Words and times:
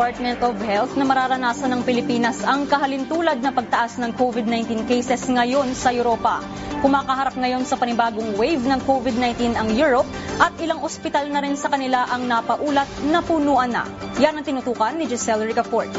Department 0.00 0.40
of 0.40 0.56
Health 0.64 0.96
na 0.96 1.04
mararanasan 1.04 1.76
ng 1.76 1.82
Pilipinas 1.84 2.40
ang 2.40 2.64
kahalintulad 2.64 3.36
na 3.44 3.52
pagtaas 3.52 4.00
ng 4.00 4.16
COVID-19 4.16 4.88
cases 4.88 5.28
ngayon 5.28 5.76
sa 5.76 5.92
Europa. 5.92 6.40
Kumakaharap 6.80 7.36
ngayon 7.36 7.68
sa 7.68 7.76
panibagong 7.76 8.32
wave 8.40 8.64
ng 8.64 8.80
COVID-19 8.88 9.60
ang 9.60 9.68
Europe 9.76 10.08
at 10.40 10.56
ilang 10.56 10.80
ospital 10.80 11.28
na 11.28 11.44
rin 11.44 11.52
sa 11.52 11.68
kanila 11.68 12.08
ang 12.08 12.24
napaulat 12.24 12.88
na 13.12 13.20
punuan 13.20 13.76
na. 13.76 13.84
Yan 14.16 14.40
ang 14.40 14.44
tinutukan 14.48 14.96
ni 14.96 15.04
Giselle 15.04 15.44
Ricafort. 15.44 15.92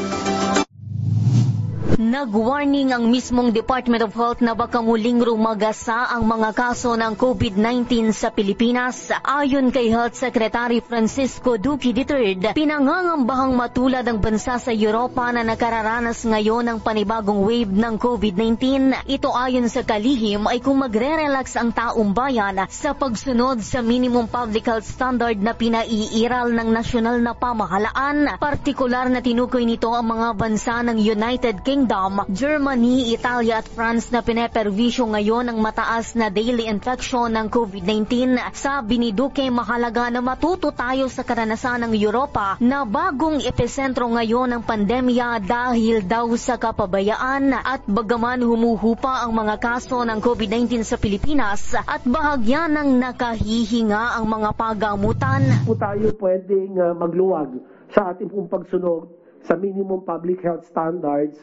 Nag-warning 2.02 2.90
ang 2.90 3.14
mismong 3.14 3.54
Department 3.54 4.02
of 4.02 4.10
Health 4.18 4.42
na 4.42 4.58
baka 4.58 4.82
muling 4.82 5.22
rumagasa 5.22 6.10
ang 6.10 6.26
mga 6.26 6.50
kaso 6.50 6.98
ng 6.98 7.14
COVID-19 7.14 8.10
sa 8.10 8.34
Pilipinas. 8.34 9.14
Ayon 9.22 9.70
kay 9.70 9.86
Health 9.86 10.18
Secretary 10.18 10.82
Francisco 10.82 11.54
Duque 11.62 11.94
III, 11.94 12.58
pinangangambahang 12.58 13.54
matulad 13.54 14.02
ang 14.02 14.18
bansa 14.18 14.58
sa 14.58 14.74
Europa 14.74 15.30
na 15.30 15.46
nakararanas 15.46 16.26
ngayon 16.26 16.74
ng 16.74 16.78
panibagong 16.82 17.46
wave 17.46 17.70
ng 17.70 17.94
COVID-19. 17.94 19.06
Ito 19.06 19.30
ayon 19.30 19.70
sa 19.70 19.86
kalihim 19.86 20.50
ay 20.50 20.58
kung 20.58 20.82
magre-relax 20.82 21.54
ang 21.54 21.70
taong 21.70 22.10
bayan 22.18 22.66
sa 22.66 22.98
pagsunod 22.98 23.62
sa 23.62 23.78
minimum 23.78 24.26
public 24.26 24.66
health 24.66 24.90
standard 24.90 25.38
na 25.38 25.54
pinaiiral 25.54 26.50
ng 26.50 26.66
nasyonal 26.66 27.22
na 27.22 27.30
pamahalaan. 27.30 28.42
Partikular 28.42 29.06
na 29.06 29.22
tinukoy 29.22 29.62
nito 29.62 29.94
ang 29.94 30.10
mga 30.10 30.34
bansa 30.34 30.82
ng 30.82 30.98
United 30.98 31.62
Kingdom 31.62 31.91
Kingdom, 31.92 32.24
Germany, 32.32 33.12
Italia 33.12 33.60
at 33.60 33.68
France 33.68 34.08
na 34.08 34.24
pineperwisyo 34.24 35.12
ngayon 35.12 35.52
ang 35.52 35.60
mataas 35.60 36.16
na 36.16 36.32
daily 36.32 36.64
infection 36.64 37.28
ng 37.36 37.52
COVID-19. 37.52 38.32
Sabi 38.56 38.96
ni 38.96 39.12
Duque, 39.12 39.44
mahalaga 39.52 40.08
na 40.08 40.24
matuto 40.24 40.72
tayo 40.72 41.12
sa 41.12 41.20
karanasan 41.20 41.84
ng 41.84 41.92
Europa 41.92 42.56
na 42.64 42.88
bagong 42.88 43.44
epicentro 43.44 44.08
ngayon 44.08 44.56
ng 44.56 44.62
pandemya 44.64 45.44
dahil 45.44 46.00
daw 46.00 46.32
sa 46.40 46.56
kapabayaan 46.56 47.60
at 47.60 47.84
bagaman 47.84 48.40
humuhupa 48.40 49.28
ang 49.28 49.36
mga 49.36 49.60
kaso 49.60 50.00
ng 50.00 50.16
COVID-19 50.16 50.88
sa 50.88 50.96
Pilipinas 50.96 51.76
at 51.76 52.08
bahagya 52.08 52.72
ng 52.72 53.04
nakahihinga 53.04 54.16
ang 54.16 54.32
mga 54.32 54.56
pagamutan. 54.56 55.44
Po 55.68 55.76
tayo 55.76 56.08
pwedeng 56.16 56.72
uh, 56.72 56.96
magluwag 56.96 57.52
sa 57.92 58.16
ating 58.16 58.32
pong 58.32 58.48
pagsunod 58.48 59.12
sa 59.44 59.60
minimum 59.60 60.00
public 60.08 60.40
health 60.40 60.64
standards 60.70 61.36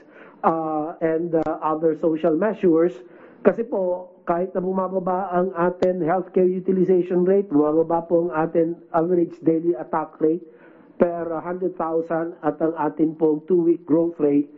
uh, 0.44 0.96
and 1.02 1.36
uh, 1.36 1.42
other 1.62 1.96
social 2.00 2.36
measures. 2.36 2.94
Kasi 3.40 3.64
po 3.64 4.12
kahit 4.28 4.54
na 4.54 4.62
bumababa 4.62 5.32
ang 5.34 5.50
atin 5.58 6.04
healthcare 6.06 6.46
utilization 6.46 7.26
rate, 7.26 7.50
bumababa 7.50 8.06
po 8.06 8.28
ang 8.28 8.32
atin 8.36 8.78
average 8.94 9.40
daily 9.42 9.74
attack 9.74 10.14
rate 10.22 10.44
per 11.00 11.26
100,000 11.32 11.74
at 12.44 12.56
ang 12.60 12.74
atin 12.78 13.16
pong 13.16 13.42
two-week 13.48 13.88
growth 13.88 14.20
rate, 14.20 14.52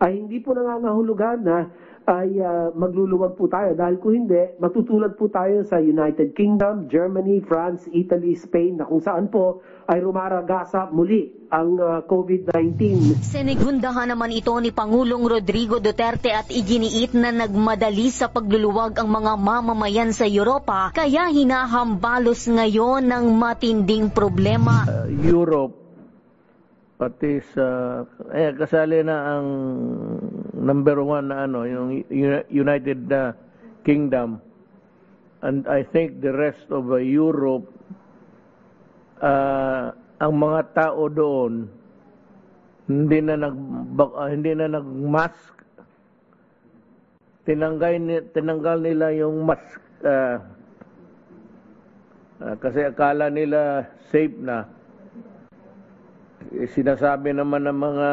ay 0.00 0.14
hindi 0.16 0.38
po 0.38 0.54
nangangahulugan 0.54 1.42
na 1.42 1.66
ay 2.08 2.40
uh, 2.40 2.72
magluluwag 2.72 3.36
po 3.36 3.52
tayo 3.52 3.76
dahil 3.76 4.00
kung 4.00 4.16
hindi, 4.16 4.56
matutulad 4.56 5.12
po 5.20 5.28
tayo 5.28 5.60
sa 5.68 5.76
United 5.76 6.32
Kingdom, 6.32 6.88
Germany, 6.88 7.44
France, 7.44 7.84
Italy, 7.92 8.32
Spain 8.32 8.80
na 8.80 8.88
kung 8.88 9.04
saan 9.04 9.28
po 9.28 9.60
ay 9.84 10.00
rumaragasa 10.00 10.88
muli 10.88 11.28
ang 11.52 11.76
uh, 11.76 12.00
COVID-19. 12.08 13.12
Sinigundahan 13.20 14.08
naman 14.08 14.32
ito 14.32 14.56
ni 14.56 14.72
Pangulong 14.72 15.20
Rodrigo 15.28 15.84
Duterte 15.84 16.32
at 16.32 16.48
iginiit 16.48 17.12
na 17.12 17.28
nagmadali 17.28 18.08
sa 18.08 18.32
pagluluwag 18.32 18.96
ang 18.96 19.12
mga 19.12 19.32
mamamayan 19.36 20.10
sa 20.16 20.24
Europa 20.24 20.96
kaya 20.96 21.28
hinahambalos 21.28 22.48
ngayon 22.48 23.04
ng 23.04 23.24
matinding 23.36 24.08
problema. 24.08 24.88
Uh, 24.88 25.12
Europe 25.12 25.76
pati 26.98 27.38
sa 27.54 28.02
eh 28.34 28.50
kasali 28.58 29.06
na 29.06 29.38
ang 29.38 29.46
number 30.68 31.00
one 31.00 31.32
na 31.32 31.48
ano 31.48 31.64
yung 31.64 32.04
United 32.52 33.08
uh, 33.08 33.32
Kingdom. 33.88 34.44
And 35.40 35.64
I 35.64 35.80
think 35.80 36.20
the 36.20 36.36
rest 36.36 36.68
of 36.68 36.92
uh, 36.92 37.00
Europe 37.00 37.64
uh, 39.24 39.96
ang 40.20 40.34
mga 40.36 40.60
tao 40.76 41.08
doon 41.08 41.72
hindi 42.88 43.18
na 43.20 43.36
nag 43.36 43.56
uh, 44.00 44.28
hindi 44.28 44.52
na 44.56 44.66
nag-mask. 44.80 45.54
Tinanggal 47.44 48.00
tinanggal 48.32 48.76
nila 48.80 49.12
yung 49.12 49.44
mask 49.44 49.80
uh, 50.04 50.36
uh, 52.44 52.54
kasi 52.60 52.88
akala 52.88 53.28
nila 53.28 53.88
safe 54.08 54.36
na. 54.40 54.64
Sinasabi 56.72 57.36
naman 57.36 57.68
ng 57.68 57.76
mga 57.76 58.08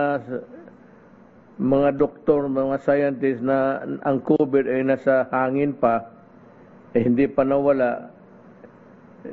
mga 1.55 1.95
doktor, 1.95 2.51
mga 2.51 2.75
scientists 2.83 3.43
na 3.43 3.79
ang 4.03 4.19
COVID 4.19 4.67
ay 4.67 4.83
nasa 4.83 5.27
hangin 5.31 5.71
pa, 5.71 6.03
eh, 6.91 7.03
hindi 7.03 7.27
pa 7.27 7.47
nawala 7.47 8.14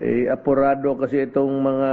eh, 0.00 0.30
apurado 0.32 0.96
kasi 0.96 1.28
itong 1.28 1.60
mga 1.60 1.90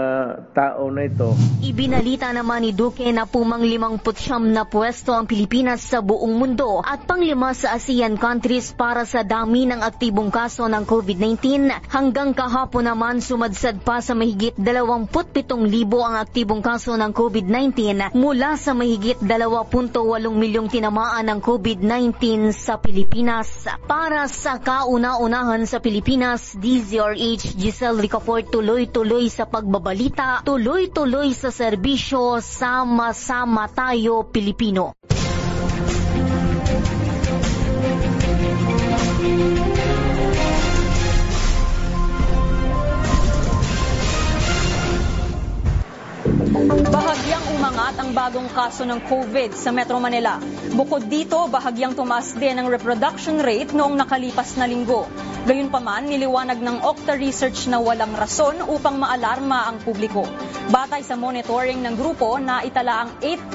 tao 0.55 0.87
na 0.93 1.03
ito. 1.03 1.35
Ibinalita 1.59 2.31
naman 2.31 2.63
ni 2.63 2.71
Duque 2.71 3.09
na 3.11 3.27
pumang 3.27 3.65
limang 3.65 3.99
putsyam 3.99 4.47
na 4.53 4.63
pwesto 4.69 5.11
ang 5.11 5.25
Pilipinas 5.25 5.83
sa 5.83 5.99
buong 5.99 6.37
mundo 6.37 6.79
at 6.79 7.03
panglima 7.09 7.51
sa 7.51 7.75
ASEAN 7.75 8.15
countries 8.15 8.71
para 8.77 9.03
sa 9.03 9.25
dami 9.25 9.65
ng 9.67 9.81
aktibong 9.81 10.29
kaso 10.29 10.69
ng 10.69 10.85
COVID-19. 10.85 11.67
Hanggang 11.89 12.37
kahapon 12.37 12.85
naman 12.87 13.19
sumadsad 13.19 13.81
pa 13.81 13.99
sa 13.99 14.13
mahigit 14.13 14.53
27,000 14.53 15.89
ang 16.05 16.15
aktibong 16.21 16.61
kaso 16.61 16.93
ng 16.93 17.11
COVID-19 17.11 18.13
mula 18.13 18.53
sa 18.55 18.77
mahigit 18.77 19.17
2.8 19.17 19.91
milyong 20.29 20.69
tinamaan 20.69 21.25
ng 21.25 21.39
COVID-19 21.41 22.53
sa 22.53 22.77
Pilipinas. 22.77 23.65
Para 23.89 24.29
sa 24.29 24.61
kauna-unahan 24.61 25.65
sa 25.65 25.81
Pilipinas, 25.81 26.53
DZRH 26.53 27.57
Giselle 27.57 27.88
Marcel 27.89 28.05
Ricafort 28.05 28.45
tuloy-tuloy 28.53 29.33
sa 29.33 29.49
pagbabalita, 29.49 30.45
tuloy-tuloy 30.45 31.33
sa 31.33 31.49
serbisyo, 31.49 32.37
sama-sama 32.37 33.65
tayo 33.65 34.29
Pilipino. 34.29 34.93
Bahagyang 46.93 47.48
umangat 47.59 47.99
ang 47.99 48.15
bagong 48.15 48.47
kaso 48.55 48.87
ng 48.87 49.03
COVID 49.03 49.51
sa 49.51 49.75
Metro 49.75 49.99
Manila. 49.99 50.39
Bukod 50.79 51.11
dito, 51.11 51.35
bahagyang 51.51 51.91
tumaas 51.91 52.31
din 52.31 52.55
ang 52.55 52.71
reproduction 52.71 53.35
rate 53.35 53.75
noong 53.75 53.99
nakalipas 53.99 54.55
na 54.55 54.63
linggo. 54.63 55.03
Gayunpaman, 55.43 56.07
niliwanag 56.07 56.55
ng 56.63 56.87
Okta 56.87 57.19
Research 57.19 57.67
na 57.67 57.83
walang 57.83 58.15
rason 58.15 58.63
upang 58.63 58.95
maalarma 58.95 59.67
ang 59.67 59.83
publiko. 59.83 60.23
Batay 60.71 61.03
sa 61.03 61.19
monitoring 61.19 61.83
ng 61.83 61.99
grupo 61.99 62.39
na 62.39 62.63
itala 62.63 63.03
ang 63.03 63.11
8% 63.19 63.51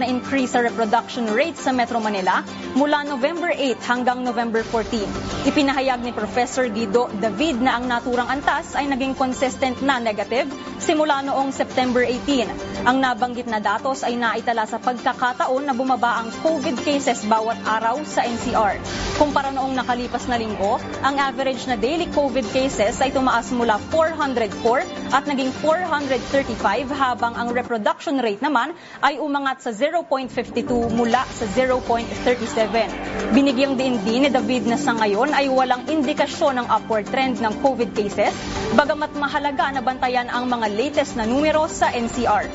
na 0.00 0.04
increase 0.04 0.52
sa 0.52 0.60
reproduction 0.60 1.24
rate 1.32 1.56
sa 1.56 1.72
Metro 1.72 1.96
Manila 1.96 2.44
mula 2.76 3.08
November 3.08 3.56
8 3.56 3.80
hanggang 3.88 4.20
November 4.20 4.60
14. 4.68 5.48
Ipinahayag 5.48 6.04
ni 6.04 6.12
Professor 6.12 6.68
Guido 6.68 7.08
David 7.22 7.62
na 7.64 7.80
ang 7.80 7.88
naturang 7.88 8.28
antas 8.28 8.76
ay 8.76 8.84
naging 8.90 9.16
consistent 9.16 9.80
na 9.80 9.96
negative 9.96 10.50
simula 10.76 11.22
noong 11.22 11.54
September 11.54 12.02
18. 12.04 12.84
Ang 12.84 12.96
nabanggit 12.98 13.45
na 13.48 13.62
datos 13.62 14.02
ay 14.02 14.18
naitala 14.18 14.66
sa 14.66 14.76
pagkakataon 14.82 15.64
na 15.64 15.74
bumaba 15.74 16.20
ang 16.20 16.28
COVID 16.44 16.82
cases 16.82 17.24
bawat 17.24 17.56
araw 17.64 18.02
sa 18.04 18.26
NCR. 18.26 18.78
Kumpara 19.16 19.54
noong 19.54 19.72
nakalipas 19.72 20.28
na 20.28 20.36
linggo, 20.36 20.76
ang 21.00 21.16
average 21.16 21.64
na 21.70 21.78
daily 21.78 22.10
COVID 22.12 22.44
cases 22.52 23.00
ay 23.00 23.14
tumaas 23.14 23.48
mula 23.54 23.80
404 23.88 25.14
at 25.14 25.24
naging 25.24 25.54
435 25.64 26.92
habang 26.92 27.32
ang 27.38 27.48
reproduction 27.54 28.20
rate 28.20 28.44
naman 28.44 28.76
ay 29.00 29.22
umangat 29.22 29.64
sa 29.64 29.70
0.52 29.72 30.66
mula 30.92 31.24
sa 31.32 31.46
0.37. 31.48 33.32
Binigyang 33.32 33.78
din 33.78 33.96
din 34.02 34.26
ni 34.26 34.30
David 34.30 34.66
na 34.66 34.76
sa 34.76 34.92
ngayon 34.98 35.30
ay 35.30 35.46
walang 35.46 35.86
indikasyon 35.86 36.58
ng 36.60 36.66
upward 36.66 37.06
trend 37.06 37.38
ng 37.38 37.54
COVID 37.62 37.94
cases, 37.94 38.34
bagamat 38.74 39.14
mahalaga 39.14 39.70
na 39.70 39.80
bantayan 39.80 40.26
ang 40.26 40.50
mga 40.50 40.66
latest 40.74 41.14
na 41.14 41.24
numero 41.24 41.70
sa 41.70 41.94
NCR. 41.94 42.50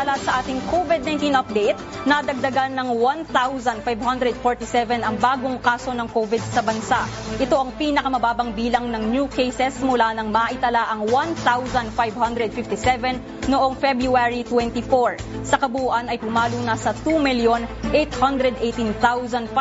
Samantala 0.00 0.24
sa 0.24 0.40
ating 0.40 0.64
COVID-19 0.72 1.36
update, 1.36 1.76
nadagdagan 2.08 2.72
ng 2.72 2.88
1,547 3.28 5.04
ang 5.04 5.20
bagong 5.20 5.60
kaso 5.60 5.92
ng 5.92 6.08
COVID 6.08 6.40
sa 6.40 6.64
bansa. 6.64 7.04
Ito 7.36 7.60
ang 7.60 7.76
pinakamababang 7.76 8.56
bilang 8.56 8.88
ng 8.88 9.12
new 9.12 9.28
cases 9.28 9.76
mula 9.84 10.16
nang 10.16 10.32
maitala 10.32 10.88
ang 10.88 11.04
1,557 11.04 13.52
noong 13.52 13.76
February 13.76 14.40
24. 14.48 15.44
Sa 15.44 15.60
kabuuan 15.60 16.08
ay 16.08 16.16
pumalo 16.16 16.56
na 16.64 16.80
sa 16.80 16.96
2,818,511 16.96 19.52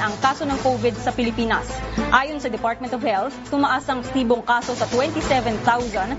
ang 0.00 0.14
kaso 0.24 0.48
ng 0.48 0.56
COVID 0.64 0.96
sa 0.96 1.12
Pilipinas. 1.12 1.68
Ayon 2.14 2.38
sa 2.40 2.48
Department 2.48 2.96
of 2.96 3.04
Health, 3.04 3.36
tumaas 3.50 3.84
ang 3.92 4.00
tibong 4.14 4.40
kaso 4.40 4.72
sa 4.72 4.88
27,025 4.88 6.16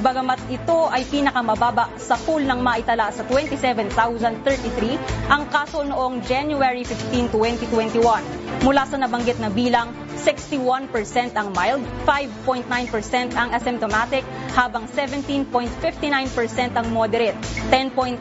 bagamat 0.00 0.40
ito 0.48 0.88
ay 0.88 1.04
pinakamababa 1.06 1.92
sa 2.00 2.15
pool 2.24 2.40
ng 2.40 2.60
maitala 2.62 3.12
sa 3.12 3.22
27,033 3.28 5.28
ang 5.28 5.44
kaso 5.52 5.84
noong 5.84 6.24
January 6.24 6.84
15, 6.84 7.28
2021. 7.34 8.64
Mula 8.64 8.82
sa 8.88 8.96
nabanggit 8.96 9.38
na 9.38 9.52
bilang, 9.52 9.92
61% 10.26 10.90
ang 11.38 11.54
mild, 11.54 11.86
5.9% 12.02 12.66
ang 13.38 13.54
asymptomatic, 13.54 14.26
habang 14.56 14.88
17.59% 14.90 16.74
ang 16.74 16.88
moderate, 16.90 17.38
10.8% 17.70 18.18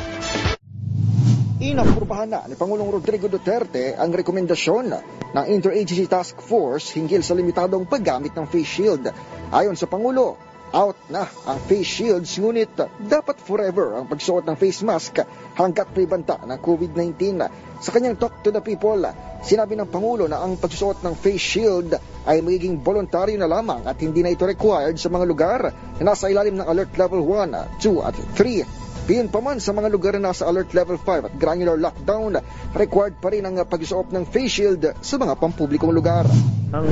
Inaprubahan 1.61 2.33
na 2.33 2.41
ni 2.49 2.57
Pangulong 2.57 2.89
Rodrigo 2.89 3.29
Duterte 3.29 3.93
ang 3.93 4.09
rekomendasyon 4.09 4.97
ng 5.37 5.45
Interagency 5.45 6.09
Task 6.09 6.41
Force 6.41 6.97
hinggil 6.97 7.21
sa 7.21 7.37
limitadong 7.37 7.85
paggamit 7.85 8.33
ng 8.33 8.49
face 8.49 8.81
shield. 8.81 9.05
Ayon 9.53 9.77
sa 9.77 9.85
Pangulo, 9.85 10.41
out 10.73 10.97
na 11.13 11.29
ang 11.29 11.61
face 11.69 12.01
shields 12.01 12.33
ngunit 12.41 12.73
dapat 13.05 13.37
forever 13.45 14.01
ang 14.01 14.09
pagsuot 14.09 14.49
ng 14.49 14.57
face 14.57 14.81
mask 14.81 15.21
hanggat 15.53 15.93
may 15.93 16.09
banta 16.09 16.41
ng 16.41 16.57
COVID-19. 16.65 17.45
Sa 17.85 17.93
kanyang 17.93 18.17
Talk 18.17 18.41
to 18.41 18.49
the 18.49 18.65
People, 18.65 19.05
sinabi 19.45 19.77
ng 19.77 19.93
Pangulo 19.93 20.33
na 20.33 20.41
ang 20.41 20.57
pagsusuot 20.57 21.05
ng 21.05 21.13
face 21.13 21.45
shield 21.45 21.93
ay 22.25 22.41
magiging 22.41 22.81
voluntaryo 22.81 23.37
na 23.37 23.45
lamang 23.45 23.85
at 23.85 24.01
hindi 24.01 24.25
na 24.25 24.33
ito 24.33 24.49
required 24.49 24.97
sa 24.97 25.13
mga 25.13 25.29
lugar 25.29 25.61
na 26.01 26.03
nasa 26.09 26.33
ilalim 26.33 26.57
ng 26.57 26.65
Alert 26.65 26.97
Level 26.97 27.21
1, 27.21 27.85
2 27.85 28.01
at 28.01 28.17
3. 28.33 28.90
Piyon 29.09 29.33
pa 29.33 29.41
man 29.41 29.59
sa 29.63 29.73
mga 29.73 29.89
lugar 29.89 30.13
na 30.19 30.31
nasa 30.33 30.45
Alert 30.45 30.77
Level 30.77 30.99
5 31.01 31.29
at 31.31 31.35
granular 31.41 31.81
lockdown, 31.81 32.41
required 32.77 33.17
pa 33.23 33.33
rin 33.33 33.47
ang 33.49 33.57
pagsusuot 33.63 34.13
ng 34.13 34.25
face 34.29 34.53
shield 34.61 34.83
sa 35.01 35.17
mga 35.17 35.35
pampublikong 35.41 35.95
lugar. 35.95 36.29
Ang 36.75 36.87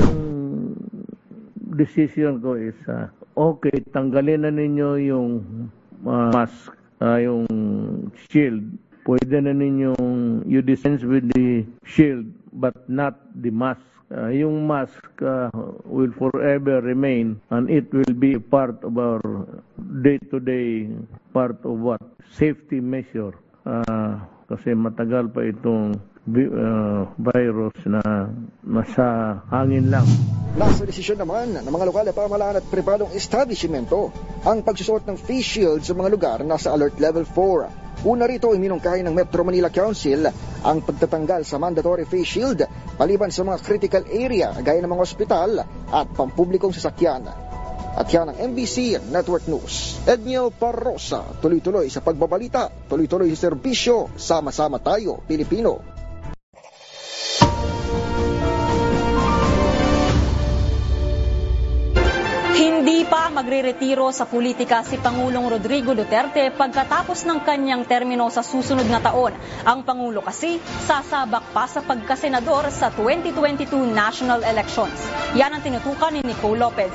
decision 1.79 2.43
ko 2.43 2.59
is, 2.59 2.75
uh, 2.91 3.07
okay, 3.39 3.85
tanggalin 3.95 4.43
na 4.43 4.51
ninyo 4.51 4.89
yung 5.05 5.31
uh, 6.03 6.31
mask, 6.35 6.75
uh, 6.99 7.19
yung 7.23 7.47
shield. 8.29 8.67
Pwede 9.07 9.41
na 9.41 9.57
ninyong 9.57 10.45
you 10.45 10.61
dispense 10.61 11.01
with 11.01 11.25
the 11.33 11.65
shield 11.87 12.29
but 12.53 12.77
not 12.91 13.17
the 13.33 13.49
mask. 13.49 13.81
Uh, 14.09 14.33
yung 14.33 14.65
mask 14.65 15.05
uh, 15.21 15.53
will 15.85 16.09
forever 16.17 16.81
remain 16.81 17.37
and 17.53 17.69
it 17.69 17.93
will 17.93 18.17
be 18.17 18.41
part 18.41 18.81
of 18.81 18.97
our 18.97 19.21
day-to-day 19.77 20.89
part 21.37 21.61
of 21.69 21.77
what? 21.77 22.01
Safety 22.33 22.81
measure. 22.81 23.37
Uh, 23.69 24.17
kasi 24.49 24.73
matagal 24.73 25.29
pa 25.29 25.45
itong 25.45 26.01
uh, 26.25 27.05
virus 27.21 27.77
na 27.85 28.33
nasa 28.65 29.37
hangin 29.53 29.93
lang. 29.93 30.09
Nasa 30.57 30.89
desisyon 30.89 31.21
naman 31.21 31.53
ng 31.61 31.69
mga 31.69 31.87
lokal 31.93 32.05
na 32.09 32.17
pamahalaan 32.17 32.57
at 32.59 32.67
pribadong 32.73 33.13
establishmento 33.13 34.09
ang 34.49 34.65
pagsusuot 34.65 35.05
ng 35.05 35.21
face 35.21 35.61
shield 35.61 35.85
sa 35.85 35.93
mga 35.93 36.09
lugar 36.09 36.39
na 36.49 36.57
sa 36.57 36.73
Alert 36.73 36.97
Level 36.97 37.29
4. 37.29 37.88
Una 38.07 38.31
rito 38.31 38.55
ay 38.55 38.63
minungkahi 38.63 39.03
ng 39.03 39.11
Metro 39.11 39.43
Manila 39.43 39.75
Council 39.75 40.23
ang 40.63 40.79
pagtatanggal 40.87 41.43
sa 41.43 41.59
mandatory 41.59 42.07
face 42.07 42.39
shield 42.39 42.63
maliban 42.95 43.35
sa 43.35 43.43
mga 43.43 43.59
critical 43.59 44.07
area 44.07 44.55
gaya 44.63 44.79
ng 44.79 44.93
mga 44.95 45.03
ospital 45.03 45.51
at 45.91 46.07
pampublikong 46.15 46.71
sasakyan. 46.71 47.27
At 47.99 48.07
yan 48.07 48.31
ang 48.31 48.39
MBC 48.55 49.03
Network 49.11 49.51
News. 49.51 49.99
Edniel 50.07 50.55
Parrosa, 50.55 51.27
tuloy-tuloy 51.43 51.91
sa 51.91 51.99
pagbabalita, 51.99 52.87
tuloy-tuloy 52.87 53.35
sa 53.35 53.51
serbisyo, 53.51 54.15
sama-sama 54.15 54.79
tayo, 54.79 55.19
Pilipino. 55.27 55.98
Pa 63.19 63.35
magre-retiro 63.35 64.15
sa 64.15 64.31
politika 64.31 64.87
si 64.87 64.95
Pangulong 64.95 65.51
Rodrigo 65.51 65.91
Duterte 65.91 66.55
pagkatapos 66.55 67.27
ng 67.27 67.43
kanyang 67.43 67.83
termino 67.83 68.31
sa 68.31 68.47
susunod 68.47 68.87
na 68.87 69.03
taon. 69.03 69.35
Ang 69.67 69.83
Pangulo 69.83 70.23
kasi 70.23 70.63
sasabak 70.87 71.51
pa 71.51 71.67
sa 71.67 71.83
pagkasenador 71.83 72.71
sa 72.71 72.95
2022 72.95 73.91
national 73.91 74.47
elections. 74.47 74.95
Yan 75.35 75.51
ang 75.51 75.67
tinutukan 75.67 76.15
ni 76.15 76.23
Nicole 76.23 76.63
Lopez. 76.63 76.95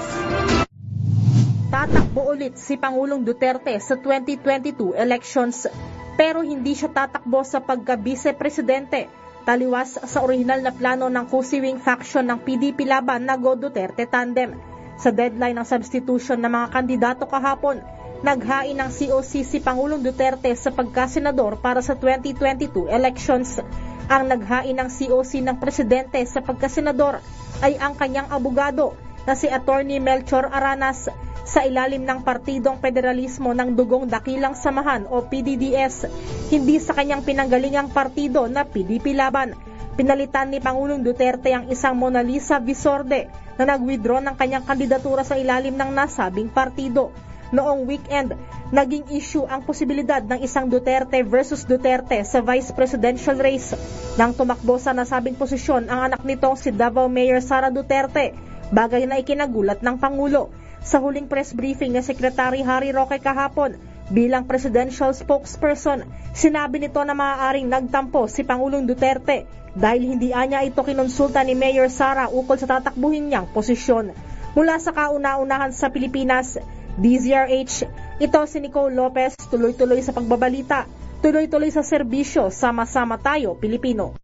Tatakbo 1.67 2.31
ulit 2.31 2.55
si 2.55 2.79
Pangulong 2.79 3.27
Duterte 3.27 3.75
sa 3.83 3.99
2022 3.99 4.95
elections 4.95 5.67
pero 6.15 6.39
hindi 6.39 6.71
siya 6.71 6.87
tatakbo 6.87 7.43
sa 7.43 7.59
pagka-vice-presidente 7.59 9.11
taliwas 9.43 9.99
sa 10.07 10.23
orihinal 10.23 10.63
na 10.63 10.71
plano 10.71 11.11
ng 11.11 11.27
kusiwing 11.27 11.83
faction 11.83 12.31
ng 12.31 12.39
PDP 12.47 12.87
laban 12.87 13.27
na 13.27 13.35
Go 13.35 13.59
Duterte 13.59 14.07
tandem. 14.07 14.71
Sa 15.03 15.11
deadline 15.11 15.59
ng 15.59 15.67
substitution 15.67 16.39
ng 16.39 16.47
mga 16.47 16.67
kandidato 16.71 17.27
kahapon, 17.27 17.83
naghain 18.23 18.79
ng 18.79 18.87
COC 18.87 19.43
si 19.43 19.59
Pangulong 19.59 19.99
Duterte 19.99 20.47
sa 20.55 20.71
pagkasenador 20.71 21.59
para 21.59 21.83
sa 21.83 21.91
2022 21.91 22.87
elections. 22.87 23.59
Ang 24.07 24.31
naghain 24.31 24.71
ng 24.71 24.87
COC 24.87 25.43
ng 25.43 25.59
presidente 25.59 26.23
sa 26.23 26.39
pagkasenador 26.39 27.19
ay 27.59 27.75
ang 27.83 27.99
kanyang 27.99 28.31
abogado 28.31 28.95
na 29.27 29.35
si 29.35 29.51
Attorney 29.51 29.99
Melchor 29.99 30.47
Aranas 30.47 31.11
sa 31.43 31.67
ilalim 31.67 32.07
ng 32.07 32.23
Partidong 32.23 32.79
Federalismo 32.79 33.51
ng 33.51 33.75
Dugong 33.75 34.07
Dakilang 34.07 34.55
Samahan 34.55 35.03
o 35.11 35.19
PDDS, 35.19 36.07
hindi 36.47 36.79
sa 36.79 36.95
kanyang 36.95 37.27
pinanggalingang 37.27 37.91
partido 37.91 38.47
na 38.47 38.63
PDP 38.63 39.11
Laban. 39.11 39.51
Pinalitan 39.93 40.49
ni 40.49 40.57
Pangulong 40.57 41.05
Duterte 41.05 41.53
ang 41.53 41.69
isang 41.69 41.93
Mona 41.93 42.25
Lisa 42.25 42.57
Visorde 42.57 43.29
na 43.61 43.69
nag-withdraw 43.69 44.25
ng 44.25 44.33
kanyang 44.33 44.65
kandidatura 44.65 45.21
sa 45.21 45.37
ilalim 45.37 45.77
ng 45.77 45.93
nasabing 45.93 46.49
partido. 46.49 47.13
Noong 47.53 47.85
weekend, 47.85 48.33
naging 48.73 49.05
issue 49.13 49.45
ang 49.45 49.61
posibilidad 49.61 50.25
ng 50.25 50.41
isang 50.41 50.65
Duterte 50.65 51.21
versus 51.21 51.61
Duterte 51.69 52.25
sa 52.25 52.41
vice 52.41 52.73
presidential 52.73 53.37
race. 53.37 53.77
Nang 54.17 54.33
tumakbo 54.33 54.81
sa 54.81 54.97
nasabing 54.97 55.37
posisyon 55.37 55.85
ang 55.85 56.09
anak 56.09 56.25
nitong 56.25 56.57
si 56.57 56.73
Davao 56.73 57.05
Mayor 57.05 57.45
Sara 57.45 57.69
Duterte, 57.69 58.33
bagay 58.73 59.05
na 59.05 59.21
ikinagulat 59.21 59.85
ng 59.85 60.01
Pangulo. 60.01 60.49
Sa 60.81 60.97
huling 61.05 61.29
press 61.29 61.53
briefing 61.53 61.93
ni 61.93 62.01
Secretary 62.01 62.65
Harry 62.65 62.89
Roque 62.89 63.21
kahapon, 63.21 63.77
bilang 64.09 64.49
presidential 64.49 65.13
spokesperson, 65.13 66.09
sinabi 66.33 66.81
nito 66.81 66.97
na 67.05 67.13
maaaring 67.13 67.69
nagtampo 67.69 68.25
si 68.25 68.41
Pangulong 68.41 68.89
Duterte 68.89 69.62
dahil 69.73 70.15
hindi 70.15 70.29
anya 70.31 70.61
ito 70.61 70.79
kinonsulta 70.81 71.41
ni 71.41 71.57
Mayor 71.57 71.89
Sara 71.89 72.29
ukol 72.29 72.57
sa 72.61 72.79
tatakbuhin 72.79 73.29
niyang 73.29 73.49
posisyon. 73.49 74.13
Mula 74.53 74.77
sa 74.77 74.93
kauna-unahan 74.93 75.73
sa 75.73 75.89
Pilipinas, 75.89 76.61
DZRH, 77.01 77.89
ito 78.21 78.39
si 78.45 78.57
Nicole 78.61 78.93
Lopez, 78.93 79.33
tuloy-tuloy 79.49 80.05
sa 80.05 80.13
pagbabalita, 80.13 80.85
tuloy-tuloy 81.25 81.73
sa 81.73 81.81
serbisyo, 81.81 82.53
sama-sama 82.53 83.17
tayo, 83.17 83.57
Pilipino. 83.57 84.22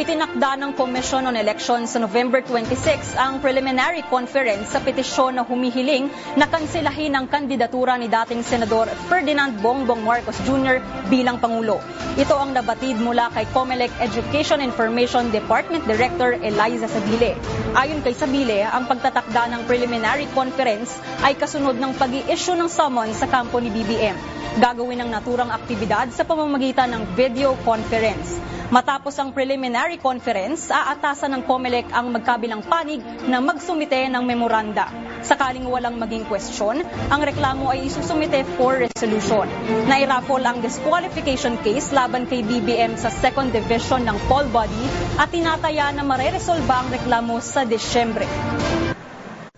Itinakda 0.00 0.56
ng 0.56 0.72
Commission 0.80 1.28
on 1.28 1.36
Elections 1.36 1.92
sa 1.92 2.00
November 2.00 2.40
26 2.40 3.20
ang 3.20 3.36
preliminary 3.36 4.00
conference 4.08 4.72
sa 4.72 4.80
petisyon 4.80 5.36
na 5.36 5.44
humihiling 5.44 6.08
na 6.40 6.48
kansilahin 6.48 7.12
ang 7.12 7.28
kandidatura 7.28 8.00
ni 8.00 8.08
dating 8.08 8.40
Senador 8.40 8.88
Ferdinand 9.12 9.60
Bongbong 9.60 10.00
Marcos 10.00 10.40
Jr. 10.48 10.80
bilang 11.12 11.36
Pangulo. 11.36 11.84
Ito 12.16 12.32
ang 12.32 12.56
nabatid 12.56 12.96
mula 12.96 13.28
kay 13.36 13.44
COMELEC 13.52 13.92
Education 14.00 14.64
Information 14.64 15.28
Department 15.36 15.84
Director 15.84 16.32
Eliza 16.32 16.88
Sabile. 16.88 17.36
Ayon 17.76 18.00
kay 18.00 18.16
Sabile, 18.16 18.64
ang 18.72 18.88
pagtatakda 18.88 19.52
ng 19.52 19.68
preliminary 19.68 20.24
conference 20.32 20.96
ay 21.20 21.36
kasunod 21.36 21.76
ng 21.76 21.92
pag 22.00 22.08
issue 22.08 22.56
ng 22.56 22.72
summon 22.72 23.12
sa 23.12 23.28
kampo 23.28 23.60
ni 23.60 23.68
BBM. 23.68 24.16
Gagawin 24.64 25.04
ng 25.04 25.12
naturang 25.12 25.52
aktibidad 25.52 26.08
sa 26.08 26.24
pamamagitan 26.24 26.88
ng 26.88 27.04
video 27.12 27.52
conference. 27.68 28.40
Matapos 28.70 29.18
ang 29.18 29.34
preliminary 29.34 29.89
conference, 29.98 30.70
aatasan 30.70 31.34
ng 31.34 31.42
COMELEC 31.48 31.90
ang 31.90 32.14
magkabilang 32.14 32.62
panig 32.62 33.02
na 33.26 33.42
magsumite 33.42 34.06
ng 34.06 34.22
memoranda. 34.22 34.86
Sakaling 35.26 35.66
walang 35.66 35.98
maging 35.98 36.28
question, 36.28 36.86
ang 37.10 37.20
reklamo 37.24 37.72
ay 37.72 37.90
isusumite 37.90 38.46
for 38.54 38.78
resolution. 38.78 39.48
Nairapol 39.90 40.44
ang 40.44 40.62
disqualification 40.62 41.58
case 41.64 41.90
laban 41.90 42.28
kay 42.30 42.46
BBM 42.46 42.94
sa 42.94 43.10
second 43.10 43.50
division 43.50 44.06
ng 44.06 44.16
poll 44.30 44.46
body 44.52 44.84
at 45.18 45.32
tinataya 45.32 45.90
na 45.90 46.06
mareresolba 46.06 46.86
ang 46.86 46.88
reklamo 46.92 47.42
sa 47.42 47.66
Desyembre. 47.66 48.28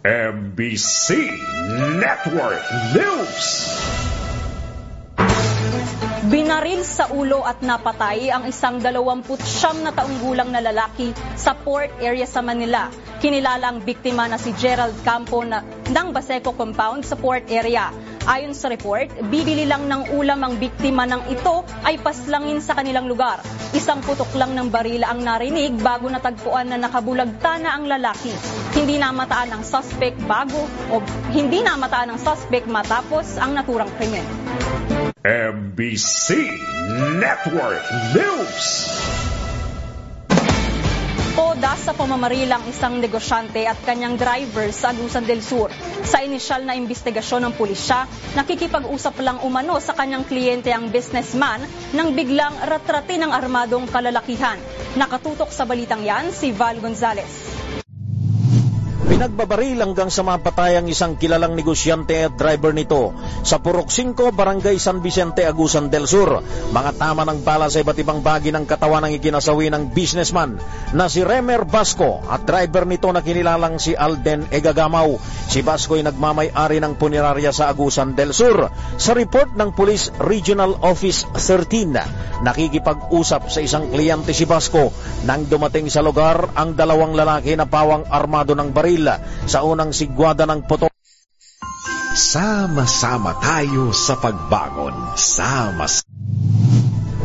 MBC 0.02 1.30
Network 2.02 2.64
News. 2.90 3.42
Binaril 6.22 6.86
sa 6.86 7.10
ulo 7.10 7.42
at 7.42 7.66
napatay 7.66 8.30
ang 8.30 8.46
isang 8.46 8.78
29 8.78 9.34
na 9.82 9.90
taong 9.90 10.22
gulang 10.22 10.54
na 10.54 10.62
lalaki 10.62 11.10
sa 11.34 11.50
port 11.50 11.90
area 11.98 12.30
sa 12.30 12.38
Manila. 12.38 12.94
Kinilala 13.18 13.74
ang 13.74 13.82
biktima 13.82 14.30
na 14.30 14.38
si 14.38 14.54
Gerald 14.54 14.94
Campo 15.02 15.42
na, 15.42 15.66
ng 15.66 16.08
Baseco 16.14 16.54
Compound 16.54 17.02
sa 17.02 17.18
port 17.18 17.50
area. 17.50 17.90
Ayon 18.22 18.54
sa 18.54 18.70
report, 18.70 19.10
bibili 19.34 19.66
lang 19.66 19.90
ng 19.90 20.14
ulam 20.14 20.46
ang 20.46 20.62
biktima 20.62 21.10
ng 21.10 21.26
ito 21.26 21.66
ay 21.82 21.98
paslangin 21.98 22.62
sa 22.62 22.78
kanilang 22.78 23.10
lugar. 23.10 23.42
Isang 23.74 23.98
putok 24.06 24.30
lang 24.38 24.54
ng 24.54 24.70
baril 24.70 25.02
ang 25.02 25.26
narinig 25.26 25.74
bago 25.82 26.06
natagpuan 26.06 26.70
na 26.70 26.78
nakabulagta 26.78 27.58
na 27.58 27.74
ang 27.74 27.90
lalaki. 27.90 28.30
Hindi 28.78 29.02
namataan 29.02 29.58
ng 29.58 29.62
suspect 29.66 30.22
bago 30.30 30.70
o 30.94 31.02
hindi 31.34 31.66
namataan 31.66 32.14
ng 32.14 32.18
suspect 32.22 32.70
matapos 32.70 33.42
ang 33.42 33.58
naturang 33.58 33.90
krimen. 33.98 34.41
MBC 35.22 36.50
Network 37.22 37.86
News. 38.10 38.58
Toda 41.38 41.78
sa 41.78 41.94
pamamarilang 41.94 42.66
isang 42.66 42.98
negosyante 42.98 43.62
at 43.62 43.78
kanyang 43.86 44.18
driver 44.18 44.66
sa 44.74 44.90
Agusan 44.90 45.22
del 45.22 45.38
Sur. 45.38 45.70
Sa 46.02 46.26
inisyal 46.26 46.66
na 46.66 46.74
investigasyon 46.74 47.46
ng 47.46 47.54
pulisya, 47.54 48.10
nakikipag-usap 48.34 49.22
lang 49.22 49.38
umano 49.46 49.78
sa 49.78 49.94
kanyang 49.94 50.26
kliyente 50.26 50.74
ang 50.74 50.90
businessman 50.90 51.62
nang 51.94 52.18
biglang 52.18 52.58
ratrati 52.58 53.14
ng 53.22 53.30
armadong 53.30 53.86
kalalakihan. 53.86 54.58
Nakatutok 54.98 55.54
sa 55.54 55.62
balitang 55.62 56.02
yan 56.02 56.34
si 56.34 56.50
Val 56.50 56.82
Gonzalez. 56.82 57.51
Pinagbabaril 59.12 59.76
hanggang 59.76 60.08
sa 60.08 60.24
mapatay 60.24 60.80
ang 60.80 60.88
isang 60.88 61.20
kilalang 61.20 61.52
negosyante 61.52 62.16
at 62.16 62.32
driver 62.32 62.72
nito 62.72 63.12
sa 63.44 63.60
Purok 63.60 63.92
5, 63.92 64.32
Barangay 64.32 64.80
San 64.80 65.04
Vicente, 65.04 65.44
Agusan 65.44 65.92
del 65.92 66.08
Sur. 66.08 66.40
Mga 66.72 66.96
tama 66.96 67.28
ng 67.28 67.44
bala 67.44 67.68
sa 67.68 67.84
iba't 67.84 68.00
ibang 68.00 68.24
bagi 68.24 68.56
ng 68.56 68.64
katawan 68.64 69.04
ang 69.04 69.12
ikinasawi 69.12 69.68
ng 69.68 69.92
businessman 69.92 70.56
na 70.96 71.12
si 71.12 71.20
Remer 71.20 71.68
Basco 71.68 72.24
at 72.24 72.48
driver 72.48 72.88
nito 72.88 73.12
na 73.12 73.20
kinilalang 73.20 73.76
si 73.76 73.92
Alden 73.92 74.48
Egagamaw. 74.48 75.20
Si 75.44 75.60
Basco 75.60 76.00
ay 76.00 76.08
nagmamay-ari 76.08 76.80
ng 76.80 76.96
punerarya 76.96 77.52
sa 77.52 77.68
Agusan 77.68 78.16
del 78.16 78.32
Sur. 78.32 78.72
Sa 78.96 79.12
report 79.12 79.52
ng 79.52 79.76
Police 79.76 80.08
Regional 80.24 80.80
Office 80.80 81.28
13, 81.36 82.40
nakikipag-usap 82.48 83.52
sa 83.52 83.60
isang 83.60 83.92
kliyente 83.92 84.32
si 84.32 84.48
Basco 84.48 84.88
nang 85.28 85.44
dumating 85.44 85.92
sa 85.92 86.00
lugar 86.00 86.56
ang 86.56 86.72
dalawang 86.72 87.12
lalaki 87.12 87.52
na 87.60 87.68
pawang 87.68 88.08
armado 88.08 88.56
ng 88.56 88.72
baril 88.72 89.01
sa 89.48 89.66
unang 89.66 89.90
sigwada 89.90 90.46
ng 90.46 90.66
putok. 90.66 90.92
Sama-sama 92.12 93.40
tayo 93.40 93.90
sa 93.96 94.20
pagbangon. 94.20 95.16
Sama 95.16 95.88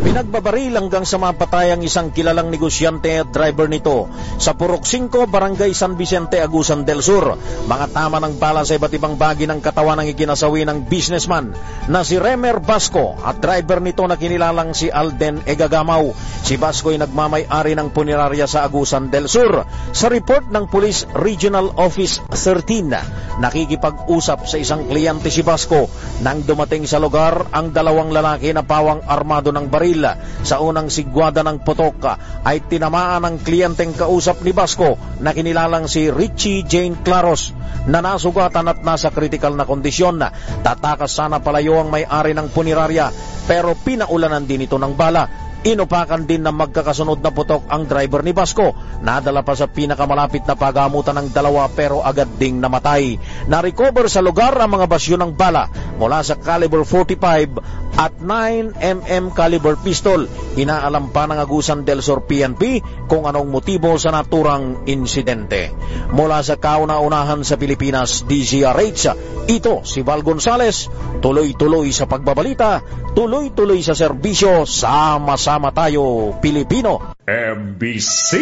Pinagbabaril 0.07 0.71
hanggang 0.71 1.03
sa 1.03 1.19
mapatay 1.19 1.75
ang 1.75 1.83
isang 1.83 2.15
kilalang 2.15 2.47
negosyante 2.47 3.11
at 3.11 3.27
driver 3.27 3.67
nito 3.67 4.07
sa 4.39 4.55
Purok 4.55 4.87
5, 4.87 5.27
Barangay 5.27 5.75
San 5.75 5.99
Vicente, 5.99 6.39
Agusan 6.39 6.87
del 6.87 7.03
Sur. 7.03 7.35
Mga 7.67 7.91
tama 7.91 8.23
ng 8.23 8.39
bala 8.39 8.63
sa 8.63 8.79
iba't 8.79 8.95
ibang 8.95 9.19
bagi 9.19 9.51
ng 9.51 9.59
katawan 9.59 9.99
ang 9.99 10.07
ikinasawi 10.07 10.63
ng 10.63 10.87
businessman 10.87 11.51
na 11.91 12.07
si 12.07 12.15
Remer 12.15 12.63
Basco 12.63 13.19
at 13.19 13.43
driver 13.43 13.83
nito 13.83 14.07
na 14.07 14.15
kinilalang 14.15 14.71
si 14.71 14.87
Alden 14.87 15.43
Egagamaw. 15.43 16.15
Si 16.39 16.55
Basco 16.55 16.95
ay 16.95 17.03
nagmamay-ari 17.03 17.75
ng 17.75 17.91
punerarya 17.91 18.47
sa 18.47 18.63
Agusan 18.63 19.11
del 19.11 19.27
Sur. 19.27 19.67
Sa 19.91 20.07
report 20.07 20.47
ng 20.47 20.71
Police 20.71 21.03
Regional 21.19 21.75
Office 21.75 22.23
13, 22.31 23.43
nakikipag-usap 23.43 24.47
sa 24.47 24.55
isang 24.55 24.87
kliyente 24.87 25.27
si 25.27 25.43
Basco 25.43 25.91
nang 26.23 26.47
dumating 26.47 26.87
sa 26.87 26.95
lugar 26.95 27.51
ang 27.51 27.75
dalawang 27.75 28.15
lalaki 28.15 28.55
na 28.55 28.63
pawang 28.63 29.03
armado 29.03 29.51
ng 29.51 29.67
baril 29.67 29.96
sa 30.43 30.59
unang 30.59 30.91
sigwada 30.91 31.41
ng 31.45 31.63
putok 31.63 32.03
ay 32.43 32.65
tinamaan 32.67 33.23
ng 33.23 33.35
kliyenteng 33.41 33.95
kausap 33.95 34.43
ni 34.43 34.51
Basco 34.51 34.99
na 35.23 35.31
kinilalang 35.31 35.87
si 35.87 36.11
Richie 36.11 36.65
Jane 36.67 36.99
Claros 37.01 37.55
na 37.87 38.03
nasugatan 38.03 38.67
at 38.67 38.83
nasa 38.83 39.09
critical 39.09 39.55
na 39.55 39.63
kondisyon. 39.63 40.19
Tatakas 40.65 41.15
sana 41.15 41.39
palayo 41.39 41.79
ang 41.79 41.89
may-ari 41.89 42.35
ng 42.35 42.51
punirarya 42.51 43.09
pero 43.47 43.73
pinaulanan 43.79 44.43
din 44.43 44.67
ito 44.67 44.75
ng 44.75 44.93
bala 44.93 45.47
Inupakan 45.67 46.23
din 46.23 46.47
ng 46.47 46.55
magkakasunod 46.55 47.19
na 47.19 47.35
putok 47.35 47.67
ang 47.67 47.83
driver 47.83 48.23
ni 48.23 48.31
Basco. 48.31 48.71
Nadala 49.03 49.43
pa 49.43 49.51
sa 49.51 49.67
pinakamalapit 49.67 50.47
na 50.47 50.55
pagamutan 50.55 51.19
ng 51.19 51.35
dalawa 51.35 51.67
pero 51.67 51.99
agad 51.99 52.39
ding 52.39 52.63
namatay. 52.63 53.19
Na-recover 53.51 54.07
sa 54.07 54.23
lugar 54.23 54.55
ang 54.55 54.71
mga 54.71 54.87
basyo 54.87 55.19
ng 55.19 55.35
bala 55.35 55.67
mula 55.99 56.23
sa 56.23 56.39
caliber 56.39 56.87
45 56.87 57.99
at 57.99 58.15
9mm 58.15 59.35
caliber 59.35 59.75
pistol. 59.75 60.31
Inaalam 60.55 61.11
pa 61.11 61.27
ng 61.27 61.35
Agusan 61.35 61.83
del 61.83 61.99
Sur 61.99 62.23
PNP 62.23 62.79
kung 63.11 63.27
anong 63.27 63.51
motibo 63.51 63.99
sa 63.99 64.15
naturang 64.15 64.87
insidente. 64.87 65.75
Mula 66.15 66.47
sa 66.47 66.55
kauna-unahan 66.55 67.43
sa 67.43 67.59
Pilipinas, 67.59 68.23
DZRH, 68.23 69.35
ito 69.47 69.81
si 69.87 70.03
Val 70.03 70.21
Gonzales, 70.27 70.91
tuloy-tuloy 71.23 71.89
sa 71.95 72.03
pagbabalita, 72.03 72.83
tuloy-tuloy 73.15 73.79
sa 73.79 73.95
serbisyo, 73.95 74.67
sama-sama 74.67 75.71
tayo 75.71 76.35
Pilipino. 76.43 77.15
MBC 77.23 78.35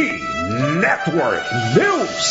Network 0.82 1.46
News. 1.78 2.26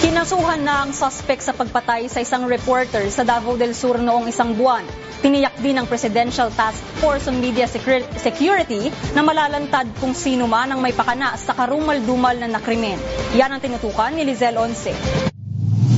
Kinasuhan 0.00 0.64
na 0.64 0.88
ang 0.88 0.96
suspect 0.96 1.44
sa 1.44 1.52
pagpatay 1.52 2.08
sa 2.08 2.24
isang 2.24 2.48
reporter 2.48 3.04
sa 3.12 3.24
Davao 3.24 3.60
del 3.60 3.76
Sur 3.76 4.00
noong 4.00 4.32
isang 4.32 4.56
buwan. 4.56 4.84
Tiniyak 5.20 5.60
din 5.60 5.76
ng 5.76 5.88
Presidential 5.88 6.48
Task 6.52 6.80
Force 7.04 7.28
on 7.28 7.40
Media 7.40 7.68
Security 8.16 8.88
na 9.12 9.20
malalantad 9.20 9.88
kung 10.00 10.16
sino 10.16 10.48
man 10.48 10.72
ang 10.72 10.80
may 10.80 10.96
pakana 10.96 11.36
sa 11.36 11.52
karumal-dumal 11.56 12.36
na 12.36 12.48
nakrimen. 12.48 13.00
Yan 13.36 13.52
ang 13.52 13.60
tinutukan 13.60 14.12
ni 14.12 14.24
Lizelle 14.24 14.56
Once. 14.56 14.92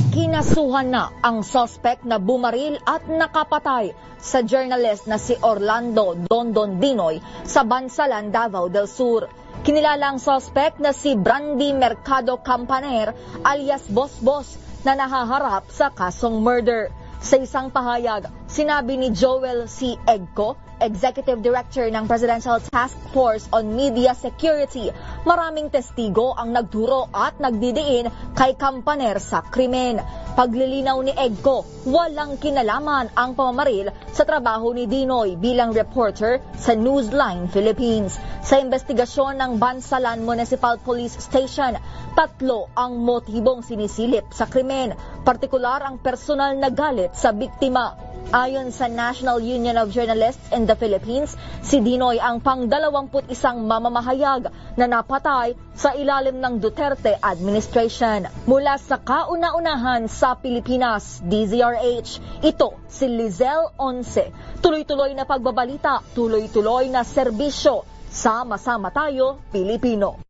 Kinasuhan 0.09 0.89
na 0.89 1.13
ang 1.21 1.45
suspect 1.45 2.01
na 2.01 2.17
bumaril 2.17 2.81
at 2.81 3.05
nakapatay 3.05 3.93
sa 4.17 4.41
journalist 4.41 5.05
na 5.05 5.21
si 5.21 5.37
Orlando 5.37 6.17
Dondon 6.17 6.81
Dinoy 6.81 7.21
sa 7.45 7.61
Bansalan, 7.61 8.33
Davao 8.33 8.73
del 8.73 8.89
Sur. 8.89 9.29
Kinilala 9.61 10.09
ang 10.09 10.17
suspect 10.17 10.81
na 10.81 10.97
si 10.97 11.13
Brandy 11.13 11.77
Mercado 11.77 12.41
Campaner 12.41 13.13
alias 13.45 13.85
Boss 13.85 14.17
Boss 14.17 14.57
na 14.81 14.97
nahaharap 14.97 15.69
sa 15.69 15.93
kasong 15.93 16.41
murder. 16.41 16.89
Sa 17.21 17.37
isang 17.37 17.69
pahayag, 17.69 18.33
sinabi 18.49 18.97
ni 18.97 19.13
Joel 19.13 19.69
C. 19.69 19.93
Egco, 20.09 20.57
Executive 20.79 21.43
Director 21.43 21.91
ng 21.91 22.07
Presidential 22.07 22.63
Task 22.63 22.95
Force 23.11 23.51
on 23.51 23.75
Media 23.75 24.15
Security, 24.15 24.87
maraming 25.27 25.67
testigo 25.67 26.31
ang 26.31 26.55
nagturo 26.55 27.11
at 27.11 27.35
nagdidiin 27.43 28.07
kay 28.31 28.55
Campaner 28.55 29.19
sa 29.19 29.43
krimen. 29.43 29.99
Paglilinaw 30.39 31.03
ni 31.03 31.11
Egco, 31.11 31.67
walang 31.83 32.39
kinalaman 32.39 33.11
ang 33.11 33.35
pamamaril 33.35 33.91
sa 34.15 34.23
trabaho 34.23 34.71
ni 34.71 34.87
Dinoy 34.87 35.35
bilang 35.35 35.75
reporter 35.75 36.39
sa 36.55 36.71
Newsline 36.79 37.51
Philippines. 37.51 38.15
Sa 38.39 38.55
investigasyon 38.55 39.35
ng 39.35 39.51
Bansalan 39.59 40.23
Municipal 40.23 40.79
Police 40.79 41.19
Station, 41.19 41.75
tatlo 42.15 42.71
ang 42.71 43.03
motibong 43.03 43.67
sinisilip 43.67 44.31
sa 44.31 44.47
krimen, 44.47 44.95
partikular 45.27 45.83
ang 45.83 45.99
personal 45.99 46.55
na 46.55 46.71
galit 46.71 47.11
sa 47.19 47.35
biktima. 47.35 47.99
Ayon 48.29 48.69
sa 48.69 48.85
National 48.85 49.41
Union 49.41 49.73
of 49.73 49.89
Journalists 49.89 50.53
in 50.53 50.68
the 50.69 50.77
Philippines, 50.77 51.33
si 51.65 51.81
Dinoy 51.81 52.21
ang 52.21 52.37
pang-21 52.45 53.25
mamamahayag 53.65 54.53
na 54.77 54.85
napatay 54.85 55.57
sa 55.73 55.97
ilalim 55.97 56.37
ng 56.37 56.61
Duterte 56.61 57.17
administration. 57.17 58.29
Mula 58.45 58.77
sa 58.77 59.01
kauna-unahan 59.01 60.05
sa 60.05 60.37
Pilipinas, 60.37 61.25
DZRH, 61.25 62.45
ito 62.45 62.77
si 62.85 63.09
Lizelle 63.09 63.73
Once. 63.81 64.29
Tuloy-tuloy 64.61 65.17
na 65.17 65.25
pagbabalita, 65.25 66.05
tuloy-tuloy 66.13 66.93
na 66.93 67.01
serbisyo. 67.01 67.89
Sama-sama 68.09 68.93
tayo, 68.93 69.41
Pilipino. 69.49 70.29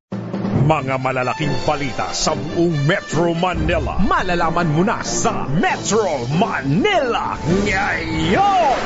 Mga 0.70 1.02
malalaking 1.02 1.56
balita 1.66 2.14
sa 2.14 2.38
buong 2.38 2.86
Metro 2.86 3.34
Manila. 3.34 3.98
Malalaman 3.98 4.70
mo 4.70 4.86
na 4.86 5.02
sa 5.02 5.50
Metro 5.50 6.30
Manila 6.38 7.34
ngayon! 7.66 8.78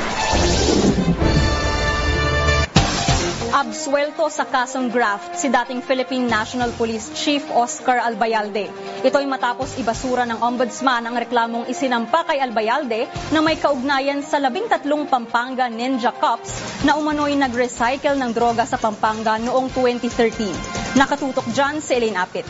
Absuelto 3.53 4.27
sa 4.33 4.49
kasong 4.49 4.89
graft 4.89 5.37
si 5.37 5.45
dating 5.45 5.85
Philippine 5.85 6.25
National 6.25 6.73
Police 6.73 7.13
Chief 7.13 7.39
Oscar 7.53 8.01
Albayalde. 8.01 8.67
Ito 9.05 9.21
ay 9.21 9.29
matapos 9.29 9.77
ibasura 9.77 10.25
ng 10.25 10.41
ombudsman 10.41 11.05
ang 11.05 11.13
reklamong 11.13 11.69
isinampa 11.69 12.25
kay 12.25 12.41
Albayalde 12.41 13.05
na 13.29 13.45
may 13.45 13.55
kaugnayan 13.55 14.25
sa 14.25 14.41
labing 14.41 14.65
tatlong 14.65 15.05
Pampanga 15.05 15.69
Ninja 15.69 16.11
Cops 16.17 16.83
na 16.83 16.97
umano'y 16.97 17.37
nag-recycle 17.37 18.17
ng 18.19 18.33
droga 18.33 18.65
sa 18.65 18.81
Pampanga 18.81 19.37
noong 19.37 19.69
2013. 19.69 20.97
Nakatutok 20.97 21.45
dyan 21.53 21.77
si 21.77 21.93
Elaine 21.93 22.19
Apit. 22.19 22.49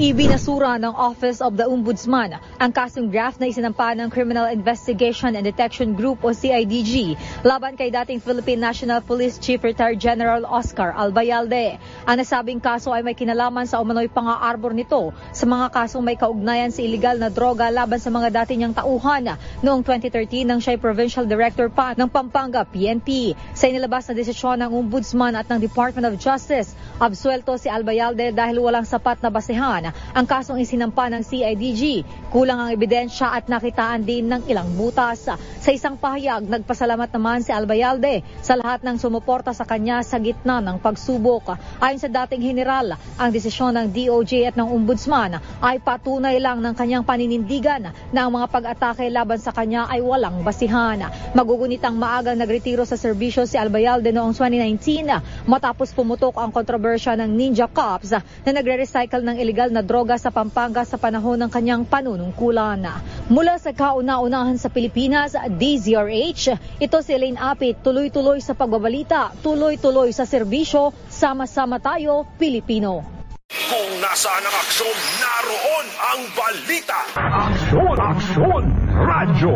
Ibinasura 0.00 0.80
ng 0.80 0.96
Office 0.96 1.44
of 1.44 1.60
the 1.60 1.68
Ombudsman 1.68 2.32
ang 2.56 2.72
kasong 2.72 3.12
graft 3.12 3.36
na 3.36 3.52
isinampa 3.52 3.92
ng 3.92 4.08
Criminal 4.08 4.48
Investigation 4.48 5.36
and 5.36 5.44
Detection 5.44 5.92
Group 5.92 6.24
o 6.24 6.32
CIDG 6.32 7.20
laban 7.44 7.76
kay 7.76 7.92
dating 7.92 8.24
Philippine 8.24 8.64
National 8.64 9.04
Police 9.04 9.36
Chief 9.36 9.60
Retired 9.60 10.00
General 10.00 10.40
Oscar 10.48 10.96
Albayalde. 10.96 11.76
Ang 12.08 12.16
nasabing 12.16 12.64
kaso 12.64 12.96
ay 12.96 13.04
may 13.04 13.12
kinalaman 13.12 13.68
sa 13.68 13.84
umano'y 13.84 14.08
pang-aarbor 14.08 14.72
nito 14.72 15.12
sa 15.36 15.44
mga 15.44 15.68
kasong 15.68 16.00
may 16.00 16.16
kaugnayan 16.16 16.72
sa 16.72 16.80
iligal 16.80 17.20
na 17.20 17.28
droga 17.28 17.68
laban 17.68 18.00
sa 18.00 18.08
mga 18.08 18.32
dati 18.32 18.56
niyang 18.56 18.72
tauhan 18.72 19.36
noong 19.60 19.84
2013 19.84 20.48
nang 20.48 20.64
siya'y 20.64 20.80
Provincial 20.80 21.28
Director 21.28 21.68
pa 21.68 21.92
ng 21.92 22.08
Pampanga 22.08 22.64
PNP. 22.64 23.36
Sa 23.52 23.68
inilabas 23.68 24.08
na 24.08 24.16
desisyon 24.16 24.64
ng 24.64 24.72
Ombudsman 24.72 25.36
at 25.36 25.44
ng 25.52 25.60
Department 25.60 26.08
of 26.08 26.16
Justice, 26.16 26.72
absuelto 26.96 27.60
si 27.60 27.68
Albayalde 27.68 28.32
dahil 28.32 28.64
walang 28.64 28.88
sapat 28.88 29.20
na 29.20 29.28
basehan 29.28 29.89
ang 29.90 30.26
kasong 30.26 30.58
isinampa 30.62 31.10
ng 31.10 31.22
CIDG. 31.22 32.02
Kulang 32.30 32.62
ang 32.62 32.70
ebidensya 32.70 33.34
at 33.34 33.50
nakitaan 33.50 34.06
din 34.06 34.30
ng 34.30 34.46
ilang 34.46 34.70
butas. 34.74 35.26
Sa 35.60 35.70
isang 35.74 35.98
pahayag, 35.98 36.46
nagpasalamat 36.46 37.10
naman 37.10 37.42
si 37.42 37.50
Albayalde 37.50 38.22
sa 38.40 38.54
lahat 38.56 38.86
ng 38.86 38.96
sumuporta 38.96 39.50
sa 39.50 39.66
kanya 39.66 40.00
sa 40.06 40.22
gitna 40.22 40.62
ng 40.62 40.78
pagsubok. 40.78 41.58
Ayon 41.82 42.00
sa 42.00 42.08
dating 42.08 42.40
general, 42.40 42.94
ang 43.18 43.30
desisyon 43.34 43.74
ng 43.76 43.90
DOJ 43.90 44.50
at 44.50 44.56
ng 44.56 44.68
Ombudsman 44.70 45.42
ay 45.60 45.82
patunay 45.82 46.38
lang 46.38 46.62
ng 46.62 46.74
kanyang 46.74 47.04
paninindigan 47.04 47.90
na 47.90 48.20
ang 48.22 48.30
mga 48.32 48.46
pag-atake 48.48 49.10
laban 49.10 49.42
sa 49.42 49.50
kanya 49.50 49.90
ay 49.90 50.00
walang 50.00 50.46
basihan. 50.46 51.10
Magugunitang 51.36 51.98
maagang 51.98 52.38
nagretiro 52.38 52.86
sa 52.86 52.96
serbisyo 52.96 53.44
si 53.44 53.58
Albayalde 53.58 54.14
noong 54.14 54.32
2019 54.32 55.48
matapos 55.48 55.92
pumutok 55.92 56.38
ang 56.38 56.54
kontrobersya 56.54 57.18
ng 57.18 57.30
Ninja 57.30 57.66
Cops 57.66 58.14
na 58.16 58.50
nagre-recycle 58.50 59.24
ng 59.24 59.36
illegal 59.40 59.68
na 59.72 59.79
droga 59.82 60.16
sa 60.16 60.32
Pampanga 60.32 60.86
sa 60.86 60.96
panahon 60.96 61.36
ng 61.40 61.50
kanyang 61.50 61.84
panunungkulan. 61.84 62.84
Mula 63.28 63.58
sa 63.58 63.74
kauna-unahan 63.74 64.56
sa 64.56 64.70
Pilipinas, 64.72 65.34
DZRH, 65.34 66.78
ito 66.80 66.98
si 67.02 67.10
Elaine 67.12 67.38
Apit, 67.38 67.82
tuloy-tuloy 67.84 68.40
sa 68.42 68.56
pagbabalita, 68.56 69.34
tuloy-tuloy 69.44 70.14
sa 70.14 70.24
serbisyo, 70.24 70.94
sama-sama 71.10 71.82
tayo, 71.82 72.24
Pilipino. 72.40 73.02
Kung 73.50 73.92
nasaan 73.98 74.46
ang 74.46 74.56
aksyon, 74.62 74.96
naroon 75.18 75.86
ang 75.98 76.20
balita. 76.38 77.00
Aksyon! 77.18 77.96
Aksyon! 77.98 78.64
Radyo! 78.94 79.52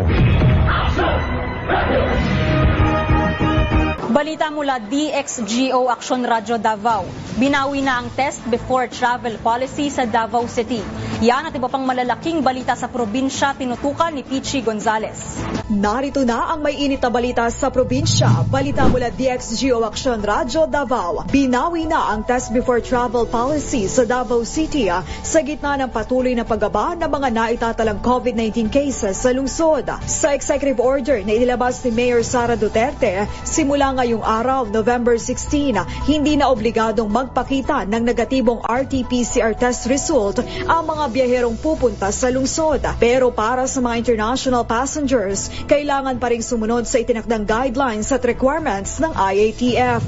Balita 4.14 4.46
mula 4.46 4.78
DXGO 4.78 5.90
Action 5.90 6.22
Radio 6.22 6.54
Davao. 6.54 7.02
Binawi 7.34 7.82
na 7.82 7.98
ang 7.98 8.06
test 8.14 8.46
before 8.46 8.86
travel 8.86 9.34
policy 9.42 9.90
sa 9.90 10.06
Davao 10.06 10.46
City. 10.46 10.78
Yan 11.18 11.50
at 11.50 11.54
iba 11.58 11.66
pang 11.66 11.82
malalaking 11.82 12.38
balita 12.38 12.78
sa 12.78 12.86
probinsya 12.86 13.58
tinutukan 13.58 14.14
ni 14.14 14.22
Pichi 14.22 14.62
Gonzales. 14.62 15.18
Narito 15.66 16.22
na 16.22 16.54
ang 16.54 16.62
may 16.62 16.78
init 16.78 17.02
na 17.02 17.10
balita 17.10 17.42
sa 17.50 17.74
probinsya. 17.74 18.46
Balita 18.46 18.86
mula 18.86 19.10
DXGO 19.10 19.82
Action 19.82 20.22
Radio 20.22 20.70
Davao. 20.70 21.26
Binawi 21.26 21.90
na 21.90 22.14
ang 22.14 22.22
test 22.22 22.54
before 22.54 22.78
travel 22.78 23.26
policy 23.26 23.90
sa 23.90 24.06
Davao 24.06 24.46
City 24.46 24.94
ah, 24.94 25.02
sa 25.26 25.42
gitna 25.42 25.74
ng 25.74 25.90
patuloy 25.90 26.38
na 26.38 26.46
paggaba 26.46 26.94
ng 26.94 27.10
mga 27.10 27.28
naitatalang 27.34 27.98
COVID-19 27.98 28.70
cases 28.70 29.18
sa 29.18 29.34
lungsod. 29.34 29.90
Sa 30.06 30.38
executive 30.38 30.78
order 30.78 31.18
na 31.26 31.34
inilabas 31.34 31.82
ni 31.82 31.90
Mayor 31.90 32.22
Sara 32.22 32.54
Duterte, 32.54 33.26
simula 33.42 33.90
ngayong 34.04 34.20
araw, 34.20 34.68
November 34.68 35.16
16, 35.16 35.80
hindi 36.04 36.36
na 36.36 36.52
obligadong 36.52 37.08
magpakita 37.08 37.88
ng 37.88 38.04
negatibong 38.04 38.60
RT-PCR 38.60 39.56
test 39.56 39.88
result 39.88 40.44
ang 40.44 40.84
mga 40.84 41.08
biyaherong 41.08 41.56
pupunta 41.56 42.12
sa 42.12 42.28
lungsod. 42.28 42.84
Pero 43.00 43.32
para 43.32 43.64
sa 43.64 43.80
mga 43.80 44.04
international 44.04 44.68
passengers, 44.68 45.48
kailangan 45.64 46.20
pa 46.20 46.36
rin 46.36 46.44
sumunod 46.44 46.84
sa 46.84 47.00
itinakdang 47.00 47.48
guidelines 47.48 48.12
at 48.12 48.20
requirements 48.28 49.00
ng 49.00 49.16
IATF. 49.16 50.04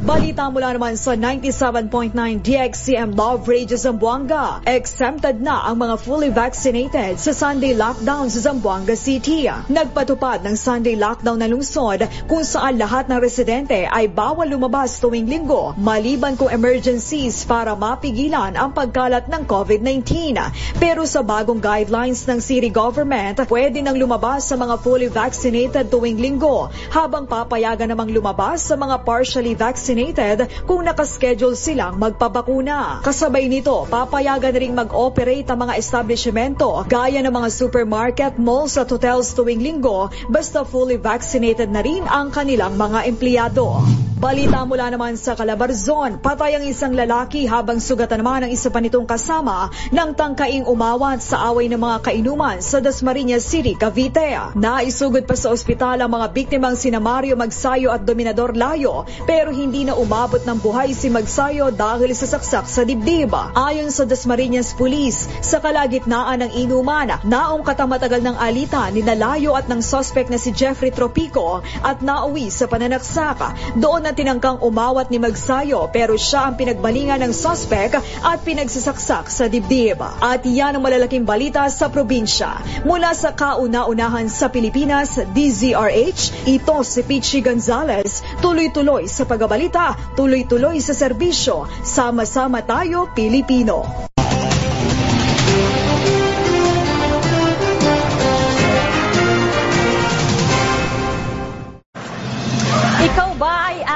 Balita 0.00 0.48
mula 0.48 0.72
naman 0.72 0.96
sa 0.96 1.12
97.9 1.12 2.16
DXCM 2.40 3.20
Love 3.20 3.44
Radio 3.44 3.76
Zamboanga. 3.76 4.64
Exempted 4.64 5.44
na 5.44 5.68
ang 5.68 5.76
mga 5.76 6.00
fully 6.00 6.32
vaccinated 6.32 7.20
sa 7.20 7.36
Sunday 7.36 7.76
lockdown 7.76 8.32
sa 8.32 8.48
Zamboanga 8.48 8.96
City. 8.96 9.44
Nagpatupad 9.68 10.40
ng 10.40 10.56
Sunday 10.56 10.96
lockdown 10.96 11.44
na 11.44 11.52
lungsod 11.52 12.08
kung 12.24 12.40
saan 12.40 12.80
lahat 12.80 13.12
ng 13.12 13.20
residente 13.20 13.84
ay 13.84 14.08
bawal 14.08 14.48
lumabas 14.48 14.96
tuwing 15.04 15.28
linggo 15.28 15.76
maliban 15.76 16.32
kung 16.32 16.48
emergencies 16.48 17.44
para 17.44 17.76
mapigilan 17.76 18.56
ang 18.56 18.72
pagkalat 18.72 19.28
ng 19.28 19.44
COVID-19. 19.44 20.32
Pero 20.80 21.04
sa 21.04 21.20
bagong 21.20 21.60
guidelines 21.60 22.24
ng 22.24 22.40
city 22.40 22.72
government, 22.72 23.36
pwede 23.52 23.84
nang 23.84 24.00
lumabas 24.00 24.48
sa 24.48 24.56
mga 24.56 24.80
fully 24.80 25.12
vaccinated 25.12 25.92
tuwing 25.92 26.16
linggo 26.16 26.72
habang 26.88 27.28
papayagan 27.28 27.92
namang 27.92 28.08
lumabas 28.16 28.64
sa 28.64 28.80
mga 28.80 29.04
partially 29.04 29.52
vaccinated 29.52 29.89
vaccinated 29.90 30.46
kung 30.70 30.86
nakaschedule 30.86 31.58
silang 31.58 31.98
magpabakuna. 31.98 33.02
Kasabay 33.02 33.50
nito, 33.50 33.90
papayagan 33.90 34.54
ring 34.54 34.74
mag-operate 34.78 35.50
ang 35.50 35.66
mga 35.66 35.74
establishmento 35.82 36.86
gaya 36.86 37.18
ng 37.18 37.34
mga 37.34 37.50
supermarket, 37.50 38.38
malls 38.38 38.78
at 38.78 38.86
hotels 38.86 39.34
tuwing 39.34 39.58
linggo 39.58 40.14
basta 40.30 40.62
fully 40.62 40.94
vaccinated 40.94 41.74
na 41.74 41.82
rin 41.82 42.06
ang 42.06 42.30
kanilang 42.30 42.78
mga 42.78 43.10
empleyado. 43.10 43.82
Balita 44.20 44.68
mula 44.68 44.92
naman 44.92 45.16
sa 45.16 45.32
Calabarzon, 45.32 46.20
patay 46.20 46.52
ang 46.52 46.68
isang 46.68 46.92
lalaki 46.92 47.48
habang 47.48 47.80
sugatan 47.80 48.20
naman 48.20 48.44
ang 48.44 48.52
isa 48.52 48.68
pa 48.68 48.76
nitong 48.76 49.08
kasama 49.08 49.72
ng 49.88 50.12
tangkaing 50.12 50.68
umawat 50.68 51.24
sa 51.24 51.48
away 51.48 51.72
ng 51.72 51.80
mga 51.80 52.04
kainuman 52.04 52.60
sa 52.60 52.84
Dasmariñas 52.84 53.48
City, 53.48 53.72
Cavite. 53.80 54.52
Naisugod 54.52 55.24
pa 55.24 55.32
sa 55.40 55.48
ospital 55.48 56.04
ang 56.04 56.12
mga 56.12 56.36
biktimang 56.36 56.76
sina 56.76 57.00
Mario 57.00 57.32
Magsayo 57.32 57.96
at 57.96 58.04
Dominador 58.04 58.52
Layo 58.52 59.08
pero 59.24 59.56
hindi 59.56 59.79
na 59.86 59.94
umabot 59.94 60.40
ng 60.42 60.58
buhay 60.58 60.96
si 60.96 61.12
Magsayo 61.12 61.70
dahil 61.70 62.10
sa 62.16 62.26
saksak 62.26 62.66
sa 62.66 62.82
dibdib. 62.82 63.30
Ayon 63.54 63.92
sa 63.92 64.08
Dasmariñas 64.08 64.72
Police, 64.74 65.28
sa 65.44 65.60
kalagitnaan 65.62 66.42
ng 66.48 66.52
inuman, 66.56 67.20
naong 67.22 67.62
katamatagal 67.62 68.24
ng 68.24 68.36
alita 68.40 68.88
ni 68.90 69.04
Nalayo 69.06 69.54
at 69.54 69.70
ng 69.70 69.84
suspect 69.84 70.34
na 70.34 70.40
si 70.40 70.50
Jeffrey 70.50 70.90
Tropico 70.90 71.62
at 71.84 72.02
nauwi 72.02 72.50
sa 72.50 72.66
pananaksak. 72.66 73.38
Doon 73.78 74.08
na 74.08 74.12
tinangkang 74.16 74.58
umawat 74.58 75.14
ni 75.14 75.22
Magsayo 75.22 75.86
pero 75.94 76.18
siya 76.18 76.50
ang 76.50 76.58
pinagbalingan 76.58 77.22
ng 77.22 77.30
suspect 77.30 77.94
at 78.26 78.38
pinagsasaksak 78.42 79.30
sa 79.30 79.46
dibdib. 79.46 80.02
At 80.02 80.42
yan 80.42 80.74
ang 80.74 80.82
malalaking 80.82 81.22
balita 81.22 81.62
sa 81.70 81.86
probinsya. 81.86 82.58
Mula 82.82 83.14
sa 83.14 83.30
kauna-unahan 83.30 84.26
sa 84.26 84.50
Pilipinas, 84.50 85.14
DZRH, 85.14 86.50
ito 86.50 86.76
si 86.82 87.00
Pichi 87.06 87.38
Gonzalez. 87.38 88.26
Tuloy-tuloy 88.42 89.06
sa 89.06 89.22
pagbabalita, 89.22 89.69
tuloy-tuloy 90.18 90.82
sa 90.82 90.92
serbisyo. 90.92 91.70
Sama-sama 91.86 92.66
tayo, 92.66 93.08
Pilipino. 93.14 94.09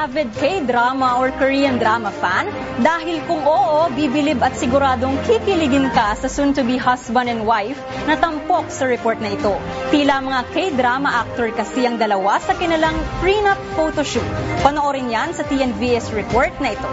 Avid 0.04 0.36
K-drama 0.36 1.16
or 1.16 1.32
Korean 1.40 1.80
drama 1.80 2.12
fan? 2.12 2.52
Dahil 2.84 3.24
kung 3.24 3.40
oo, 3.40 3.88
bibilib 3.96 4.44
at 4.44 4.52
siguradong 4.52 5.16
kikiligin 5.24 5.88
ka 5.96 6.12
sa 6.20 6.28
soon-to-be 6.28 6.76
husband 6.76 7.32
and 7.32 7.48
wife 7.48 7.80
na 8.04 8.20
tampok 8.20 8.68
sa 8.68 8.84
report 8.84 9.16
na 9.24 9.32
ito. 9.32 9.56
Tila 9.88 10.20
mga 10.20 10.40
K-drama 10.52 11.24
actor 11.24 11.48
kasi 11.56 11.88
ang 11.88 11.96
dalawa 11.96 12.36
sa 12.36 12.52
kinalang 12.52 13.00
prenup 13.24 13.56
photoshoot. 13.80 14.28
Panoorin 14.60 15.08
yan 15.08 15.32
sa 15.32 15.40
TNVS 15.48 16.12
report 16.12 16.52
na 16.60 16.76
ito. 16.76 16.90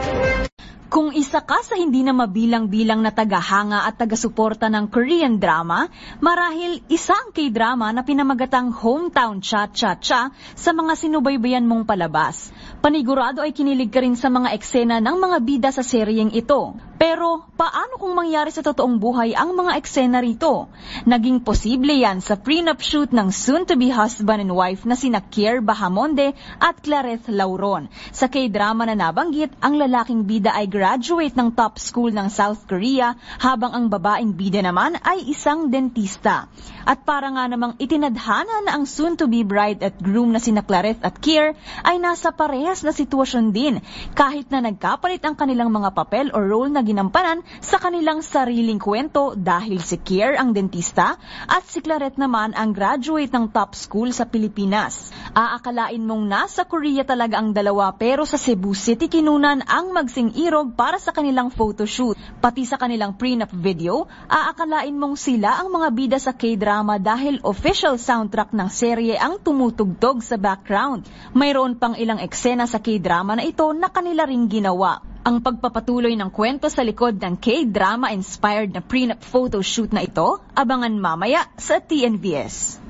Kung 0.92 1.16
isa 1.16 1.40
ka 1.40 1.64
sa 1.64 1.80
hindi 1.80 2.04
na 2.04 2.12
mabilang-bilang 2.12 3.00
na 3.00 3.16
tagahanga 3.16 3.88
at 3.88 3.96
tagasuporta 3.96 4.68
ng 4.68 4.92
Korean 4.92 5.40
drama, 5.40 5.88
marahil 6.20 6.84
isang 6.92 7.32
K-drama 7.32 7.96
na 7.96 8.04
pinamagatang 8.04 8.76
Hometown 8.76 9.40
Cha-Cha-Cha 9.40 10.36
sa 10.36 10.72
mga 10.76 11.00
sinubaybayan 11.00 11.64
mong 11.64 11.88
palabas. 11.88 12.52
Panigurado 12.84 13.40
ay 13.40 13.56
kinilig 13.56 13.88
ka 13.88 14.04
rin 14.04 14.20
sa 14.20 14.28
mga 14.28 14.52
eksena 14.52 15.00
ng 15.00 15.16
mga 15.16 15.38
bida 15.40 15.70
sa 15.72 15.80
seryeng 15.80 16.36
ito. 16.36 16.76
Pero 17.00 17.50
paano 17.56 17.98
kung 17.98 18.12
mangyari 18.12 18.52
sa 18.52 18.62
totoong 18.62 19.00
buhay 19.02 19.32
ang 19.34 19.56
mga 19.58 19.80
eksena 19.80 20.20
rito? 20.22 20.70
Naging 21.08 21.42
posible 21.42 21.98
yan 21.98 22.20
sa 22.20 22.36
prenup 22.38 22.84
shoot 22.84 23.10
ng 23.16 23.32
soon-to-be 23.32 23.90
husband 23.90 24.44
and 24.44 24.54
wife 24.54 24.86
na 24.86 25.00
sina 25.00 25.24
Kier 25.24 25.64
Bahamonde 25.66 26.36
at 26.60 26.84
Clareth 26.84 27.32
Lauron. 27.32 27.88
Sa 28.12 28.28
K-drama 28.30 28.86
na 28.86 28.94
nabanggit, 28.94 29.56
ang 29.64 29.80
lalaking 29.80 30.28
bida 30.30 30.54
ay 30.54 30.70
graduate 30.82 31.38
ng 31.38 31.54
top 31.54 31.78
school 31.78 32.10
ng 32.10 32.26
South 32.34 32.66
Korea 32.66 33.14
habang 33.38 33.70
ang 33.70 33.86
babaeng 33.86 34.34
bida 34.34 34.66
naman 34.66 34.98
ay 35.06 35.30
isang 35.30 35.70
dentista. 35.70 36.50
At 36.90 37.06
para 37.06 37.30
nga 37.30 37.46
namang 37.46 37.78
itinadhana 37.78 38.66
na 38.66 38.74
ang 38.74 38.90
soon-to-be 38.90 39.46
bride 39.46 39.86
at 39.86 40.02
groom 40.02 40.34
na 40.34 40.42
sina 40.42 40.66
Clareth 40.66 41.06
at 41.06 41.22
Kier 41.22 41.54
ay 41.86 42.02
nasa 42.02 42.34
parehas 42.34 42.82
na 42.82 42.90
sitwasyon 42.90 43.54
din 43.54 43.78
kahit 44.18 44.50
na 44.50 44.66
nagkapalit 44.66 45.22
ang 45.22 45.38
kanilang 45.38 45.70
mga 45.70 45.94
papel 45.94 46.34
o 46.34 46.42
role 46.42 46.74
na 46.74 46.82
ginampanan 46.82 47.46
sa 47.62 47.78
kanilang 47.78 48.26
sariling 48.26 48.82
kwento 48.82 49.38
dahil 49.38 49.86
si 49.86 50.02
Kier 50.02 50.34
ang 50.34 50.50
dentista 50.50 51.22
at 51.46 51.62
si 51.70 51.86
Clarette 51.86 52.18
naman 52.18 52.58
ang 52.58 52.74
graduate 52.74 53.30
ng 53.30 53.54
top 53.54 53.78
school 53.78 54.10
sa 54.10 54.26
Pilipinas. 54.26 55.14
Aakalain 55.38 56.02
mong 56.02 56.26
nasa 56.26 56.66
Korea 56.66 57.06
talaga 57.06 57.38
ang 57.38 57.54
dalawa 57.54 57.94
pero 57.94 58.26
sa 58.26 58.42
Cebu 58.42 58.74
City 58.74 59.06
kinunan 59.06 59.62
ang 59.70 59.94
magsing-irog 59.94 60.71
para 60.74 60.98
sa 60.98 61.12
kanilang 61.14 61.52
photoshoot. 61.52 62.18
Pati 62.40 62.64
sa 62.64 62.80
kanilang 62.80 63.14
prenup 63.20 63.52
video, 63.52 64.10
aakalain 64.26 64.96
mong 64.96 65.20
sila 65.20 65.60
ang 65.60 65.70
mga 65.70 65.88
bida 65.92 66.18
sa 66.18 66.34
K-drama 66.34 66.98
dahil 66.98 67.44
official 67.46 68.00
soundtrack 68.00 68.56
ng 68.56 68.70
serye 68.72 69.20
ang 69.20 69.38
tumutugtog 69.38 70.24
sa 70.26 70.40
background. 70.40 71.06
Mayroon 71.36 71.76
pang 71.76 71.94
ilang 71.94 72.18
eksena 72.18 72.66
sa 72.66 72.80
K-drama 72.80 73.38
na 73.38 73.44
ito 73.44 73.68
na 73.76 73.92
kanila 73.92 74.24
ring 74.26 74.48
ginawa. 74.48 75.04
Ang 75.22 75.46
pagpapatuloy 75.46 76.18
ng 76.18 76.34
kwento 76.34 76.66
sa 76.66 76.82
likod 76.82 77.22
ng 77.22 77.38
K-drama 77.38 78.10
inspired 78.10 78.74
na 78.74 78.82
prenup 78.82 79.22
photo 79.22 79.62
shoot 79.62 79.94
na 79.94 80.02
ito, 80.02 80.42
abangan 80.58 80.98
mamaya 80.98 81.46
sa 81.62 81.78
TNVS. 81.78 82.82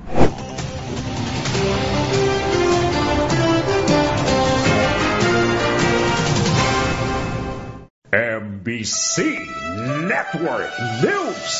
MBC 8.11 9.23
Network 10.03 10.67
News. 10.99 11.51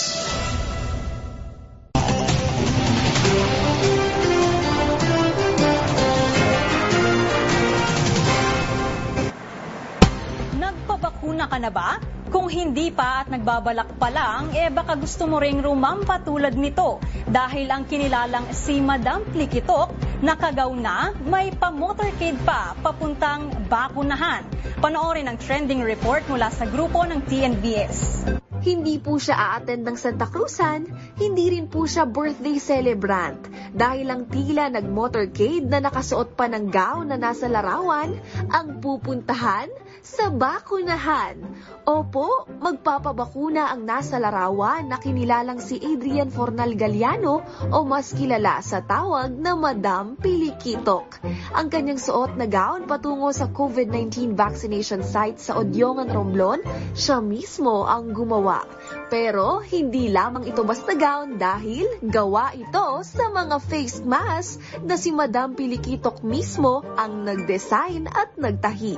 Nagpabakuna 10.59 11.47
ka 11.47 11.55
na 11.55 11.71
ba? 11.71 11.95
Kung 12.32 12.48
hindi 12.48 12.96
pa 12.96 13.20
at 13.20 13.28
nagbabalak 13.28 14.00
pa 14.00 14.08
lang, 14.08 14.56
eh 14.56 14.72
baka 14.72 14.96
gusto 14.96 15.28
mo 15.28 15.44
ring 15.44 15.60
rumampa 15.60 16.24
tulad 16.24 16.56
nito 16.56 17.04
dahil 17.28 17.67
ang 17.67 17.84
kinilalang 17.84 18.56
si 18.56 18.80
Madam 18.80 19.28
Plikitok 19.28 19.91
nakagaw 20.24 20.72
na 20.72 21.12
may 21.28 21.52
pa-motorcade 21.52 22.39
pa 22.48 22.72
papuntang 22.80 23.52
bakunahan. 23.67 24.48
Panoorin 24.80 25.28
ang 25.28 25.36
trending 25.44 25.84
report 25.84 26.24
mula 26.32 26.48
sa 26.48 26.63
grupo 26.72 27.04
ng 27.04 27.20
TNBS. 27.28 28.24
Hindi 28.62 29.02
po 29.02 29.17
siya 29.17 29.58
aattend 29.58 29.89
ng 29.89 29.98
Santa 29.98 30.30
Cruzan, 30.30 30.86
hindi 31.17 31.50
rin 31.50 31.65
po 31.65 31.89
siya 31.89 32.06
birthday 32.06 32.62
celebrant 32.62 33.41
dahil 33.74 34.06
ang 34.06 34.30
tila 34.30 34.70
nag-motorcade 34.70 35.65
na 35.65 35.82
nakasuot 35.82 36.38
pa 36.38 36.46
ng 36.46 36.70
gown 36.70 37.10
na 37.10 37.17
nasa 37.17 37.50
larawan 37.50 38.13
ang 38.54 38.78
pupuntahan 38.78 39.65
sa 40.06 40.30
bakunahan. 40.30 41.41
Opo, 41.89 42.20
magpapabakuna 42.62 43.73
ang 43.73 43.89
nasa 43.89 44.21
larawan 44.21 44.86
na 44.86 45.01
kinilalang 45.01 45.57
si 45.57 45.81
Adrian 45.81 46.29
Fornal 46.29 46.77
Galliano 46.77 47.41
o 47.73 47.84
mas 47.84 48.13
kilala 48.13 48.62
sa 48.62 48.86
tawag 48.86 49.34
na 49.34 49.57
Madam 49.57 50.13
Pilikitok. 50.15 51.19
Ang 51.57 51.67
kanyang 51.73 51.97
suot 51.97 52.38
na 52.38 52.45
gown 52.45 52.86
patungo 52.86 53.34
sa 53.34 53.49
COVID-19 53.49 54.38
vaccination 54.38 55.01
site 55.01 55.41
sa 55.41 55.57
Odyongan, 55.57 56.13
Romblon, 56.13 56.62
siya 56.93 57.17
mismo 57.19 57.89
ang 57.89 58.13
gumawa. 58.13 58.63
Pero 59.10 59.60
hindi 59.65 60.07
lamang 60.07 60.47
ito 60.47 60.63
basta 60.63 60.95
gown 60.95 61.36
dahil 61.41 61.89
gawa 62.05 62.55
ito 62.55 63.03
sa 63.03 63.27
mga 63.34 63.57
face 63.60 64.05
mask 64.05 64.62
na 64.86 64.95
si 64.95 65.10
Madam 65.12 65.57
Pilikitok 65.57 66.23
mismo 66.23 66.86
ang 66.95 67.25
nag-design 67.25 68.07
at 68.07 68.38
nagtahi. 68.38 68.95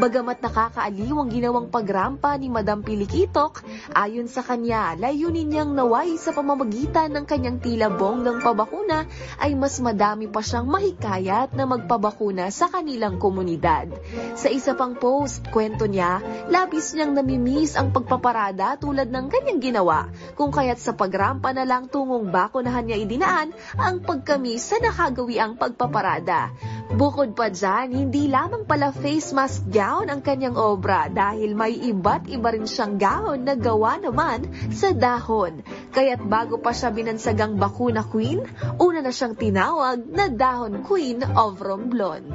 Bagamat 0.00 0.40
nakakaaliw 0.40 1.16
ang 1.18 1.28
ginawang 1.28 1.68
pagrampa 1.68 2.32
ni 2.38 2.48
Madam 2.48 2.59
Pilikitok, 2.60 3.64
ayon 3.96 4.28
sa 4.28 4.44
kanya, 4.44 4.92
layunin 4.98 5.48
niyang 5.48 5.72
naway 5.72 6.20
sa 6.20 6.36
pamamagitan 6.36 7.08
ng 7.16 7.24
kanyang 7.24 7.58
tila 7.64 7.88
bonggang 7.88 8.44
pabakuna 8.44 9.08
ay 9.40 9.56
mas 9.56 9.80
madami 9.80 10.28
pa 10.28 10.44
siyang 10.44 10.68
mahikayat 10.68 11.56
na 11.56 11.64
magpabakuna 11.64 12.52
sa 12.52 12.68
kanilang 12.68 13.16
komunidad. 13.16 13.88
Sa 14.36 14.52
isa 14.52 14.76
pang 14.76 14.92
post, 14.92 15.48
kwento 15.48 15.88
niya, 15.88 16.20
labis 16.52 16.92
niyang 16.92 17.16
namimiss 17.16 17.80
ang 17.80 17.96
pagpaparada 17.96 18.76
tulad 18.76 19.08
ng 19.08 19.26
kanyang 19.32 19.60
ginawa, 19.64 20.12
kung 20.36 20.52
kaya't 20.52 20.76
sa 20.76 20.92
pagrampa 20.92 21.56
na 21.56 21.64
lang 21.64 21.88
tungong 21.88 22.28
bakunahan 22.28 22.84
niya 22.84 23.00
idinaan 23.00 23.56
ang 23.80 24.04
pagkamis 24.04 24.60
sa 24.60 24.76
nakagawi 24.82 25.40
ang 25.40 25.56
pagpaparada. 25.56 26.52
Bukod 26.90 27.38
pa 27.38 27.48
dyan, 27.48 27.94
hindi 27.94 28.26
lamang 28.26 28.66
pala 28.66 28.90
face 28.90 29.30
mask 29.30 29.70
gown 29.70 30.10
ang 30.10 30.26
kanyang 30.26 30.58
obra 30.58 31.06
dahil 31.06 31.54
may 31.54 31.78
iba't 31.78 32.26
iba 32.26 32.49
rin 32.52 32.66
siyang 32.66 32.98
gown 32.98 33.46
na 33.46 33.54
gawa 33.54 33.96
naman 34.02 34.50
sa 34.74 34.90
dahon. 34.90 35.62
Kaya't 35.94 36.26
bago 36.26 36.58
pa 36.58 36.74
siya 36.74 36.90
binansagang 36.90 37.56
bakuna 37.56 38.02
queen, 38.06 38.42
una 38.78 39.00
na 39.00 39.14
siyang 39.14 39.38
tinawag 39.38 40.06
na 40.10 40.26
dahon 40.28 40.82
queen 40.82 41.22
of 41.24 41.62
Romblon. 41.62 42.30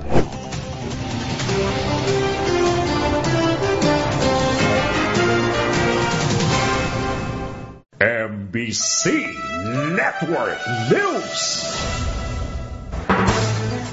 MBC 7.99 9.04
Network 9.95 10.62
News. 10.91 12.14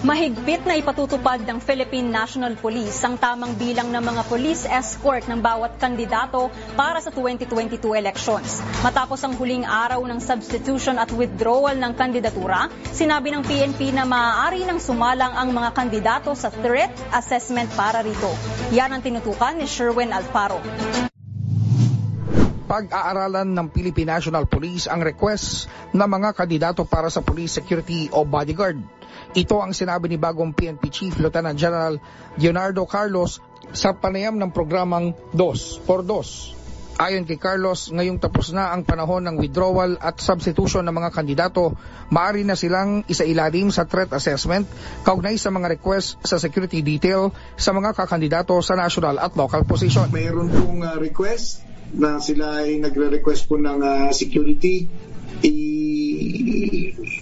Mahigpit 0.03 0.67
na 0.67 0.75
ipatutupad 0.75 1.47
ng 1.47 1.63
Philippine 1.63 2.11
National 2.11 2.59
Police 2.59 2.99
ang 3.07 3.15
tamang 3.15 3.55
bilang 3.55 3.95
ng 3.95 4.03
mga 4.03 4.27
police 4.27 4.67
escort 4.67 5.31
ng 5.31 5.39
bawat 5.39 5.79
kandidato 5.79 6.51
para 6.75 6.99
sa 6.99 7.15
2022 7.15 7.79
elections. 7.95 8.67
Matapos 8.83 9.23
ang 9.23 9.39
huling 9.39 9.63
araw 9.63 10.03
ng 10.03 10.19
substitution 10.19 10.99
at 10.99 11.07
withdrawal 11.15 11.79
ng 11.79 11.95
kandidatura, 11.95 12.67
sinabi 12.91 13.31
ng 13.31 13.47
PNP 13.47 13.95
na 13.95 14.03
maaari 14.03 14.67
nang 14.67 14.83
sumalang 14.83 15.39
ang 15.39 15.55
mga 15.55 15.71
kandidato 15.71 16.35
sa 16.35 16.51
threat 16.51 16.91
assessment 17.15 17.71
para 17.79 18.03
rito. 18.03 18.35
Yan 18.75 18.91
ang 18.91 19.07
tinutukan 19.07 19.55
ni 19.55 19.71
Sherwin 19.71 20.11
Alfaro. 20.11 20.59
Pag-aaralan 22.67 23.55
ng 23.55 23.67
Philippine 23.71 24.19
National 24.19 24.51
Police 24.51 24.91
ang 24.91 24.99
request 24.99 25.71
ng 25.95 26.09
mga 26.11 26.35
kandidato 26.35 26.83
para 26.83 27.07
sa 27.07 27.23
police 27.23 27.55
security 27.55 28.11
o 28.11 28.27
bodyguard. 28.27 28.83
Ito 29.33 29.65
ang 29.65 29.73
sinabi 29.73 30.13
ni 30.13 30.21
bagong 30.21 30.53
PNP 30.53 30.83
Chief 30.93 31.15
Lieutenant 31.17 31.57
General 31.57 31.97
Leonardo 32.37 32.85
Carlos 32.85 33.41
sa 33.73 33.97
panayam 33.97 34.37
ng 34.37 34.53
programang 34.53 35.17
DOS 35.33 35.81
for 35.89 36.05
DOS. 36.05 36.53
Ayon 37.01 37.25
kay 37.25 37.41
Carlos, 37.41 37.89
ngayong 37.89 38.21
tapos 38.21 38.53
na 38.53 38.69
ang 38.69 38.85
panahon 38.85 39.25
ng 39.25 39.41
withdrawal 39.41 39.97
at 39.97 40.21
substitution 40.21 40.85
ng 40.85 40.93
mga 40.93 41.11
kandidato, 41.17 41.73
maaari 42.13 42.45
na 42.45 42.53
silang 42.53 43.09
isailalim 43.09 43.73
sa 43.73 43.89
threat 43.89 44.13
assessment 44.13 44.69
kaugnay 45.01 45.41
sa 45.41 45.49
mga 45.49 45.81
request 45.81 46.21
sa 46.21 46.37
security 46.37 46.85
detail 46.85 47.33
sa 47.57 47.73
mga 47.73 47.97
kakandidato 47.97 48.61
sa 48.61 48.77
national 48.77 49.17
at 49.17 49.33
local 49.33 49.65
position. 49.65 50.13
Mayroon 50.13 50.53
pong 50.53 50.85
uh, 50.85 51.01
request 51.01 51.65
na 51.97 52.21
sila 52.21 52.61
ay 52.61 52.85
nagre-request 52.85 53.49
po 53.49 53.57
ng 53.57 53.81
uh, 53.81 54.13
security. 54.13 54.85
I 55.41 55.53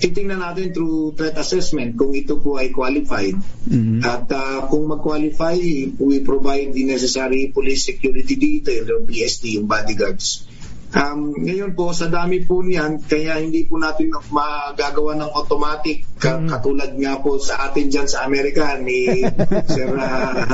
titingnan 0.01 0.41
natin 0.41 0.73
through 0.73 1.15
threat 1.15 1.37
assessment 1.37 1.95
kung 1.95 2.17
ito 2.17 2.41
po 2.41 2.57
ay 2.57 2.73
qualified. 2.73 3.37
Mm-hmm. 3.69 4.01
At 4.03 4.27
uh, 4.33 4.67
kung 4.67 4.89
mag-qualify, 4.89 5.57
we 6.01 6.25
provide 6.25 6.73
the 6.73 6.85
necessary 6.89 7.53
police 7.55 7.87
security 7.87 8.35
detail 8.35 8.89
or 8.91 9.01
PSD, 9.05 9.61
yung 9.61 9.69
bodyguards. 9.71 10.51
Um, 10.91 11.39
ngayon 11.39 11.79
po, 11.79 11.95
sa 11.95 12.11
dami 12.11 12.43
po 12.43 12.67
niyan, 12.67 12.99
kaya 13.07 13.39
hindi 13.39 13.63
po 13.63 13.79
natin 13.79 14.11
magagawa 14.11 15.23
ng 15.23 15.31
automatic 15.39 16.10
ka- 16.21 16.45
katulad 16.45 16.93
nga 17.01 17.17
po 17.25 17.41
sa 17.41 17.73
atin 17.73 17.89
dyan 17.89 18.05
sa 18.05 18.29
Amerika 18.29 18.77
ni 18.77 19.25
Sir 19.73 19.97
uh, 19.97 20.45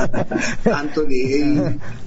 Anthony. 0.63 1.21
Eh, 1.35 1.55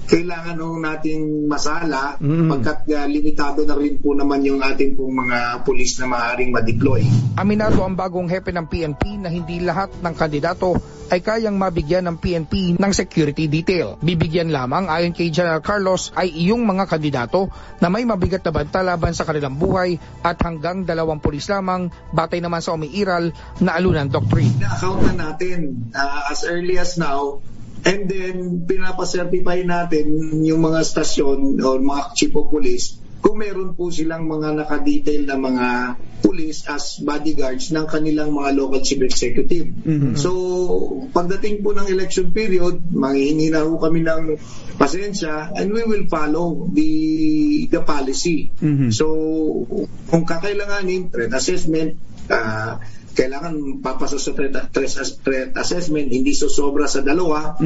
kailangan 0.09 0.57
ho 0.59 0.75
natin 0.81 1.47
masala 1.47 2.19
pagkat 2.19 2.89
uh, 2.91 3.07
limitado 3.07 3.63
na 3.63 3.77
rin 3.77 4.01
po 4.01 4.17
naman 4.17 4.43
yung 4.43 4.59
ating 4.59 4.97
pong 4.97 5.13
mga 5.13 5.63
pulis 5.63 5.95
na 6.01 6.09
maaaring 6.09 6.51
ma-deploy. 6.51 7.05
Aminado 7.37 7.85
ang 7.85 7.95
bagong 7.95 8.27
hepe 8.27 8.51
ng 8.51 8.67
PNP 8.67 9.21
na 9.21 9.29
hindi 9.29 9.61
lahat 9.63 9.93
ng 10.01 10.13
kandidato 10.17 10.75
ay 11.11 11.19
kayang 11.19 11.59
mabigyan 11.59 12.07
ng 12.07 12.23
PNP 12.23 12.79
ng 12.79 12.91
security 12.95 13.51
detail. 13.51 13.99
Bibigyan 13.99 14.47
lamang 14.47 14.87
ayon 14.87 15.11
kay 15.11 15.27
General 15.27 15.59
Carlos 15.59 16.15
ay 16.15 16.31
iyong 16.31 16.63
mga 16.63 16.87
kandidato 16.87 17.51
na 17.83 17.91
may 17.91 18.07
mabigat 18.07 18.39
na 18.47 18.55
banta 18.55 18.79
laban 18.79 19.11
sa 19.11 19.27
kanilang 19.27 19.59
buhay 19.59 19.99
at 20.23 20.39
hanggang 20.39 20.87
dalawang 20.87 21.19
pulis 21.19 21.51
lamang 21.51 21.91
batay 22.15 22.39
naman 22.39 22.63
sa 22.63 22.79
umiiral 22.79 23.35
na 23.59 23.75
alunan 23.75 24.07
doctrine. 24.07 24.55
Na-account 24.61 25.11
na 25.11 25.13
natin 25.29 25.91
uh, 25.91 26.31
as 26.31 26.47
early 26.47 26.79
as 26.79 26.95
now 26.95 27.43
and 27.81 28.05
then 28.07 28.63
pinapasertify 28.63 29.65
natin 29.65 30.21
yung 30.45 30.61
mga 30.61 30.85
stasyon 30.85 31.57
o 31.59 31.67
mga 31.81 32.03
chief 32.13 32.33
of 32.37 32.47
police 32.47 33.01
kung 33.21 33.37
meron 33.37 33.77
po 33.77 33.93
silang 33.93 34.25
mga 34.25 34.65
nakadetail 34.65 35.29
na 35.29 35.37
mga 35.37 35.67
police 36.25 36.65
as 36.65 36.97
bodyguards 37.05 37.69
ng 37.69 37.85
kanilang 37.85 38.33
mga 38.33 38.57
local 38.57 38.81
chief 38.81 38.97
executive. 39.05 39.69
So, 40.17 40.31
pagdating 41.13 41.61
po 41.61 41.77
ng 41.77 41.85
election 41.85 42.33
period, 42.33 42.81
manghihingi 42.89 43.53
na 43.53 43.61
po 43.61 43.77
kami 43.77 44.01
ng 44.01 44.41
pasensya 44.81 45.53
and 45.53 45.69
we 45.69 45.85
will 45.85 46.09
follow 46.09 46.65
the 46.73 46.91
the 47.69 47.81
policy. 47.85 48.49
So, 48.89 49.05
kung 50.09 50.25
kakailanganin, 50.25 51.13
threat 51.13 51.33
assessment, 51.37 52.01
uh, 52.25 52.81
kailangan 53.11 53.83
papasok 53.83 54.19
sa 54.19 54.31
threat, 54.31 54.53
threat, 54.71 54.91
threat 55.21 55.49
assessment, 55.55 56.07
hindi 56.07 56.31
sosobra 56.31 56.87
sa 56.87 57.03
dalawa. 57.03 57.59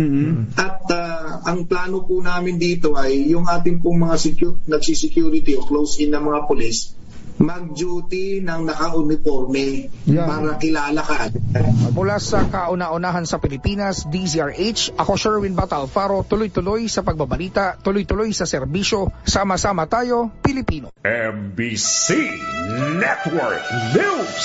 At 0.57 0.79
uh, 0.89 1.45
ang 1.45 1.69
plano 1.69 2.03
po 2.03 2.19
namin 2.19 2.57
dito 2.57 2.97
ay 2.97 3.29
yung 3.29 3.45
ating 3.45 3.79
pong 3.79 4.01
mga 4.01 4.15
secu- 4.17 4.59
nagsisecurity 4.65 5.53
o 5.55 5.63
close-in 5.63 6.09
na 6.09 6.19
mga 6.19 6.49
police, 6.49 6.97
mag-duty 7.35 8.39
ng 8.39 8.61
naka-uniforme 8.63 9.91
Yeah. 10.05 10.23
para 10.23 10.55
kilala 10.55 11.01
ka. 11.03 11.33
Mula 11.91 12.15
sa 12.21 12.45
kauna-unahan 12.45 13.25
sa 13.27 13.41
Pilipinas, 13.41 14.05
DZRH, 14.07 14.95
ako 14.95 15.11
Sherwin 15.17 15.57
Batalfaro, 15.57 16.23
tuloy-tuloy 16.23 16.87
sa 16.87 17.01
pagbabalita, 17.01 17.81
tuloy-tuloy 17.81 18.31
sa 18.31 18.47
serbisyo, 18.47 19.11
sama-sama 19.25 19.89
tayo, 19.89 20.31
Pilipino. 20.39 20.93
MBC 21.03 22.15
Network 23.01 23.65
News. 23.97 24.43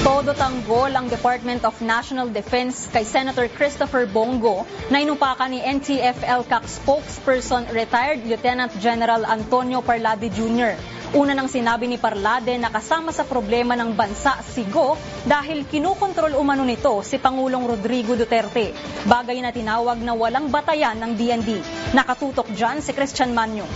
Todo 0.00 0.32
tanggol 0.32 0.96
ang 0.96 1.12
Department 1.12 1.60
of 1.68 1.76
National 1.84 2.32
Defense 2.32 2.88
kay 2.88 3.04
Senator 3.04 3.52
Christopher 3.52 4.08
Bongo 4.08 4.64
na 4.88 5.04
inupakan 5.04 5.52
ni 5.52 5.60
NTF-ELCAC 5.60 6.64
spokesperson 6.64 7.68
retired 7.68 8.24
Lieutenant 8.24 8.72
General 8.80 9.20
Antonio 9.28 9.84
Parlade 9.84 10.32
Jr. 10.32 10.72
Una 11.12 11.36
nang 11.36 11.52
sinabi 11.52 11.84
ni 11.84 12.00
Parlade 12.00 12.56
na 12.56 12.72
kasama 12.72 13.12
sa 13.12 13.28
problema 13.28 13.76
ng 13.76 13.92
bansa 13.92 14.40
si 14.40 14.64
Go 14.72 14.96
dahil 15.28 15.68
kinukontrol 15.68 16.32
umano 16.32 16.64
nito 16.64 17.04
si 17.04 17.20
Pangulong 17.20 17.68
Rodrigo 17.68 18.16
Duterte. 18.16 18.72
Bagay 19.04 19.44
na 19.44 19.52
tinawag 19.52 20.00
na 20.00 20.16
walang 20.16 20.48
batayan 20.48 20.96
ng 20.96 21.12
DND. 21.12 21.60
Nakatutok 21.92 22.48
dyan 22.56 22.80
si 22.80 22.96
Christian 22.96 23.36
Manyo. 23.36 23.68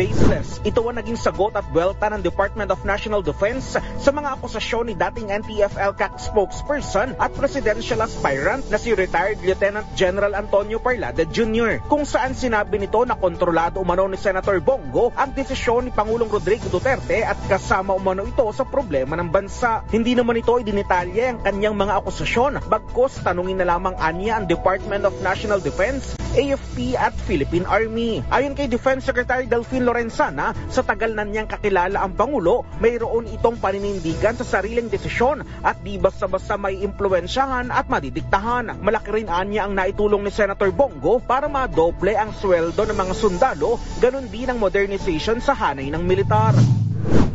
Baseless. 0.00 0.64
Ito 0.64 0.80
ang 0.88 0.96
naging 0.96 1.20
sagot 1.20 1.52
at 1.52 1.68
welta 1.76 2.08
ng 2.08 2.24
Department 2.24 2.72
of 2.72 2.80
National 2.88 3.20
Defense 3.20 3.76
sa 3.76 4.10
mga 4.16 4.40
akusasyon 4.40 4.88
ni 4.88 4.94
dating 4.96 5.28
NTF-ELCAC 5.28 6.16
spokesperson 6.16 7.12
at 7.20 7.28
presidential 7.36 8.00
aspirant 8.00 8.64
na 8.72 8.80
si 8.80 8.96
retired 8.96 9.36
Lieutenant 9.44 9.84
General 9.92 10.32
Antonio 10.32 10.80
Parlada 10.80 11.28
Jr. 11.28 11.84
Kung 11.84 12.08
saan 12.08 12.32
sinabi 12.32 12.80
nito 12.80 13.04
na 13.04 13.12
kontrolado 13.12 13.84
umano 13.84 14.08
ni 14.08 14.16
Senator 14.16 14.56
Bongo 14.64 15.12
ang 15.12 15.36
desisyon 15.36 15.84
ni 15.84 15.92
Pangulong 15.92 16.32
Rodrigo 16.32 16.72
Duterte 16.72 17.20
at 17.20 17.36
kasama 17.44 17.92
umano 17.92 18.24
ito 18.24 18.48
sa 18.56 18.64
problema 18.64 19.20
ng 19.20 19.28
bansa. 19.28 19.84
Hindi 19.92 20.16
naman 20.16 20.40
ito 20.40 20.56
idinitalye 20.56 21.36
ang 21.36 21.44
kanyang 21.44 21.76
mga 21.76 22.00
akusasyon 22.00 22.64
bagkos 22.72 23.20
tanungin 23.20 23.60
na 23.60 23.68
lamang 23.68 23.92
anya 24.00 24.40
ang 24.40 24.48
Department 24.48 25.04
of 25.04 25.12
National 25.20 25.60
Defense, 25.60 26.16
AFP 26.32 26.96
at 26.96 27.12
Philippine 27.28 27.68
Army. 27.68 28.24
Ayon 28.32 28.56
kay 28.56 28.64
Defense 28.64 29.04
Secretary 29.04 29.44
Delphine 29.44 29.89
Lorenzana, 29.90 30.54
sa 30.70 30.86
tagal 30.86 31.18
na 31.18 31.26
niyang 31.26 31.50
kakilala 31.50 31.98
ang 31.98 32.14
Pangulo, 32.14 32.62
mayroon 32.78 33.26
itong 33.34 33.58
paninindigan 33.58 34.38
sa 34.38 34.46
sariling 34.46 34.86
desisyon 34.86 35.42
at 35.66 35.82
di 35.82 35.98
basta-basta 35.98 36.54
may 36.54 36.78
impluensyahan 36.78 37.74
at 37.74 37.90
madidiktahan. 37.90 38.78
Malaki 38.78 39.10
rin 39.10 39.26
anya 39.26 39.66
ang 39.66 39.74
naitulong 39.74 40.22
ni 40.22 40.30
Senator 40.30 40.70
Bongo 40.70 41.18
para 41.18 41.50
madoble 41.50 42.14
ang 42.14 42.30
sweldo 42.30 42.86
ng 42.86 42.94
mga 42.94 43.14
sundalo, 43.18 43.82
ganun 43.98 44.30
din 44.30 44.46
ang 44.46 44.62
modernization 44.62 45.42
sa 45.42 45.58
hanay 45.58 45.90
ng 45.90 46.06
militar. 46.06 46.54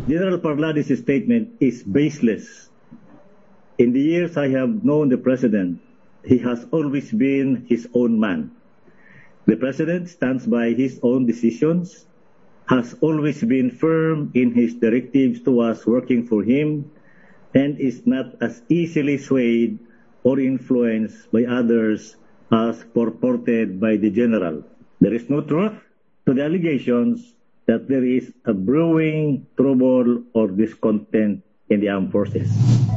General 0.07 0.39
Parlades' 0.39 0.95
statement 0.95 1.59
is 1.59 1.83
baseless. 1.83 2.71
In 3.75 3.91
the 3.91 3.99
years 3.99 4.39
I 4.39 4.47
have 4.55 4.87
known 4.87 5.11
the 5.11 5.19
President, 5.19 5.83
he 6.23 6.39
has 6.39 6.63
always 6.71 7.11
been 7.11 7.67
his 7.67 7.91
own 7.91 8.15
man. 8.15 8.55
The 9.43 9.59
President 9.59 10.07
stands 10.07 10.47
by 10.47 10.71
his 10.71 11.03
own 11.03 11.27
decisions, 11.27 12.07
has 12.67 12.97
always 13.01 13.43
been 13.43 13.69
firm 13.69 14.31
in 14.33 14.53
his 14.53 14.73
directives 14.75 15.41
to 15.45 15.61
us 15.61 15.85
working 15.85 16.25
for 16.25 16.43
him, 16.43 16.89
and 17.53 17.79
is 17.79 18.05
not 18.05 18.35
as 18.41 18.61
easily 18.67 19.17
swayed 19.17 19.79
or 20.25 20.39
influenced 20.39 21.31
by 21.31 21.45
others 21.45 22.17
as 22.51 22.83
purported 22.93 23.79
by 23.79 23.95
the 23.95 24.09
General. 24.09 24.65
There 24.99 25.13
is 25.13 25.29
no 25.29 25.41
truth 25.41 25.77
to 26.25 26.33
the 26.33 26.43
allegations 26.43 27.35
that 27.65 27.87
there 27.87 28.03
is 28.03 28.33
a 28.45 28.53
brewing 28.53 29.45
trouble 29.57 30.25
or 30.33 30.49
discontent 30.49 31.44
in 31.69 31.81
the 31.81 31.89
armed 31.89 32.13
forces. 32.13 32.45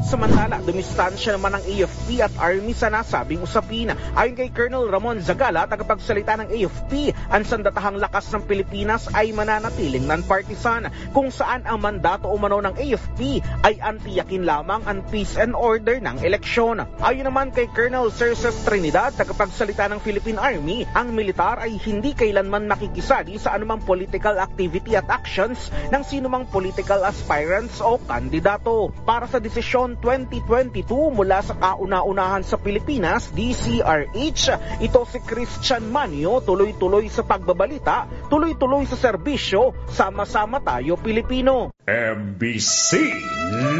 Samantala, 0.04 0.60
dumistansya 0.60 1.36
naman 1.36 1.56
ng 1.56 1.64
AFP 1.64 2.20
at 2.20 2.32
Army 2.36 2.76
sa 2.76 2.92
nasabing 2.92 3.40
usapin. 3.40 3.92
Ayon 4.12 4.36
kay 4.36 4.52
Colonel 4.52 4.88
Ramon 4.88 5.24
Zagala, 5.24 5.64
tagapagsalita 5.64 6.36
ng 6.44 6.48
AFP, 6.52 7.16
ang 7.32 7.44
sandatahang 7.48 7.96
lakas 7.96 8.28
ng 8.32 8.44
Pilipinas 8.44 9.08
ay 9.12 9.32
mananatiling 9.32 10.04
non-partisan, 10.04 10.92
kung 11.16 11.32
saan 11.32 11.64
ang 11.64 11.80
mandato 11.80 12.28
umano 12.28 12.60
ng 12.60 12.76
AFP 12.76 13.40
ay 13.64 13.80
antiyakin 13.80 14.44
lamang 14.44 14.84
ang 14.84 15.00
peace 15.08 15.40
and 15.40 15.56
order 15.56 15.96
ng 16.00 16.20
eleksyon. 16.20 16.84
Ayon 17.00 17.28
naman 17.28 17.52
kay 17.52 17.68
Colonel 17.72 18.12
Cerces 18.12 18.56
Trinidad, 18.68 19.16
tagapagsalita 19.16 19.88
ng 19.92 20.00
Philippine 20.04 20.40
Army, 20.40 20.84
ang 20.92 21.16
militar 21.16 21.60
ay 21.60 21.80
hindi 21.80 22.12
kailanman 22.12 22.68
makikisali 22.68 23.40
sa 23.40 23.56
anumang 23.56 23.80
political 23.84 24.36
activity 24.36 24.92
at 24.92 25.08
actions 25.08 25.72
ng 25.88 26.02
sinumang 26.04 26.44
political 26.52 27.00
aspirants 27.04 27.80
o 27.80 27.96
kandidato. 27.96 28.57
Para 29.06 29.26
sa 29.30 29.38
desisyon 29.38 29.98
2022 30.00 31.14
mula 31.14 31.42
sa 31.42 31.54
kauna-unahan 31.54 32.42
sa 32.42 32.58
Pilipinas, 32.58 33.30
DCRH, 33.34 34.78
ito 34.82 35.00
si 35.08 35.18
Christian 35.22 35.86
Manio, 35.88 36.42
tuloy-tuloy 36.42 37.06
sa 37.10 37.22
pagbabalita, 37.26 38.28
tuloy-tuloy 38.30 38.86
sa 38.86 38.98
serbisyo, 38.98 39.74
sama-sama 39.90 40.58
tayo 40.62 40.98
Pilipino. 40.98 41.74
MBC 41.88 43.00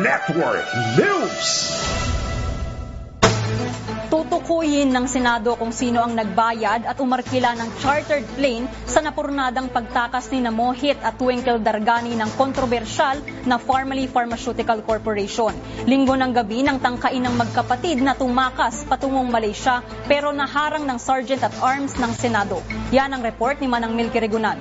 Network 0.00 0.68
News. 0.96 1.46
Tutukuyin 4.28 4.92
ng 4.92 5.08
Senado 5.08 5.56
kung 5.56 5.72
sino 5.72 6.04
ang 6.04 6.12
nagbayad 6.12 6.84
at 6.84 7.00
umarkila 7.00 7.56
ng 7.56 7.80
chartered 7.80 8.28
plane 8.36 8.68
sa 8.84 9.00
napurnadang 9.00 9.72
pagtakas 9.72 10.28
ni 10.28 10.44
Namohit 10.44 11.00
at 11.00 11.16
Twinkle 11.16 11.56
Dargani 11.64 12.12
ng 12.12 12.28
kontrobersyal 12.36 13.24
na 13.48 13.56
Farmally 13.56 14.04
Pharmaceutical 14.04 14.84
Corporation. 14.84 15.56
Linggo 15.88 16.12
ng 16.12 16.36
gabi 16.36 16.60
nang 16.60 16.76
tangkain 16.76 17.24
ng 17.24 17.40
magkapatid 17.40 18.04
na 18.04 18.12
tumakas 18.12 18.84
patungong 18.84 19.32
Malaysia 19.32 19.80
pero 20.04 20.28
naharang 20.28 20.84
ng 20.84 21.00
Sergeant 21.00 21.48
at 21.48 21.56
Arms 21.64 21.96
ng 21.96 22.12
Senado. 22.12 22.60
Yan 22.92 23.16
ang 23.16 23.24
report 23.24 23.64
ni 23.64 23.66
Manang 23.72 23.96
Milky 23.96 24.20
Regunan. 24.20 24.60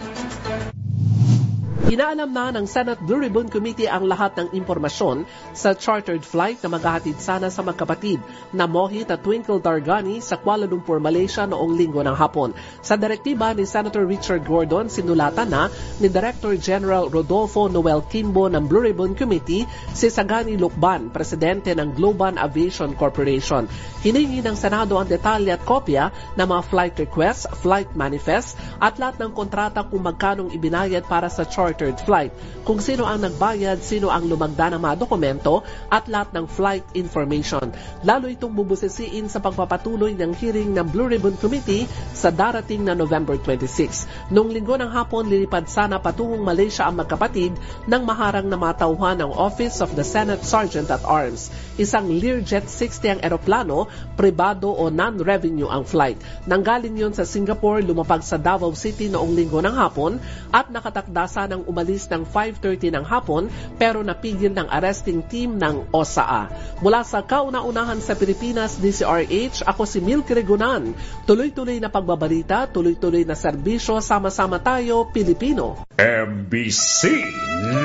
Inaalam 1.88 2.36
na 2.36 2.52
ng 2.52 2.68
Senate 2.68 3.00
Blue 3.00 3.16
Ribbon 3.16 3.48
Committee 3.48 3.88
ang 3.88 4.12
lahat 4.12 4.36
ng 4.36 4.52
impormasyon 4.52 5.24
sa 5.56 5.72
chartered 5.72 6.20
flight 6.20 6.60
na 6.60 6.68
maghahatid 6.68 7.16
sana 7.16 7.48
sa 7.48 7.64
magkapatid 7.64 8.20
na 8.52 8.68
Mohit 8.68 9.08
at 9.08 9.24
Twinkle 9.24 9.64
Dargani 9.64 10.20
sa 10.20 10.36
Kuala 10.36 10.68
Lumpur, 10.68 11.00
Malaysia 11.00 11.48
noong 11.48 11.80
linggo 11.80 12.04
ng 12.04 12.12
hapon. 12.12 12.52
Sa 12.84 13.00
direktiba 13.00 13.56
ni 13.56 13.64
Senator 13.64 14.04
Richard 14.04 14.44
Gordon, 14.44 14.92
sinulatan 14.92 15.48
na 15.48 15.72
ni 16.04 16.12
Director 16.12 16.60
General 16.60 17.08
Rodolfo 17.08 17.72
Noel 17.72 18.04
Kimbo 18.12 18.52
ng 18.52 18.68
Blue 18.68 18.84
Ribbon 18.84 19.16
Committee 19.16 19.64
si 19.96 20.12
Sagani 20.12 20.60
Lukban, 20.60 21.08
presidente 21.08 21.72
ng 21.72 21.96
Global 21.96 22.36
Aviation 22.36 23.00
Corporation. 23.00 23.64
Hiningi 24.04 24.44
ng 24.44 24.60
Senado 24.60 25.00
ang 25.00 25.08
detalye 25.08 25.56
at 25.56 25.64
kopya 25.64 26.12
ng 26.36 26.48
mga 26.52 26.64
flight 26.68 26.96
requests, 27.00 27.48
flight 27.64 27.96
manifest 27.96 28.60
at 28.84 29.00
lahat 29.00 29.24
ng 29.24 29.32
kontrata 29.32 29.88
kung 29.88 30.04
magkanong 30.04 30.52
ibinayad 30.52 31.08
para 31.08 31.32
sa 31.32 31.48
charter 31.48 31.77
chartered 31.78 32.02
flight, 32.02 32.34
kung 32.66 32.82
sino 32.82 33.06
ang 33.06 33.22
nagbayad, 33.22 33.86
sino 33.86 34.10
ang 34.10 34.26
lumagda 34.26 34.74
ng 34.74 34.82
mga 34.82 34.98
dokumento 34.98 35.62
at 35.94 36.10
lahat 36.10 36.34
ng 36.34 36.50
flight 36.50 36.82
information. 36.98 37.70
Lalo 38.02 38.26
itong 38.26 38.58
bubusisiin 38.58 39.30
sa 39.30 39.38
pagpapatuloy 39.38 40.18
ng 40.18 40.34
hearing 40.34 40.74
ng 40.74 40.90
Blue 40.90 41.06
Ribbon 41.06 41.38
Committee 41.38 41.86
sa 42.18 42.34
darating 42.34 42.82
na 42.82 42.98
November 42.98 43.38
26. 43.38 44.34
Noong 44.34 44.50
linggo 44.50 44.74
ng 44.74 44.90
hapon, 44.90 45.30
lilipad 45.30 45.70
sana 45.70 46.02
patungong 46.02 46.42
Malaysia 46.42 46.90
ang 46.90 46.98
magkapatid 46.98 47.54
ng 47.86 48.02
maharang 48.02 48.50
na 48.50 48.58
matauhan 48.58 49.22
ng 49.22 49.30
Office 49.30 49.78
of 49.78 49.94
the 49.94 50.02
Senate 50.02 50.42
Sergeant 50.42 50.90
at 50.90 51.06
Arms. 51.06 51.54
Isang 51.78 52.10
Learjet 52.10 52.66
60 52.66 53.14
ang 53.14 53.22
eroplano, 53.22 53.86
pribado 54.18 54.74
o 54.74 54.90
non-revenue 54.90 55.70
ang 55.70 55.86
flight. 55.86 56.18
Nanggaling 56.50 56.98
yon 56.98 57.14
sa 57.14 57.22
Singapore, 57.22 57.86
lumapag 57.86 58.26
sa 58.26 58.42
Davao 58.42 58.74
City 58.74 59.14
noong 59.14 59.38
linggo 59.38 59.62
ng 59.62 59.78
hapon 59.78 60.18
at 60.50 60.74
nakatakda 60.74 61.30
ng 61.46 61.67
umalis 61.68 62.08
ng 62.08 62.24
5.30 62.24 62.96
ng 62.96 63.06
hapon 63.06 63.52
pero 63.76 64.00
napigil 64.02 64.56
ng 64.56 64.72
arresting 64.72 65.22
team 65.28 65.60
ng 65.60 65.92
OSAA. 65.92 66.50
Mula 66.80 67.04
sa 67.04 67.22
kauna-unahan 67.22 68.00
sa 68.00 68.16
Pilipinas, 68.16 68.80
DCRH, 68.80 69.68
ako 69.68 69.84
si 69.84 70.00
Milk 70.00 70.32
Regunan. 70.32 70.96
Tuloy-tuloy 71.28 71.84
na 71.84 71.92
pagbabalita, 71.92 72.72
tuloy-tuloy 72.72 73.28
na 73.28 73.36
serbisyo, 73.36 74.00
sama-sama 74.00 74.64
tayo, 74.64 75.12
Pilipino. 75.12 75.84
MBC 76.00 77.12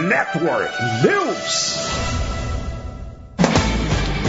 Network 0.06 0.72
News! 1.02 2.21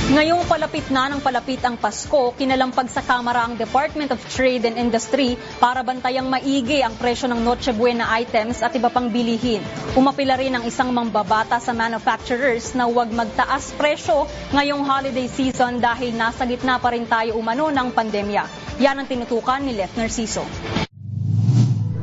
Ngayong 0.04 0.44
palapit 0.52 0.84
na 0.92 1.08
ng 1.08 1.24
palapit 1.24 1.64
ang 1.64 1.80
Pasko, 1.80 2.36
kinalampag 2.36 2.92
sa 2.92 3.00
Kamara 3.00 3.48
ang 3.48 3.56
Department 3.56 4.12
of 4.12 4.20
Trade 4.28 4.68
and 4.68 4.76
Industry 4.76 5.40
para 5.64 5.80
bantayang 5.80 6.28
maigi 6.28 6.84
ang 6.84 7.00
presyo 7.00 7.32
ng 7.32 7.40
Noche 7.40 7.72
Buena 7.72 8.12
items 8.20 8.60
at 8.60 8.76
iba 8.76 8.92
pang 8.92 9.08
bilihin. 9.08 9.64
Umapila 9.96 10.36
rin 10.36 10.60
ang 10.60 10.68
isang 10.68 10.92
mambabata 10.92 11.56
sa 11.64 11.72
manufacturers 11.72 12.76
na 12.76 12.84
huwag 12.84 13.16
magtaas 13.16 13.72
presyo 13.80 14.28
ngayong 14.52 14.84
holiday 14.84 15.32
season 15.32 15.80
dahil 15.80 16.12
nasa 16.12 16.44
gitna 16.44 16.84
pa 16.84 16.92
rin 16.92 17.08
tayo 17.08 17.40
umano 17.40 17.72
ng 17.72 17.96
pandemya. 17.96 18.44
Yan 18.84 19.00
ang 19.00 19.08
tinutukan 19.08 19.64
ni 19.64 19.72
Lef 19.72 19.96
Narciso. 19.96 20.44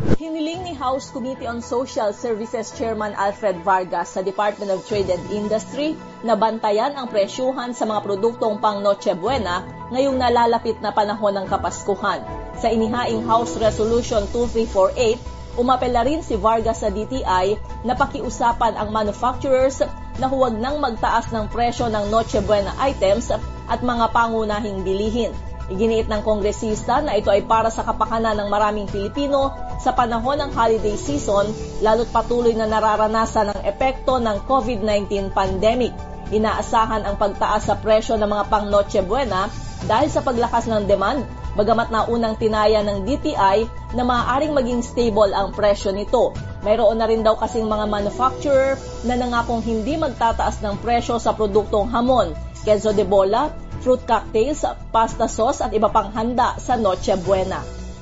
Hiniling 0.00 0.64
ni 0.64 0.72
House 0.72 1.12
Committee 1.12 1.44
on 1.44 1.60
Social 1.60 2.16
Services 2.16 2.72
Chairman 2.72 3.12
Alfred 3.20 3.60
Vargas 3.60 4.16
sa 4.16 4.24
Department 4.24 4.72
of 4.72 4.80
Trade 4.88 5.12
and 5.12 5.20
Industry 5.28 5.92
na 6.24 6.32
bantayan 6.40 6.96
ang 6.96 7.12
presyuhan 7.12 7.76
sa 7.76 7.84
mga 7.84 8.00
produktong 8.08 8.64
pang 8.64 8.80
Noche 8.80 9.12
Buena 9.12 9.60
ngayong 9.92 10.16
nalalapit 10.16 10.80
na 10.80 10.88
panahon 10.96 11.36
ng 11.36 11.46
Kapaskuhan. 11.52 12.24
Sa 12.56 12.72
inihaing 12.72 13.28
House 13.28 13.60
Resolution 13.60 14.24
2348, 14.32 15.60
umapela 15.60 16.00
rin 16.08 16.24
si 16.24 16.32
Vargas 16.40 16.80
sa 16.80 16.88
DTI 16.88 17.60
na 17.84 17.92
pakiusapan 17.92 18.80
ang 18.80 18.88
manufacturers 18.96 19.84
na 20.16 20.32
huwag 20.32 20.56
nang 20.56 20.80
magtaas 20.80 21.28
ng 21.28 21.52
presyo 21.52 21.92
ng 21.92 22.08
Noche 22.08 22.40
Buena 22.40 22.72
items 22.88 23.28
at 23.68 23.80
mga 23.84 24.16
pangunahing 24.16 24.80
bilihin. 24.80 25.36
Iginiit 25.70 26.10
ng 26.10 26.26
kongresista 26.26 26.98
na 26.98 27.14
ito 27.14 27.30
ay 27.30 27.46
para 27.46 27.70
sa 27.70 27.86
kapakanan 27.86 28.34
ng 28.42 28.48
maraming 28.50 28.90
Pilipino 28.90 29.54
sa 29.78 29.94
panahon 29.94 30.42
ng 30.42 30.50
holiday 30.50 30.98
season 30.98 31.46
lalo't 31.78 32.10
patuloy 32.10 32.50
na 32.58 32.66
nararanasan 32.66 33.54
ang 33.54 33.60
epekto 33.62 34.18
ng 34.18 34.50
COVID-19 34.50 35.30
pandemic. 35.30 35.94
Inaasahan 36.34 37.06
ang 37.06 37.14
pagtaas 37.14 37.70
sa 37.70 37.78
presyo 37.78 38.18
ng 38.18 38.26
mga 38.26 38.44
pang 38.50 38.66
Noche 38.66 38.98
Buena 39.06 39.46
dahil 39.86 40.10
sa 40.10 40.26
paglakas 40.26 40.66
ng 40.66 40.90
demand, 40.90 41.22
bagamat 41.54 41.94
na 41.94 42.02
unang 42.10 42.34
tinaya 42.34 42.82
ng 42.82 43.06
DTI 43.06 43.64
na 43.94 44.02
maaaring 44.02 44.50
maging 44.50 44.82
stable 44.82 45.30
ang 45.30 45.54
presyo 45.54 45.94
nito. 45.94 46.34
Mayroon 46.66 46.98
na 46.98 47.06
rin 47.06 47.22
daw 47.22 47.38
kasing 47.38 47.70
mga 47.70 47.86
manufacturer 47.86 48.74
na 49.06 49.14
nangakong 49.14 49.62
hindi 49.62 49.94
magtataas 49.94 50.60
ng 50.66 50.82
presyo 50.82 51.22
sa 51.22 51.30
produktong 51.30 51.88
hamon, 51.88 52.34
queso 52.66 52.92
de 52.92 53.06
bola, 53.06 53.48
fruit 53.80 54.00
cocktails, 54.06 54.62
pasta 54.92 55.26
sauce 55.26 55.64
at 55.64 55.72
iba 55.72 55.88
pang 55.88 56.12
handa 56.12 56.56
sa 56.60 56.76
Noche 56.76 57.16
Buena. 57.20 57.60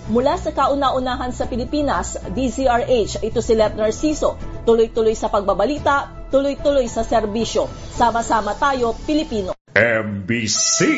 Mula 0.09 0.41
sa 0.41 0.57
kauna-unahan 0.57 1.37
sa 1.37 1.45
Pilipinas, 1.45 2.17
DZRH, 2.33 3.21
ito 3.21 3.45
si 3.45 3.53
Let 3.53 3.77
Narciso. 3.77 4.41
Tuloy-tuloy 4.64 5.12
sa 5.12 5.29
pagbabalita, 5.29 6.29
tuloy-tuloy 6.33 6.88
sa 6.88 7.05
serbisyo. 7.05 7.69
Sama-sama 7.93 8.57
tayo, 8.57 8.97
Pilipino. 9.05 9.53
MBC 9.77 10.88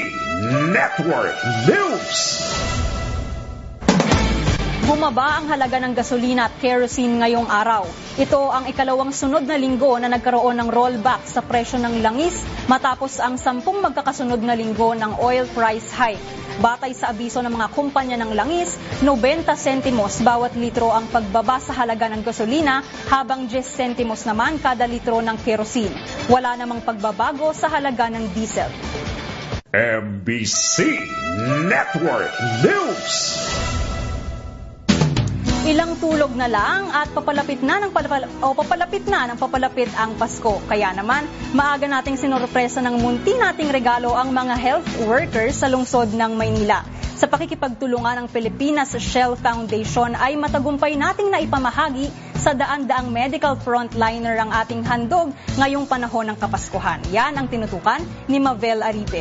Network 0.70 1.36
News. 1.66 2.18
Bumaba 4.90 5.38
ang 5.38 5.46
halaga 5.46 5.78
ng 5.78 5.94
gasolina 5.94 6.50
at 6.50 6.58
kerosene 6.58 7.22
ngayong 7.22 7.46
araw. 7.46 7.86
Ito 8.18 8.50
ang 8.50 8.66
ikalawang 8.66 9.14
sunod 9.14 9.46
na 9.46 9.54
linggo 9.54 9.94
na 10.02 10.10
nagkaroon 10.10 10.58
ng 10.58 10.66
rollback 10.66 11.30
sa 11.30 11.46
presyo 11.46 11.78
ng 11.78 12.02
langis 12.02 12.42
matapos 12.66 13.22
ang 13.22 13.38
sampung 13.38 13.78
magkakasunod 13.86 14.42
na 14.42 14.58
linggo 14.58 14.90
ng 14.98 15.22
oil 15.22 15.46
price 15.54 15.94
hike. 15.94 16.18
Batay 16.58 16.90
sa 16.90 17.14
abiso 17.14 17.38
ng 17.38 17.54
mga 17.54 17.70
kumpanya 17.70 18.18
ng 18.18 18.34
langis, 18.34 18.82
90 19.06 19.46
sentimos 19.54 20.18
bawat 20.26 20.58
litro 20.58 20.90
ang 20.90 21.06
pagbaba 21.06 21.62
sa 21.62 21.70
halaga 21.70 22.10
ng 22.10 22.26
gasolina 22.26 22.82
habang 23.06 23.46
10 23.46 23.62
sentimos 23.62 24.26
naman 24.26 24.58
kada 24.58 24.90
litro 24.90 25.22
ng 25.22 25.38
kerosene. 25.46 25.94
Wala 26.26 26.58
namang 26.58 26.82
pagbabago 26.82 27.54
sa 27.54 27.70
halaga 27.70 28.10
ng 28.10 28.26
diesel. 28.34 28.74
MBC 29.70 30.82
Network 31.70 32.34
News. 32.66 33.38
Ilang 35.60 36.00
tulog 36.00 36.32
na 36.40 36.48
lang 36.48 36.88
at 36.88 37.12
papalapit 37.12 37.60
na 37.60 37.84
ng 37.84 37.92
papalapit, 37.92 38.32
o 38.40 38.56
papalapit 38.56 39.04
na 39.04 39.28
ng 39.28 39.36
papalapit 39.36 39.92
ang 39.92 40.16
Pasko. 40.16 40.56
Kaya 40.64 40.88
naman, 40.96 41.28
maaga 41.52 41.84
nating 41.84 42.16
sinorpresa 42.16 42.80
ng 42.80 42.96
munti 42.96 43.36
nating 43.36 43.68
regalo 43.68 44.16
ang 44.16 44.32
mga 44.32 44.56
health 44.56 44.88
workers 45.04 45.60
sa 45.60 45.68
lungsod 45.68 46.16
ng 46.16 46.32
Maynila. 46.32 46.80
Sa 47.12 47.28
pakikipagtulungan 47.28 48.24
ng 48.24 48.26
Pilipinas 48.32 48.96
Shell 48.96 49.36
Foundation 49.36 50.16
ay 50.16 50.40
matagumpay 50.40 50.96
nating 50.96 51.28
naipamahagi 51.28 52.08
sa 52.40 52.56
daan-daang 52.56 53.12
medical 53.12 53.52
frontliner 53.60 54.40
ang 54.40 54.48
ating 54.56 54.80
handog 54.80 55.28
ngayong 55.60 55.84
panahon 55.84 56.32
ng 56.32 56.40
Kapaskuhan. 56.40 57.04
Yan 57.12 57.36
ang 57.36 57.52
tinutukan 57.52 58.00
ni 58.32 58.40
Mavel 58.40 58.80
Aribe. 58.80 59.20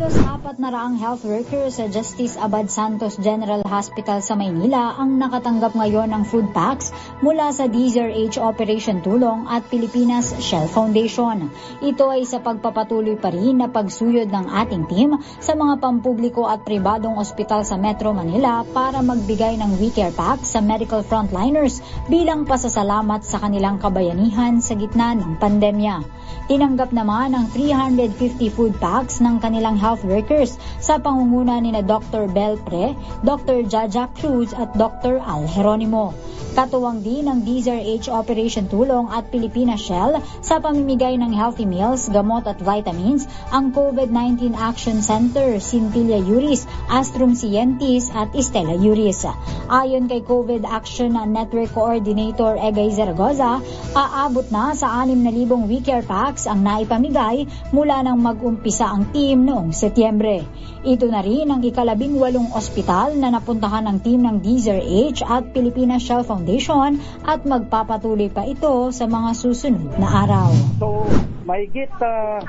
Halos 0.00 0.16
apat 0.16 0.56
na 0.56 0.72
raang 0.72 0.96
health 0.96 1.28
workers 1.28 1.76
sa 1.76 1.84
Justice 1.84 2.40
Abad 2.40 2.72
Santos 2.72 3.20
General 3.20 3.60
Hospital 3.68 4.24
sa 4.24 4.32
Maynila 4.32 4.96
ang 4.96 5.20
nakatanggap 5.20 5.76
ngayon 5.76 6.08
ng 6.16 6.24
food 6.24 6.56
packs 6.56 6.88
mula 7.20 7.52
sa 7.52 7.68
DZRH 7.68 8.40
Operation 8.40 9.04
Tulong 9.04 9.44
at 9.44 9.68
Pilipinas 9.68 10.32
Shell 10.40 10.72
Foundation. 10.72 11.52
Ito 11.84 12.16
ay 12.16 12.24
sa 12.24 12.40
pagpapatuloy 12.40 13.20
pa 13.20 13.28
rin 13.28 13.60
na 13.60 13.68
pagsuyod 13.68 14.32
ng 14.32 14.48
ating 14.64 14.88
team 14.88 15.20
sa 15.36 15.52
mga 15.52 15.84
pampubliko 15.84 16.48
at 16.48 16.64
pribadong 16.64 17.20
ospital 17.20 17.60
sa 17.68 17.76
Metro 17.76 18.16
Manila 18.16 18.64
para 18.72 19.04
magbigay 19.04 19.60
ng 19.60 19.76
We 19.76 19.92
Care 19.92 20.16
Pack 20.16 20.48
sa 20.48 20.64
medical 20.64 21.04
frontliners 21.04 21.84
bilang 22.08 22.48
pasasalamat 22.48 23.20
sa 23.20 23.36
kanilang 23.44 23.76
kabayanihan 23.76 24.64
sa 24.64 24.80
gitna 24.80 25.12
ng 25.12 25.36
pandemya. 25.36 26.00
Tinanggap 26.48 26.90
naman 26.90 27.36
ang 27.36 27.52
350 27.52 28.48
food 28.50 28.74
packs 28.80 29.20
ng 29.20 29.38
kanilang 29.38 29.76
health 29.78 29.89
workers 29.98 30.54
sa 30.78 31.02
pangunguna 31.02 31.58
ni 31.58 31.74
na 31.74 31.82
Dr. 31.82 32.30
Bel 32.30 32.54
Pre, 32.62 32.94
Dr. 33.26 33.66
Jaja 33.66 34.06
Cruz 34.14 34.54
at 34.54 34.70
Dr. 34.78 35.18
Al 35.18 35.50
Jeronimo. 35.50 36.14
Katuwang 36.50 37.06
din 37.06 37.30
ng 37.30 37.46
DZRH 37.46 38.10
Operation 38.10 38.66
Tulong 38.66 39.06
at 39.06 39.30
Pilipinas 39.30 39.86
Shell 39.86 40.18
sa 40.42 40.58
pamimigay 40.58 41.14
ng 41.14 41.30
healthy 41.30 41.62
meals, 41.62 42.10
gamot 42.10 42.42
at 42.42 42.58
vitamins 42.58 43.30
ang 43.54 43.70
COVID-19 43.70 44.58
Action 44.58 44.98
Center, 44.98 45.62
Cintilla 45.62 46.18
Yuris, 46.18 46.66
Astrum 46.90 47.38
Sientis 47.38 48.10
at 48.10 48.34
Estela 48.34 48.74
Yuris. 48.74 49.30
Ayon 49.70 50.10
kay 50.10 50.26
COVID 50.26 50.66
Action 50.66 51.14
Network 51.14 51.70
Coordinator 51.70 52.58
Egay 52.58 52.98
Zaragoza, 52.98 53.62
aabot 53.94 54.50
na 54.50 54.74
sa 54.74 55.06
6,000 55.06 55.70
We 55.70 55.78
Care 55.86 56.02
Packs 56.02 56.50
ang 56.50 56.66
naipamigay 56.66 57.46
mula 57.70 58.02
nang 58.02 58.18
mag-umpisa 58.18 58.90
ang 58.90 59.14
team 59.14 59.46
noong 59.46 59.70
Setyembre. 59.80 60.44
Ito 60.84 61.08
na 61.08 61.24
rin 61.24 61.48
ang 61.48 61.64
ikalabing 61.64 62.20
walong 62.20 62.52
ospital 62.52 63.16
na 63.16 63.32
napuntahan 63.32 63.88
ng 63.88 63.98
team 64.04 64.20
ng 64.28 64.44
DZRH 64.44 65.24
at 65.24 65.56
Pilipinas 65.56 66.04
Shell 66.04 66.28
Foundation 66.28 67.00
at 67.24 67.48
magpapatuloy 67.48 68.28
pa 68.28 68.44
ito 68.44 68.92
sa 68.92 69.08
mga 69.08 69.32
susunod 69.32 69.96
na 69.96 70.28
araw. 70.28 70.52
So, 70.76 71.08
mahigit 71.48 71.92
uh, 72.04 72.44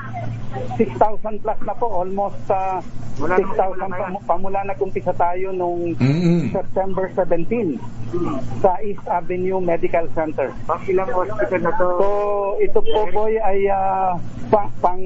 6,000 0.76 1.40
plus 1.40 1.60
na 1.64 1.72
po, 1.72 1.88
almost 2.04 2.44
uh, 2.52 2.84
6,000 3.16 3.56
pa, 3.92 4.06
pamula 4.24 4.64
nag-umpisa 4.64 5.12
tayo 5.16 5.52
nung 5.52 5.96
mm-hmm. 5.96 6.52
September 6.52 7.08
17 7.16 7.76
sa 8.60 8.76
East 8.84 9.04
Avenue 9.08 9.60
Medical 9.60 10.08
Center. 10.12 10.52
Pang 10.68 10.84
ilang 10.84 11.08
hospital 11.12 11.60
na 11.60 11.72
to? 11.76 11.88
So, 11.96 12.08
ito 12.60 12.80
po 12.80 13.00
boy 13.12 13.36
ay 13.40 13.68
uh, 13.68 14.16
pang, 14.52 14.68
pang 14.84 15.00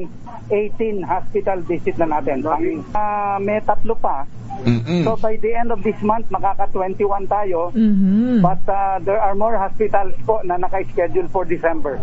18 0.50 1.06
hospital 1.06 1.62
visit 1.62 1.94
na 2.02 2.18
natin. 2.18 2.42
Pang, 2.42 2.66
uh, 2.90 3.38
may 3.38 3.62
tatlo 3.62 3.94
pa 3.94 4.26
Mm-hmm. 4.66 5.04
So 5.04 5.16
by 5.16 5.36
the 5.36 5.54
end 5.54 5.70
of 5.70 5.82
this 5.86 5.98
month, 6.02 6.26
makaka-21 6.32 7.30
tayo. 7.30 7.70
Mm-hmm. 7.70 8.40
But 8.42 8.62
uh, 8.66 8.98
there 9.04 9.20
are 9.20 9.34
more 9.38 9.54
hospitals 9.54 10.16
po 10.24 10.40
na 10.42 10.56
naka-schedule 10.56 11.28
for 11.28 11.44
December. 11.44 12.00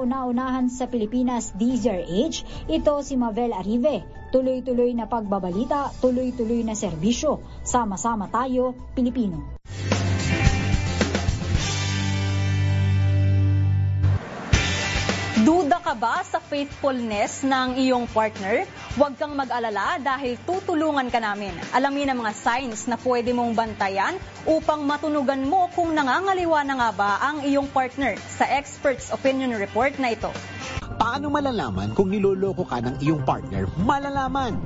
Kauna-unahan 0.00 0.72
sa 0.72 0.88
Pilipinas 0.88 1.52
DZRH, 1.60 2.64
ito 2.72 2.94
si 3.04 3.20
Mavel 3.20 3.52
Arive. 3.52 4.00
Tuloy-tuloy 4.32 4.96
na 4.96 5.04
pagbabalita, 5.04 5.92
tuloy-tuloy 6.00 6.64
na 6.64 6.72
serbisyo. 6.72 7.44
Sama-sama 7.60 8.32
tayo, 8.32 8.72
Pilipino. 8.96 9.60
Duda 15.40 15.80
ka 15.80 15.96
ba 15.96 16.20
sa 16.20 16.36
faithfulness 16.36 17.48
ng 17.48 17.80
iyong 17.80 18.04
partner? 18.12 18.68
Huwag 18.92 19.16
kang 19.16 19.32
mag-alala 19.32 19.96
dahil 19.96 20.36
tutulungan 20.44 21.08
ka 21.08 21.16
namin. 21.16 21.56
Alamin 21.72 22.12
ang 22.12 22.20
mga 22.20 22.36
signs 22.36 22.84
na 22.84 23.00
pwede 23.00 23.32
mong 23.32 23.56
bantayan 23.56 24.20
upang 24.44 24.84
matunugan 24.84 25.40
mo 25.48 25.72
kung 25.72 25.96
nangangaliwa 25.96 26.60
na 26.68 26.76
nga 26.76 26.90
ba 26.92 27.10
ang 27.24 27.40
iyong 27.40 27.72
partner 27.72 28.20
sa 28.28 28.44
Experts 28.52 29.08
Opinion 29.16 29.56
Report 29.56 29.96
na 29.96 30.12
ito. 30.12 30.28
Paano 31.00 31.32
malalaman 31.32 31.96
kung 31.96 32.12
niloloko 32.12 32.68
ka 32.68 32.84
ng 32.84 33.00
iyong 33.00 33.24
partner? 33.24 33.64
Malalaman! 33.80 34.60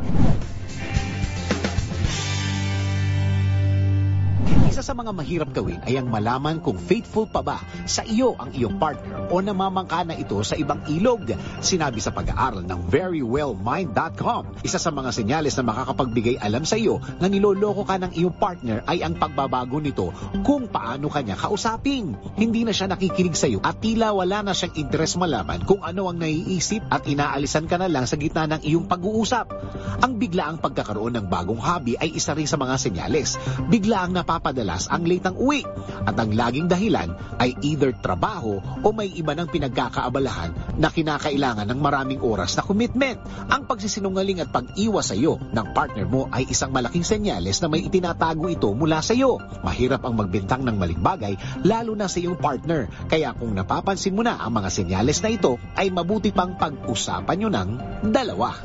Isa 4.74 4.82
sa 4.82 4.98
mga 4.98 5.14
mahirap 5.14 5.54
gawin 5.54 5.78
ay 5.86 6.02
ang 6.02 6.10
malaman 6.10 6.58
kung 6.58 6.74
faithful 6.74 7.30
pa 7.30 7.46
ba 7.46 7.62
sa 7.86 8.02
iyo 8.02 8.34
ang 8.34 8.50
iyong 8.50 8.82
partner 8.82 9.30
o 9.30 9.38
namamangka 9.38 10.02
na 10.02 10.18
ito 10.18 10.34
sa 10.42 10.58
ibang 10.58 10.82
ilog. 10.90 11.30
Sinabi 11.62 12.02
sa 12.02 12.10
pag-aaral 12.10 12.66
ng 12.66 12.90
verywellmind.com, 12.90 14.66
isa 14.66 14.82
sa 14.82 14.90
mga 14.90 15.14
senyales 15.14 15.54
na 15.54 15.70
makakapagbigay 15.70 16.42
alam 16.42 16.66
sa 16.66 16.74
iyo 16.74 16.98
na 17.22 17.30
niloloko 17.30 17.86
ka 17.86 18.02
ng 18.02 18.18
iyong 18.18 18.34
partner 18.34 18.82
ay 18.90 19.06
ang 19.06 19.14
pagbabago 19.14 19.78
nito 19.78 20.10
kung 20.42 20.66
paano 20.66 21.06
kanya 21.06 21.38
kausapin. 21.38 22.18
Hindi 22.34 22.66
na 22.66 22.74
siya 22.74 22.90
nakikinig 22.90 23.38
sa 23.38 23.46
iyo 23.46 23.62
at 23.62 23.78
tila 23.78 24.10
wala 24.10 24.42
na 24.42 24.58
siyang 24.58 24.74
interes 24.74 25.14
malaman 25.14 25.62
kung 25.62 25.86
ano 25.86 26.10
ang 26.10 26.18
naiisip 26.18 26.82
at 26.90 27.06
inaalisan 27.06 27.70
ka 27.70 27.78
na 27.78 27.86
lang 27.86 28.10
sa 28.10 28.18
gitna 28.18 28.50
ng 28.50 28.66
iyong 28.66 28.90
pag-uusap. 28.90 29.54
Ang 30.02 30.18
biglaang 30.18 30.58
pagkakaroon 30.58 31.14
ng 31.14 31.26
bagong 31.30 31.62
hobby 31.62 31.94
ay 31.94 32.10
isa 32.10 32.34
rin 32.34 32.50
sa 32.50 32.58
mga 32.58 32.74
senyales. 32.74 33.38
Biglaang 33.70 34.10
napapadala 34.10 34.33
madalas 34.40 34.86
ang 34.88 35.04
late 35.04 35.26
ang 35.26 35.36
uwi 35.36 35.66
at 36.04 36.16
ang 36.16 36.30
laging 36.32 36.70
dahilan 36.70 37.12
ay 37.38 37.54
either 37.62 37.92
trabaho 37.94 38.58
o 38.60 38.88
may 38.94 39.10
iba 39.14 39.34
ng 39.34 39.50
pinagkakaabalahan 39.50 40.78
na 40.78 40.88
kinakailangan 40.88 41.68
ng 41.68 41.80
maraming 41.80 42.20
oras 42.22 42.54
na 42.56 42.62
commitment. 42.62 43.18
Ang 43.50 43.66
pagsisinungaling 43.68 44.40
at 44.40 44.50
pag-iwas 44.50 45.10
sa 45.10 45.16
iyo 45.18 45.36
ng 45.36 45.66
partner 45.76 46.06
mo 46.08 46.30
ay 46.32 46.48
isang 46.48 46.72
malaking 46.72 47.04
senyales 47.04 47.60
na 47.60 47.68
may 47.68 47.84
itinatago 47.84 48.48
ito 48.48 48.70
mula 48.72 49.04
sa 49.04 49.12
iyo. 49.12 49.36
Mahirap 49.60 50.02
ang 50.06 50.16
magbintang 50.16 50.64
ng 50.64 50.76
maling 50.78 51.02
bagay 51.02 51.34
lalo 51.66 51.92
na 51.92 52.08
sa 52.08 52.18
iyong 52.22 52.40
partner. 52.40 52.88
Kaya 53.10 53.36
kung 53.36 53.52
napapansin 53.52 54.16
mo 54.16 54.24
na 54.24 54.40
ang 54.40 54.54
mga 54.54 54.70
senyales 54.72 55.20
na 55.20 55.30
ito 55.30 55.60
ay 55.76 55.92
mabuti 55.92 56.32
pang 56.32 56.56
pag-usapan 56.56 57.36
nyo 57.36 57.50
ng 57.52 57.68
dalawa. 58.08 58.56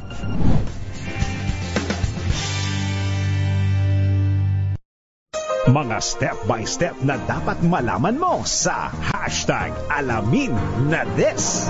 Mga 5.69 6.01
step-by-step 6.01 6.97
na 7.05 7.21
dapat 7.29 7.61
malaman 7.61 8.17
mo 8.17 8.41
sa 8.41 8.89
hashtag 8.89 9.69
alamin 9.93 10.49
na 10.89 11.05
this. 11.13 11.69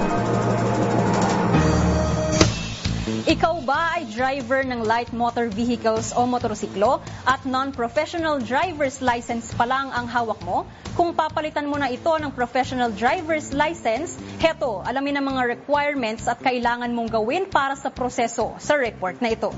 Ikaw 3.27 3.59
ba 3.67 3.99
ay 3.99 4.07
driver 4.07 4.63
ng 4.63 4.87
light 4.87 5.11
motor 5.11 5.51
vehicles 5.51 6.15
o 6.15 6.23
motorsiklo 6.23 7.03
at 7.27 7.43
non-professional 7.43 8.39
driver's 8.39 9.03
license 9.03 9.51
pa 9.51 9.67
lang 9.67 9.91
ang 9.91 10.07
hawak 10.07 10.39
mo? 10.47 10.63
Kung 10.95 11.11
papalitan 11.11 11.67
mo 11.67 11.75
na 11.75 11.91
ito 11.91 12.15
ng 12.15 12.31
professional 12.31 12.95
driver's 12.95 13.51
license, 13.51 14.15
heto, 14.39 14.79
alamin 14.79 15.19
ang 15.19 15.35
mga 15.35 15.59
requirements 15.59 16.23
at 16.31 16.39
kailangan 16.39 16.95
mong 16.95 17.11
gawin 17.11 17.51
para 17.51 17.75
sa 17.75 17.91
proseso 17.91 18.55
sa 18.63 18.79
report 18.79 19.19
na 19.19 19.35
ito. 19.35 19.51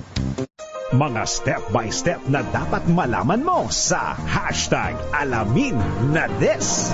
Mga 0.91 1.23
step-by-step 1.23 2.27
na 2.27 2.43
dapat 2.51 2.83
malaman 2.91 3.39
mo 3.47 3.71
sa 3.71 4.11
hashtag 4.27 4.99
alamin 5.15 5.79
na 6.11 6.27
this. 6.35 6.91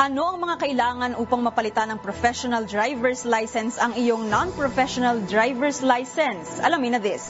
Ano 0.00 0.32
ang 0.32 0.40
mga 0.40 0.64
kailangan 0.64 1.12
upang 1.20 1.44
mapalitan 1.44 1.92
ng 1.92 2.00
professional 2.00 2.64
driver's 2.64 3.28
license 3.28 3.76
ang 3.76 3.92
iyong 3.92 4.32
non-professional 4.32 5.20
driver's 5.28 5.84
license? 5.84 6.56
Alamin 6.64 6.96
na 6.96 7.00
this. 7.04 7.28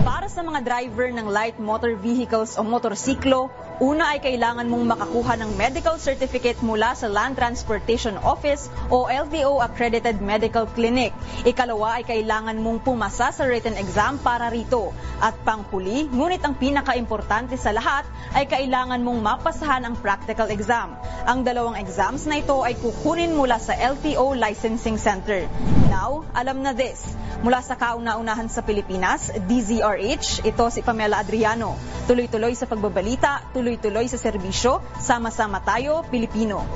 Para 0.00 0.32
sa 0.32 0.40
mga 0.40 0.64
driver 0.64 1.12
ng 1.12 1.28
light 1.28 1.56
motor 1.56 1.92
vehicles 1.96 2.56
o 2.56 2.64
motorsiklo, 2.64 3.52
una 3.84 4.16
ay 4.16 4.20
kailangan 4.20 4.68
mong 4.68 4.96
makakuha 4.96 5.36
ng 5.40 5.60
medical 5.60 5.96
certificate 6.00 6.60
mula 6.64 6.96
sa 6.96 7.04
Land 7.08 7.36
Transportation 7.36 8.16
Office 8.20 8.72
o 8.88 9.08
LTO 9.08 9.60
Accredited 9.60 10.20
Medical 10.24 10.68
Clinic. 10.72 11.12
Ikalawa 11.44 12.00
ay 12.00 12.04
kailangan 12.08 12.56
mong 12.60 12.80
pumasa 12.84 13.28
sa 13.28 13.44
written 13.44 13.76
exam 13.76 14.16
para 14.20 14.48
rito. 14.48 14.92
At 15.20 15.36
panghuli, 15.44 16.08
ngunit 16.08 16.40
ang 16.44 16.56
pinaka-importante 16.56 17.60
sa 17.60 17.72
lahat 17.72 18.08
ay 18.32 18.48
kailangan 18.48 19.04
mong 19.04 19.20
mapasahan 19.20 19.84
ang 19.84 20.00
practical 20.00 20.48
exam. 20.48 20.96
Ang 21.28 21.44
dalawang 21.44 21.76
exams 22.10 22.26
na 22.26 22.42
ito 22.42 22.58
ay 22.66 22.74
kukunin 22.74 23.38
mula 23.38 23.62
sa 23.62 23.70
LTO 23.70 24.34
Licensing 24.34 24.98
Center. 24.98 25.46
Now, 25.94 26.26
alam 26.34 26.58
na 26.58 26.74
this. 26.74 26.98
Mula 27.46 27.62
sa 27.62 27.78
kauna-unahan 27.78 28.50
sa 28.50 28.66
Pilipinas, 28.66 29.30
DZRH, 29.30 30.42
ito 30.42 30.64
si 30.74 30.82
Pamela 30.82 31.22
Adriano. 31.22 31.78
Tuloy-tuloy 32.10 32.58
sa 32.58 32.66
pagbabalita, 32.66 33.54
tuloy-tuloy 33.54 34.10
sa 34.10 34.18
serbisyo, 34.18 34.82
sama-sama 34.98 35.62
tayo, 35.62 36.02
Pilipino. 36.10 36.66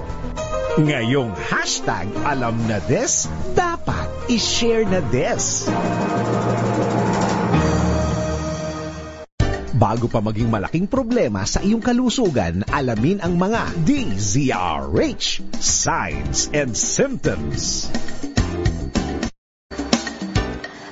Ngayong 0.79 1.35
hashtag 1.51 2.07
alam 2.23 2.55
na 2.71 2.79
this, 2.87 3.27
dapat 3.59 4.07
i-share 4.31 4.87
na 4.87 5.03
this. 5.11 5.67
Bago 9.75 10.07
pa 10.07 10.23
maging 10.23 10.55
malaking 10.55 10.87
problema 10.87 11.43
sa 11.43 11.59
iyong 11.59 11.83
kalusugan, 11.83 12.63
alamin 12.71 13.19
ang 13.19 13.35
mga 13.35 13.75
DZRH, 13.83 15.43
signs 15.59 16.47
and 16.55 16.79
symptoms. 16.79 17.91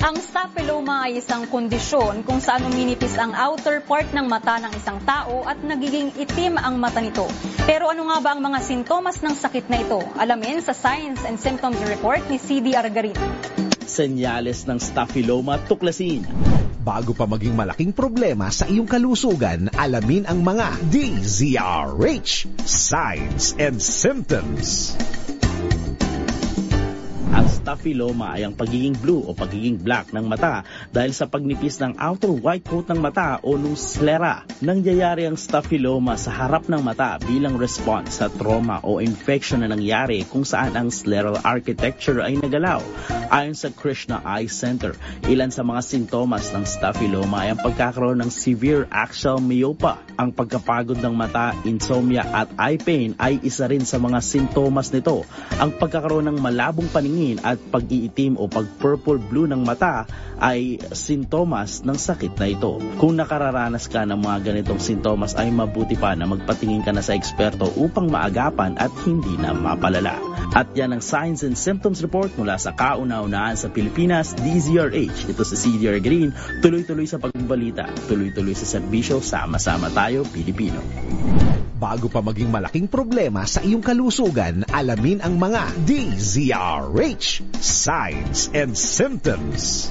Ang 0.03 0.19
staphyloma 0.19 1.07
ay 1.07 1.23
isang 1.23 1.47
kondisyon 1.47 2.27
kung 2.27 2.43
saan 2.43 2.67
uminipis 2.67 3.15
ang 3.23 3.31
outer 3.39 3.87
part 3.87 4.11
ng 4.11 4.27
mata 4.27 4.59
ng 4.59 4.75
isang 4.75 4.99
tao 5.07 5.47
at 5.47 5.63
nagiging 5.63 6.11
itim 6.19 6.59
ang 6.59 6.83
mata 6.83 6.99
nito. 6.99 7.31
Pero 7.63 7.87
ano 7.87 8.11
nga 8.11 8.19
ba 8.19 8.35
ang 8.35 8.43
mga 8.43 8.67
sintomas 8.67 9.23
ng 9.23 9.39
sakit 9.39 9.71
na 9.71 9.79
ito? 9.79 10.03
Alamin 10.19 10.59
sa 10.59 10.75
Signs 10.75 11.23
and 11.23 11.39
Symptoms 11.39 11.79
Report 11.87 12.19
ni 12.27 12.35
CD 12.35 12.75
Argarin. 12.75 13.15
Senyales 13.87 14.67
ng 14.67 14.83
staphyloma 14.83 15.63
tuklasin. 15.71 16.27
Bago 16.83 17.15
pa 17.15 17.31
maging 17.31 17.55
malaking 17.55 17.95
problema 17.95 18.51
sa 18.51 18.67
iyong 18.67 18.91
kalusugan, 18.91 19.71
alamin 19.79 20.27
ang 20.27 20.43
mga 20.43 20.83
DZRH, 20.91 22.59
signs 22.67 23.55
and 23.55 23.79
symptoms. 23.79 24.99
Staphyloma 27.63 28.35
ay 28.35 28.43
ang 28.43 28.59
pagiging 28.59 28.99
blue 28.99 29.23
o 29.23 29.31
pagiging 29.39 29.79
black 29.79 30.11
ng 30.11 30.27
mata 30.27 30.67
dahil 30.91 31.15
sa 31.15 31.31
pagnipis 31.31 31.79
ng 31.79 31.95
outer 31.95 32.35
white 32.35 32.67
coat 32.67 32.91
ng 32.91 32.99
mata 32.99 33.39
o 33.47 33.55
nung 33.55 33.79
sclera. 33.79 34.43
Nangyayari 34.59 35.31
ang 35.31 35.39
staphyloma 35.39 36.19
sa 36.19 36.35
harap 36.35 36.67
ng 36.67 36.83
mata 36.83 37.23
bilang 37.23 37.55
response 37.55 38.19
sa 38.19 38.27
trauma 38.27 38.83
o 38.83 38.99
infection 38.99 39.63
na 39.63 39.71
nangyari 39.71 40.27
kung 40.27 40.43
saan 40.43 40.75
ang 40.75 40.91
scleral 40.91 41.39
architecture 41.47 42.19
ay 42.19 42.35
nagalaw. 42.35 42.83
Ayon 43.31 43.55
sa 43.55 43.71
Krishna 43.71 44.19
Eye 44.27 44.51
Center, 44.51 44.99
ilan 45.31 45.55
sa 45.55 45.63
mga 45.63 45.81
sintomas 45.87 46.51
ng 46.51 46.67
staphyloma 46.67 47.47
ay 47.47 47.55
ang 47.55 47.61
pagkakaroon 47.63 48.19
ng 48.27 48.31
severe 48.35 48.91
axial 48.91 49.39
myopia. 49.39 50.03
Ang 50.19 50.35
pagkapagod 50.35 50.99
ng 50.99 51.15
mata, 51.15 51.55
insomnia 51.63 52.27
at 52.27 52.51
eye 52.59 52.77
pain 52.77 53.15
ay 53.23 53.39
isa 53.47 53.71
rin 53.71 53.87
sa 53.87 54.03
mga 54.03 54.19
sintomas 54.21 54.91
nito. 54.91 55.23
Ang 55.63 55.79
pagkakaroon 55.79 56.27
ng 56.27 56.39
malabong 56.43 56.91
paningin 56.91 57.39
at 57.43 57.52
pag-iitim 57.59 58.39
o 58.41 58.47
pag-purple 58.47 59.19
blue 59.19 59.49
ng 59.49 59.63
mata 59.65 60.05
ay 60.43 60.83
sintomas 60.91 61.87
ng 61.87 61.95
sakit 61.95 62.35
na 62.37 62.47
ito. 62.51 62.83
Kung 62.99 63.15
nakararanas 63.15 63.87
ka 63.87 64.03
ng 64.03 64.19
mga 64.19 64.39
ganitong 64.53 64.83
sintomas 64.83 65.39
ay 65.39 65.55
mabuti 65.55 65.95
pa 65.95 66.19
na 66.19 66.27
magpatingin 66.27 66.83
ka 66.83 66.91
na 66.91 67.05
sa 67.05 67.15
eksperto 67.15 67.71
upang 67.79 68.11
maagapan 68.11 68.75
at 68.75 68.91
hindi 69.07 69.39
na 69.39 69.55
mapalala. 69.55 70.19
At 70.53 70.75
yan 70.75 70.99
ang 70.99 71.03
Signs 71.05 71.47
and 71.47 71.55
Symptoms 71.55 72.03
Report 72.03 72.29
mula 72.35 72.59
sa 72.59 72.75
kauna-unahan 72.75 73.55
sa 73.55 73.71
Pilipinas, 73.71 74.35
DZRH. 74.35 75.31
Ito 75.31 75.43
si 75.47 75.57
CDR 75.57 76.03
Green, 76.03 76.35
tuloy-tuloy 76.61 77.07
sa 77.07 77.23
pagbalita, 77.23 77.87
tuloy-tuloy 78.11 78.57
sa 78.59 78.67
serbisyo, 78.67 79.23
sama-sama 79.23 79.89
tayo, 79.95 80.27
Pilipino. 80.29 80.81
Bago 81.83 82.07
pa 82.07 82.23
maging 82.23 82.55
malaking 82.55 82.87
problema 82.87 83.43
sa 83.43 83.59
iyong 83.59 83.83
kalusugan, 83.83 84.63
alamin 84.71 85.19
ang 85.19 85.35
mga 85.35 85.67
DZRH 85.83 87.43
signs 87.59 88.47
and 88.55 88.79
symptoms. 88.79 89.91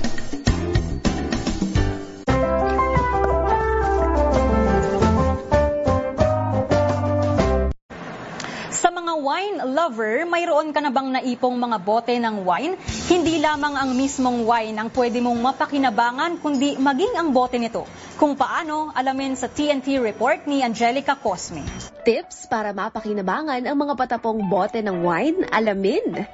Wine 9.31 9.63
lover, 9.63 10.27
mayroon 10.27 10.75
ka 10.75 10.83
na 10.83 10.91
bang 10.91 11.07
naipong 11.07 11.55
mga 11.55 11.77
bote 11.79 12.11
ng 12.11 12.43
wine? 12.43 12.75
Hindi 13.07 13.39
lamang 13.39 13.79
ang 13.79 13.95
mismong 13.95 14.43
wine 14.43 14.75
ang 14.75 14.91
pwede 14.91 15.23
mong 15.23 15.39
mapakinabangan, 15.39 16.43
kundi 16.43 16.75
maging 16.75 17.15
ang 17.15 17.31
bote 17.31 17.55
nito. 17.55 17.87
Kung 18.19 18.35
paano, 18.35 18.91
alamin 18.91 19.39
sa 19.39 19.47
TNT 19.47 20.03
report 20.03 20.51
ni 20.51 20.59
Angelica 20.67 21.15
Cosme. 21.15 21.63
Tips 22.03 22.51
para 22.51 22.75
mapakinabangan 22.75 23.63
ang 23.63 23.77
mga 23.79 23.95
patapong 23.95 24.43
bote 24.51 24.83
ng 24.83 24.99
wine, 24.99 25.47
alamin. 25.47 26.27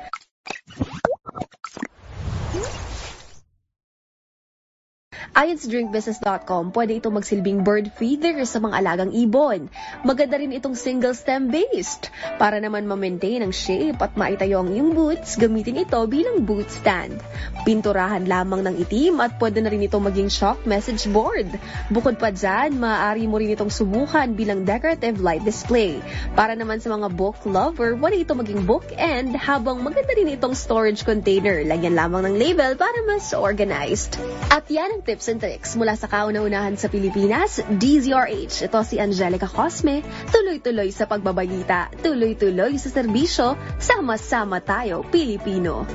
Ayon 5.35 5.59
sa 5.59 5.67
drinkbusiness.com, 5.67 6.71
pwede 6.71 7.03
itong 7.03 7.19
magsilbing 7.19 7.67
bird 7.67 7.91
feeder 7.99 8.39
sa 8.47 8.63
mga 8.63 8.79
alagang 8.79 9.11
ibon. 9.11 9.67
Maganda 10.07 10.39
rin 10.39 10.55
itong 10.55 10.79
single 10.79 11.11
stem 11.11 11.51
based. 11.51 12.13
Para 12.39 12.63
naman 12.63 12.87
ma-maintain 12.87 13.43
ang 13.43 13.51
shape 13.51 13.99
at 13.99 14.15
maitayo 14.15 14.63
ang 14.63 14.71
iyong 14.71 14.95
boots, 14.95 15.35
gamitin 15.35 15.83
ito 15.83 15.99
bilang 16.07 16.47
boot 16.47 16.71
stand. 16.71 17.19
Pinturahan 17.67 18.23
lamang 18.23 18.63
ng 18.63 18.75
itim 18.79 19.19
at 19.19 19.35
pwede 19.41 19.59
na 19.59 19.67
rin 19.67 19.83
itong 19.83 20.07
maging 20.07 20.31
chalk 20.31 20.63
message 20.63 21.03
board. 21.11 21.51
Bukod 21.91 22.15
pa 22.15 22.31
dyan, 22.31 22.79
maaari 22.79 23.27
mo 23.27 23.35
rin 23.41 23.51
itong 23.51 23.73
subukan 23.73 24.31
bilang 24.31 24.63
decorative 24.63 25.19
light 25.19 25.43
display. 25.43 25.99
Para 26.37 26.55
naman 26.55 26.79
sa 26.79 26.93
mga 26.95 27.11
book 27.11 27.43
lover, 27.43 27.99
pwede 27.99 28.23
ito 28.23 28.37
maging 28.37 28.63
book 28.63 28.87
end 28.95 29.35
habang 29.35 29.83
maganda 29.83 30.15
rin 30.15 30.31
itong 30.31 30.55
storage 30.55 31.03
container. 31.03 31.65
Lagyan 31.67 31.97
lamang 31.97 32.29
ng 32.29 32.35
label 32.37 32.77
para 32.77 32.95
mas 33.09 33.33
organized. 33.35 34.15
At 34.53 34.69
yan 34.71 34.99
ang 34.99 35.01
tips 35.17 35.33
and 35.33 35.41
tricks 35.41 35.73
mula 35.73 35.97
sa 35.97 36.05
kauna-unahan 36.05 36.77
sa 36.77 36.93
Pilipinas, 36.93 37.57
DZRH. 37.65 38.69
Ito 38.69 38.85
si 38.85 39.01
Angelica 39.01 39.49
Cosme. 39.49 40.05
Tuloy-tuloy 40.29 40.93
sa 40.93 41.09
pagbabalita, 41.09 41.89
tuloy-tuloy 42.05 42.77
sa 42.77 42.93
serbisyo, 42.93 43.57
sama-sama 43.81 44.61
tayo, 44.61 45.01
Pilipino. 45.09 45.89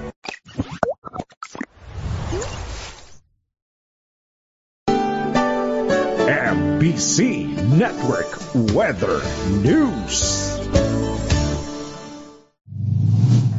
MBC 6.27 7.47
Network 7.79 8.35
Weather 8.75 9.23
News. 9.63 10.51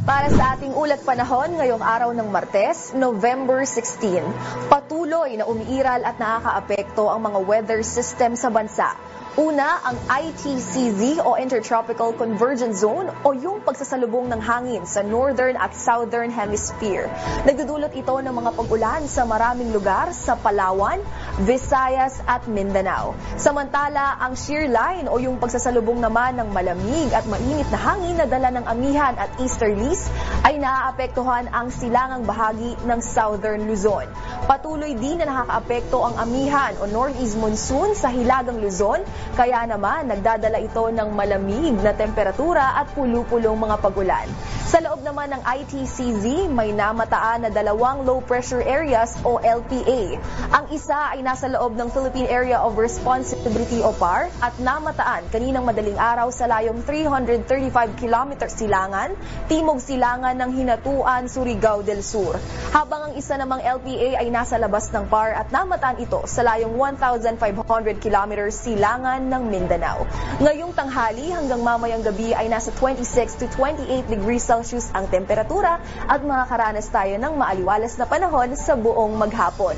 Para 0.03 0.27
sa 0.27 0.59
ating 0.73 0.89
ulat 0.89 1.05
panahon 1.05 1.53
ngayong 1.53 1.85
araw 1.85 2.09
ng 2.17 2.33
Martes, 2.33 2.97
November 2.97 3.61
16, 3.61 4.25
patuloy 4.73 5.37
na 5.37 5.45
umiiral 5.45 6.01
at 6.01 6.17
nakakaapekto 6.17 7.13
ang 7.13 7.29
mga 7.29 7.39
weather 7.45 7.85
system 7.85 8.33
sa 8.33 8.49
bansa. 8.49 8.97
Una, 9.33 9.81
ang 9.81 9.97
ITCZ 10.09 11.25
o 11.25 11.33
Intertropical 11.41 12.13
Convergence 12.13 12.85
Zone 12.85 13.09
o 13.25 13.33
yung 13.33 13.65
pagsasalubong 13.65 14.29
ng 14.29 14.37
hangin 14.37 14.85
sa 14.85 15.01
Northern 15.01 15.57
at 15.57 15.73
Southern 15.73 16.29
Hemisphere. 16.29 17.09
Nagdudulot 17.41 17.97
ito 17.97 18.13
ng 18.13 18.29
mga 18.29 18.53
pag-ulan 18.53 19.09
sa 19.09 19.25
maraming 19.25 19.73
lugar 19.73 20.13
sa 20.13 20.37
Palawan, 20.37 21.01
Visayas 21.49 22.21
at 22.29 22.45
Mindanao. 22.45 23.17
Samantala, 23.33 24.21
ang 24.21 24.37
shear 24.37 24.69
line 24.69 25.09
o 25.09 25.17
yung 25.17 25.41
pagsasalubong 25.41 25.97
naman 25.97 26.37
ng 26.37 26.53
malamig 26.53 27.09
at 27.09 27.25
mainit 27.25 27.65
na 27.73 27.79
hangin 27.81 28.21
na 28.21 28.29
dala 28.29 28.53
ng 28.53 28.65
amihan 28.69 29.17
at 29.17 29.33
easterlies 29.41 30.13
ay 30.45 30.61
naaapektuhan 30.63 31.51
ang 31.51 31.67
silangang 31.67 32.23
bahagi 32.23 32.79
ng 32.87 32.99
Southern 33.03 33.67
Luzon. 33.67 34.07
Patuloy 34.47 34.95
din 34.95 35.19
na 35.19 35.27
nakakaapekto 35.27 35.99
ang 35.99 36.15
amihan 36.23 36.71
o 36.79 36.87
northeast 36.87 37.35
monsoon 37.35 37.91
sa 37.91 38.07
hilagang 38.07 38.63
Luzon 38.63 39.03
kaya 39.35 39.67
naman, 39.67 40.07
nagdadala 40.07 40.63
ito 40.63 40.87
ng 40.87 41.09
malamig 41.11 41.75
na 41.83 41.91
temperatura 41.91 42.79
at 42.79 42.95
pulu-pulong 42.95 43.59
mga 43.59 43.75
pagulan. 43.83 44.29
Sa 44.73 44.81
loob 44.81 45.05
naman 45.05 45.29
ng 45.33 45.41
ITCZ, 45.41 46.49
may 46.49 46.73
namataan 46.73 47.45
na 47.45 47.49
dalawang 47.53 48.07
low 48.07 48.21
pressure 48.21 48.63
areas 48.63 49.13
o 49.21 49.37
LPA. 49.37 50.17
Ang 50.49 50.65
isa 50.73 51.13
ay 51.13 51.21
nasa 51.21 51.45
loob 51.45 51.77
ng 51.77 51.93
Philippine 51.93 52.25
Area 52.25 52.57
of 52.57 52.77
Responsibility 52.77 53.83
o 53.85 53.93
PAR 53.93 54.33
at 54.41 54.53
namataan 54.57 55.29
kaninang 55.29 55.65
madaling 55.65 55.97
araw 55.97 56.29
sa 56.33 56.49
layong 56.49 56.81
335 56.85 57.69
km 58.01 58.31
silangan, 58.49 59.13
timog 59.45 59.77
silangan 59.77 60.37
ng 60.37 60.52
Hinatuan, 60.53 61.25
Surigao 61.25 61.81
del 61.81 62.05
Sur. 62.05 62.37
Habang 62.69 63.09
ang 63.09 63.13
isa 63.17 63.33
namang 63.35 63.59
LPA 63.59 64.21
ay 64.21 64.29
nasa 64.29 64.61
labas 64.61 64.93
ng 64.93 65.09
PAR 65.09 65.33
at 65.33 65.49
namataan 65.49 65.97
ito 65.97 66.21
sa 66.29 66.45
layong 66.45 66.77
1,500 66.77 67.97
km 67.97 68.47
silangan 68.53 69.19
ng 69.25 69.43
Mindanao. 69.49 70.05
Ngayong 70.37 70.77
tanghali 70.77 71.33
hanggang 71.33 71.65
mamayang 71.65 72.05
gabi 72.05 72.37
ay 72.37 72.47
nasa 72.47 72.69
26 72.77 73.41
to 73.41 73.45
28 73.57 74.05
degrees 74.07 74.45
Celsius 74.45 74.93
ang 74.93 75.09
temperatura 75.09 75.81
at 76.05 76.21
makakaranas 76.21 76.87
tayo 76.93 77.17
ng 77.17 77.33
maaliwalas 77.33 77.97
na 77.97 78.05
panahon 78.05 78.53
sa 78.53 78.77
buong 78.77 79.17
maghapon. 79.17 79.73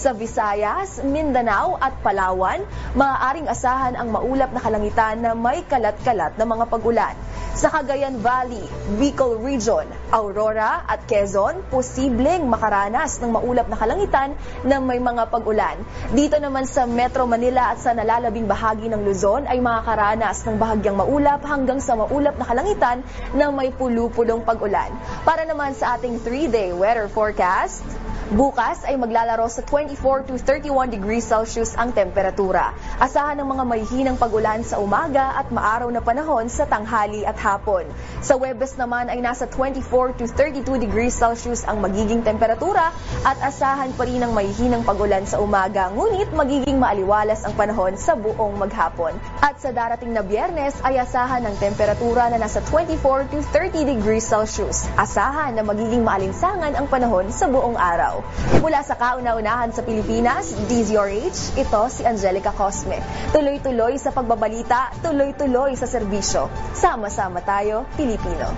Sa 0.00 0.16
Visayas, 0.16 1.04
Mindanao 1.04 1.76
at 1.76 1.92
Palawan, 2.00 2.64
maaaring 2.96 3.52
asahan 3.52 3.98
ang 4.00 4.08
maulap 4.08 4.48
na 4.48 4.64
kalangitan 4.64 5.20
na 5.20 5.36
may 5.36 5.60
kalat-kalat 5.68 6.40
na 6.40 6.48
mga 6.48 6.64
pagulan. 6.72 7.12
Sa 7.60 7.68
Cagayan 7.68 8.24
Valley, 8.24 8.64
Bicol 8.96 9.36
Region, 9.36 9.84
Aurora 10.16 10.80
at 10.88 11.04
Quezon, 11.04 11.60
posibleng 11.68 12.48
makaranas 12.48 13.20
ng 13.20 13.36
maulap 13.36 13.68
na 13.68 13.76
kalangitan 13.76 14.32
na 14.64 14.80
may 14.80 14.96
mga 14.96 15.28
pagulan. 15.28 15.76
Dito 16.16 16.40
naman 16.40 16.64
sa 16.64 16.88
Metro 16.88 17.28
Manila 17.28 17.68
at 17.68 17.84
sa 17.84 17.92
nalalabing 17.92 18.48
bahagi 18.48 18.88
ng 18.88 19.04
Luzon 19.04 19.44
ay 19.44 19.60
makakaranas 19.60 20.40
ng 20.48 20.56
bahagyang 20.56 20.96
maulap 21.04 21.44
hanggang 21.44 21.84
sa 21.84 22.00
maulap 22.00 22.32
na 22.40 22.48
kalangitan 22.48 23.04
na 23.36 23.52
may 23.52 23.68
pulu-pulong 23.76 24.40
pagulan. 24.40 24.88
Para 25.28 25.44
naman 25.44 25.76
sa 25.76 26.00
ating 26.00 26.16
3-day 26.24 26.72
weather 26.72 27.12
forecast, 27.12 27.84
Bukas 28.30 28.86
ay 28.86 28.94
maglalaro 28.94 29.50
sa 29.50 29.58
24 29.66 30.30
to 30.30 30.38
31 30.38 30.94
degrees 30.94 31.26
Celsius 31.26 31.74
ang 31.74 31.90
temperatura. 31.90 32.70
Asahan 33.02 33.34
ng 33.42 33.48
mga 33.58 33.64
mahihinang 33.66 34.18
pagulan 34.22 34.62
sa 34.62 34.78
umaga 34.78 35.34
at 35.34 35.50
maaraw 35.50 35.90
na 35.90 35.98
panahon 35.98 36.46
sa 36.46 36.62
tanghali 36.62 37.26
at 37.26 37.34
hapon. 37.34 37.90
Sa 38.22 38.38
Webes 38.38 38.78
naman 38.78 39.10
ay 39.10 39.18
nasa 39.18 39.50
24 39.50 40.14
to 40.14 40.30
32 40.30 40.62
degrees 40.78 41.10
Celsius 41.10 41.66
ang 41.66 41.82
magiging 41.82 42.22
temperatura 42.22 42.94
at 43.26 43.34
asahan 43.42 43.90
pa 43.98 44.06
rin 44.06 44.22
ng 44.22 44.30
mahihinang 44.30 44.86
pagulan 44.86 45.26
sa 45.26 45.42
umaga 45.42 45.90
ngunit 45.90 46.30
magiging 46.30 46.78
maaliwalas 46.78 47.42
ang 47.42 47.58
panahon 47.58 47.98
sa 47.98 48.14
buong 48.14 48.54
maghapon. 48.54 49.10
At 49.42 49.58
sa 49.58 49.74
darating 49.74 50.14
na 50.14 50.22
biyernes 50.22 50.78
ay 50.86 51.02
asahan 51.02 51.50
ng 51.50 51.58
temperatura 51.58 52.30
na 52.30 52.38
nasa 52.38 52.62
24 52.62 53.26
to 53.34 53.42
30 53.42 53.90
degrees 53.90 54.22
Celsius. 54.22 54.86
Asahan 54.94 55.58
na 55.58 55.66
magiging 55.66 56.06
maalinsangan 56.06 56.78
ang 56.78 56.86
panahon 56.86 57.26
sa 57.34 57.50
buong 57.50 57.74
araw. 58.20 58.60
Mula 58.60 58.80
sa 58.84 58.94
kauna-unahan 58.96 59.72
sa 59.72 59.82
Pilipinas, 59.82 60.52
DZRH, 60.68 61.56
ito 61.56 61.82
si 61.88 62.04
Angelica 62.04 62.52
Cosme. 62.52 63.00
Tuloy-tuloy 63.32 63.96
sa 63.96 64.12
pagbabalita, 64.12 64.92
tuloy-tuloy 65.00 65.74
sa 65.74 65.88
serbisyo. 65.88 66.52
Sama-sama 66.76 67.40
tayo, 67.40 67.88
Pilipino. 67.96 68.52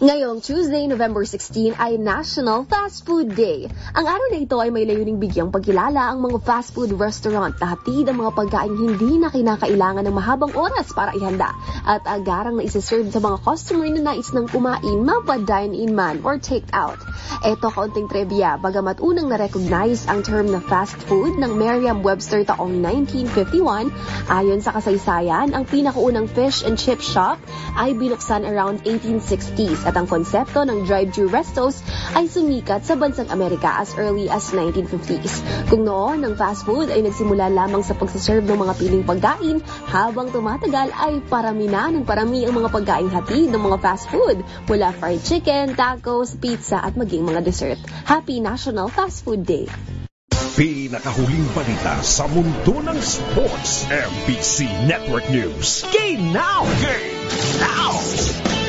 Ngayong 0.00 0.40
Tuesday, 0.40 0.88
November 0.88 1.28
16 1.28 1.76
ay 1.76 2.00
National 2.00 2.64
Fast 2.64 3.04
Food 3.04 3.36
Day. 3.36 3.68
Ang 3.92 4.08
araw 4.08 4.32
na 4.32 4.40
ito 4.40 4.56
ay 4.56 4.72
may 4.72 4.88
layuning 4.88 5.20
bigyang 5.20 5.52
pagkilala 5.52 6.08
ang 6.08 6.24
mga 6.24 6.40
fast 6.40 6.72
food 6.72 6.96
restaurant 6.96 7.52
na 7.60 7.76
hatid 7.76 8.08
ang 8.08 8.24
mga 8.24 8.32
pagkain 8.32 8.72
hindi 8.80 9.20
na 9.20 9.28
kinakailangan 9.28 10.08
ng 10.08 10.16
mahabang 10.16 10.56
oras 10.56 10.88
para 10.96 11.12
ihanda 11.12 11.52
at 11.84 12.00
agarang 12.08 12.56
na 12.56 12.64
isa-serve 12.64 13.12
sa 13.12 13.20
mga 13.20 13.44
customer 13.44 13.92
na 13.92 14.08
nais 14.08 14.32
ng 14.32 14.48
kumain 14.48 15.04
mapa 15.04 15.36
dine-in 15.36 15.92
man 15.92 16.24
or 16.24 16.40
take 16.40 16.64
out. 16.72 16.96
Ito 17.44 17.68
kaunting 17.68 18.08
trivia, 18.08 18.56
bagamat 18.56 19.04
unang 19.04 19.28
na-recognize 19.28 20.08
ang 20.08 20.24
term 20.24 20.48
na 20.48 20.64
fast 20.64 20.96
food 21.12 21.36
ng 21.36 21.60
Merriam-Webster 21.60 22.48
taong 22.48 22.80
1951, 22.80 23.92
ayon 24.32 24.64
sa 24.64 24.72
kasaysayan, 24.72 25.52
ang 25.52 25.68
pinakaunang 25.68 26.24
fish 26.24 26.64
and 26.64 26.80
chip 26.80 27.04
shop 27.04 27.36
ay 27.76 27.92
binuksan 27.92 28.48
around 28.48 28.80
1860s 28.88 29.89
at 29.90 29.98
ang 29.98 30.06
konsepto 30.06 30.62
ng 30.62 30.86
drive-thru 30.86 31.26
restos 31.26 31.82
ay 32.14 32.30
sumikat 32.30 32.86
sa 32.86 32.94
bansang 32.94 33.26
Amerika 33.34 33.82
as 33.82 33.98
early 33.98 34.30
as 34.30 34.54
1950s. 34.54 35.42
Kung 35.66 35.82
noon, 35.82 36.22
ang 36.22 36.38
fast 36.38 36.62
food 36.62 36.94
ay 36.94 37.02
nagsimula 37.02 37.50
lamang 37.50 37.82
sa 37.82 37.98
pagsaserve 37.98 38.46
ng 38.46 38.54
mga 38.54 38.74
piling 38.78 39.02
pagkain, 39.02 39.58
habang 39.90 40.30
tumatagal 40.30 40.94
ay 40.94 41.18
parami 41.26 41.66
na 41.66 41.90
ng 41.90 42.06
parami 42.06 42.46
ang 42.46 42.54
mga 42.54 42.70
pagkain 42.70 43.10
hatid 43.10 43.50
ng 43.50 43.62
mga 43.66 43.78
fast 43.82 44.06
food 44.06 44.38
mula 44.70 44.94
fried 44.94 45.18
chicken, 45.26 45.74
tacos, 45.74 46.38
pizza 46.38 46.78
at 46.78 46.94
maging 46.94 47.26
mga 47.26 47.42
dessert. 47.42 47.82
Happy 48.06 48.38
National 48.38 48.86
Fast 48.86 49.26
Food 49.26 49.42
Day! 49.42 49.66
Pinakahuling 50.60 51.46
balita 51.56 52.04
sa 52.04 52.28
mundo 52.28 52.84
ng 52.84 52.98
sports. 53.00 53.88
MBC 53.88 54.68
Network 54.84 55.24
News. 55.32 55.88
Game 55.88 56.36
now! 56.36 56.68
Game 56.84 57.24
now! 57.62 58.59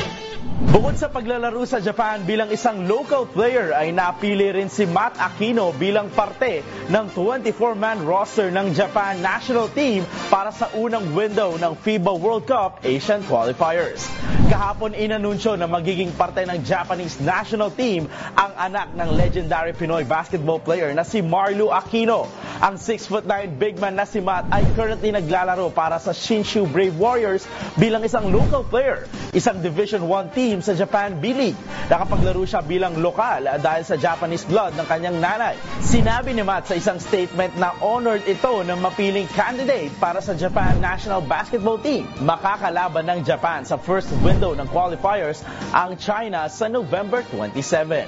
Bukod 0.72 0.96
sa 0.96 1.12
paglalaro 1.12 1.68
sa 1.68 1.84
Japan 1.84 2.24
bilang 2.24 2.48
isang 2.48 2.88
local 2.88 3.28
player 3.28 3.76
ay 3.76 3.92
napili 3.92 4.48
rin 4.48 4.72
si 4.72 4.88
Matt 4.88 5.20
Aquino 5.20 5.68
bilang 5.76 6.08
parte 6.08 6.64
ng 6.88 7.12
24-man 7.12 8.08
roster 8.08 8.48
ng 8.48 8.72
Japan 8.72 9.20
national 9.20 9.68
team 9.76 10.00
para 10.32 10.48
sa 10.48 10.72
unang 10.72 11.12
window 11.12 11.60
ng 11.60 11.76
FIBA 11.76 12.16
World 12.16 12.48
Cup 12.48 12.80
Asian 12.88 13.20
Qualifiers. 13.28 14.08
Kahapon 14.48 14.96
inanunsyo 14.96 15.60
na 15.60 15.68
magiging 15.68 16.08
parte 16.16 16.48
ng 16.48 16.64
Japanese 16.64 17.20
national 17.20 17.68
team 17.68 18.08
ang 18.32 18.56
anak 18.56 18.96
ng 18.96 19.12
legendary 19.12 19.76
Pinoy 19.76 20.08
basketball 20.08 20.56
player 20.56 20.88
na 20.96 21.04
si 21.04 21.20
Marlu 21.20 21.68
Aquino. 21.68 22.32
Ang 22.64 22.80
6'9 22.80 23.28
big 23.60 23.76
man 23.76 23.92
na 23.92 24.08
si 24.08 24.24
Matt 24.24 24.48
ay 24.48 24.64
currently 24.72 25.12
naglalaro 25.12 25.68
para 25.68 26.00
sa 26.00 26.16
Shinshu 26.16 26.64
Brave 26.64 26.96
Warriors 26.96 27.44
bilang 27.76 28.06
isang 28.08 28.32
local 28.32 28.64
player, 28.64 29.04
isang 29.36 29.60
Division 29.60 30.08
1 30.08 30.32
team 30.32 30.61
sa 30.62 30.72
Japan 30.78 31.18
B-League. 31.18 31.58
Nakapaglaro 31.90 32.46
siya 32.46 32.62
bilang 32.62 32.96
lokal 33.02 33.44
dahil 33.60 33.82
sa 33.84 33.98
Japanese 33.98 34.46
blood 34.46 34.78
ng 34.78 34.86
kanyang 34.86 35.18
nanay. 35.18 35.58
Sinabi 35.82 36.32
ni 36.32 36.46
Matt 36.46 36.70
sa 36.70 36.78
isang 36.78 37.02
statement 37.02 37.58
na 37.58 37.74
honored 37.82 38.24
ito 38.24 38.62
ng 38.62 38.78
mapiling 38.78 39.28
candidate 39.34 39.90
para 39.98 40.22
sa 40.22 40.32
Japan 40.32 40.78
national 40.78 41.26
basketball 41.26 41.76
team. 41.82 42.06
Makakalaban 42.22 43.10
ng 43.10 43.20
Japan 43.26 43.66
sa 43.66 43.76
first 43.76 44.08
window 44.22 44.54
ng 44.54 44.70
qualifiers 44.70 45.42
ang 45.74 45.98
China 45.98 46.46
sa 46.46 46.70
November 46.70 47.26
27. 47.28 48.06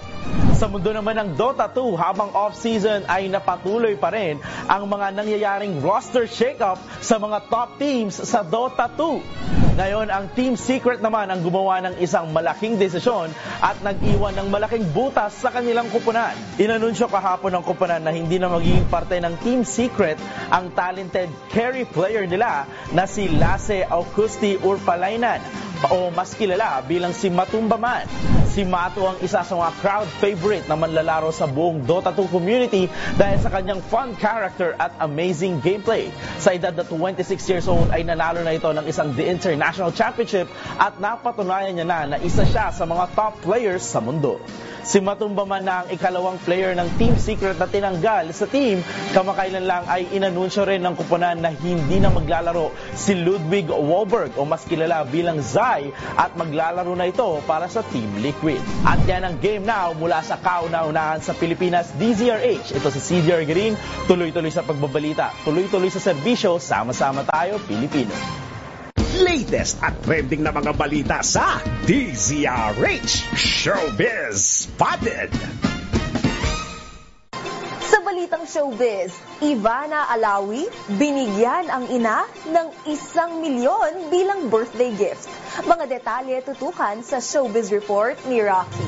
Sa 0.55 0.71
mundo 0.71 0.95
naman 0.95 1.19
ng 1.19 1.29
Dota 1.35 1.67
2, 1.67 1.99
habang 1.99 2.31
off-season 2.31 3.03
ay 3.11 3.27
napatuloy 3.27 3.99
pa 3.99 4.15
rin 4.15 4.39
ang 4.71 4.87
mga 4.87 5.11
nangyayaring 5.11 5.83
roster 5.83 6.31
shake-up 6.31 6.79
sa 7.03 7.19
mga 7.19 7.51
top 7.51 7.75
teams 7.75 8.15
sa 8.15 8.47
Dota 8.47 8.87
2. 8.87 9.64
Ngayon, 9.75 10.07
ang 10.07 10.31
Team 10.39 10.55
Secret 10.55 11.03
naman 11.03 11.27
ang 11.35 11.43
gumawa 11.43 11.83
ng 11.83 11.99
isang 11.99 12.31
malaking 12.31 12.79
desisyon 12.79 13.35
at 13.59 13.75
nag-iwan 13.83 14.31
ng 14.39 14.47
malaking 14.47 14.87
butas 14.95 15.35
sa 15.35 15.51
kanilang 15.51 15.91
kupunan. 15.91 16.31
Inanunsyo 16.63 17.11
kahapon 17.11 17.59
ng 17.59 17.65
kupunan 17.67 17.99
na 17.99 18.15
hindi 18.15 18.39
na 18.39 18.47
magiging 18.47 18.87
parte 18.87 19.19
ng 19.19 19.35
Team 19.43 19.67
Secret 19.67 20.15
ang 20.55 20.71
talented 20.79 21.27
carry 21.51 21.83
player 21.83 22.23
nila 22.23 22.71
na 22.95 23.03
si 23.11 23.27
Lasse 23.27 23.83
Augusti 23.83 24.55
Urpalainan 24.63 25.43
o 25.91 26.11
mas 26.15 26.33
kilala 26.35 26.83
bilang 26.85 27.13
si 27.17 27.29
Matumbaman. 27.31 28.07
Si 28.55 28.63
Mato 28.63 29.03
ang 29.03 29.19
isa 29.19 29.43
sa 29.43 29.55
mga 29.59 29.73
crowd 29.83 30.09
favorite 30.23 30.71
na 30.71 30.79
manlalaro 30.79 31.35
sa 31.35 31.51
buong 31.51 31.83
Dota 31.83 32.15
2 32.15 32.31
community 32.31 32.87
dahil 33.19 33.43
sa 33.43 33.51
kanyang 33.51 33.83
fun 33.83 34.15
character 34.15 34.79
at 34.79 34.95
amazing 35.03 35.59
gameplay. 35.59 36.15
Sa 36.39 36.55
edad 36.55 36.71
na 36.71 36.87
26 36.87 37.51
years 37.51 37.67
old 37.67 37.91
ay 37.91 38.07
nanalo 38.07 38.47
na 38.47 38.55
ito 38.55 38.71
ng 38.71 38.87
isang 38.87 39.11
The 39.11 39.27
International 39.27 39.91
Championship 39.91 40.47
at 40.79 41.03
napatunayan 41.03 41.75
niya 41.75 41.87
na 41.87 42.01
na 42.15 42.19
isa 42.23 42.47
siya 42.47 42.71
sa 42.71 42.87
mga 42.87 43.11
top 43.19 43.43
players 43.43 43.83
sa 43.83 43.99
mundo. 43.99 44.39
Si 44.85 45.01
Matumbaman 45.01 45.65
na 45.65 45.81
ang 45.81 45.89
ikalawang 45.89 46.37
player 46.45 46.77
ng 46.77 46.85
Team 47.01 47.17
Secret 47.17 47.57
na 47.57 47.65
tinanggal 47.65 48.29
sa 48.37 48.45
team, 48.45 48.85
kamakailan 49.17 49.65
lang 49.65 49.89
ay 49.89 50.05
inanunsyo 50.13 50.69
rin 50.69 50.85
ng 50.85 50.93
kupunan 50.93 51.41
na 51.41 51.57
hindi 51.57 52.05
na 52.05 52.13
maglalaro 52.13 52.69
si 52.93 53.17
Ludwig 53.17 53.73
Wahlberg 53.73 54.37
o 54.37 54.45
mas 54.45 54.69
kilala 54.69 55.09
bilang 55.09 55.41
Zai 55.41 55.89
at 56.21 56.37
maglalaro 56.37 56.93
na 56.93 57.09
ito 57.09 57.41
para 57.49 57.65
sa 57.73 57.81
Team 57.81 58.21
Liquid. 58.21 58.61
At 58.85 59.01
yan 59.09 59.25
ang 59.25 59.41
game 59.41 59.65
now 59.65 59.97
mula 59.97 60.21
sa 60.21 60.37
kauna-unahan 60.37 61.25
sa 61.25 61.33
Pilipinas 61.33 61.89
DZRH. 61.97 62.77
Ito 62.77 62.93
si 62.93 63.01
CDR 63.01 63.49
Green, 63.49 63.81
tuloy-tuloy 64.05 64.53
sa 64.53 64.69
pagbabalita, 64.69 65.33
tuloy-tuloy 65.49 65.89
sa 65.89 66.13
serbisyo, 66.13 66.61
sama-sama 66.61 67.25
tayo 67.25 67.57
Pilipino 67.65 68.44
latest 69.23 69.79
at 69.79 69.95
trending 70.03 70.43
na 70.43 70.51
mga 70.51 70.75
balita 70.75 71.23
sa 71.23 71.63
DZRH 71.87 73.37
Showbiz 73.39 74.67
Spotted. 74.67 75.31
Sa 77.85 78.03
balitang 78.03 78.43
showbiz, 78.49 79.15
Ivana 79.39 80.11
Alawi 80.11 80.67
binigyan 80.99 81.71
ang 81.71 81.87
ina 81.93 82.27
ng 82.49 82.69
isang 82.91 83.39
milyon 83.39 84.11
bilang 84.11 84.51
birthday 84.51 84.91
gift. 84.91 85.31
Mga 85.63 86.01
detalye 86.01 86.43
tutukan 86.43 87.05
sa 87.07 87.23
showbiz 87.23 87.71
report 87.71 88.19
ni 88.27 88.43
Rocky. 88.43 88.83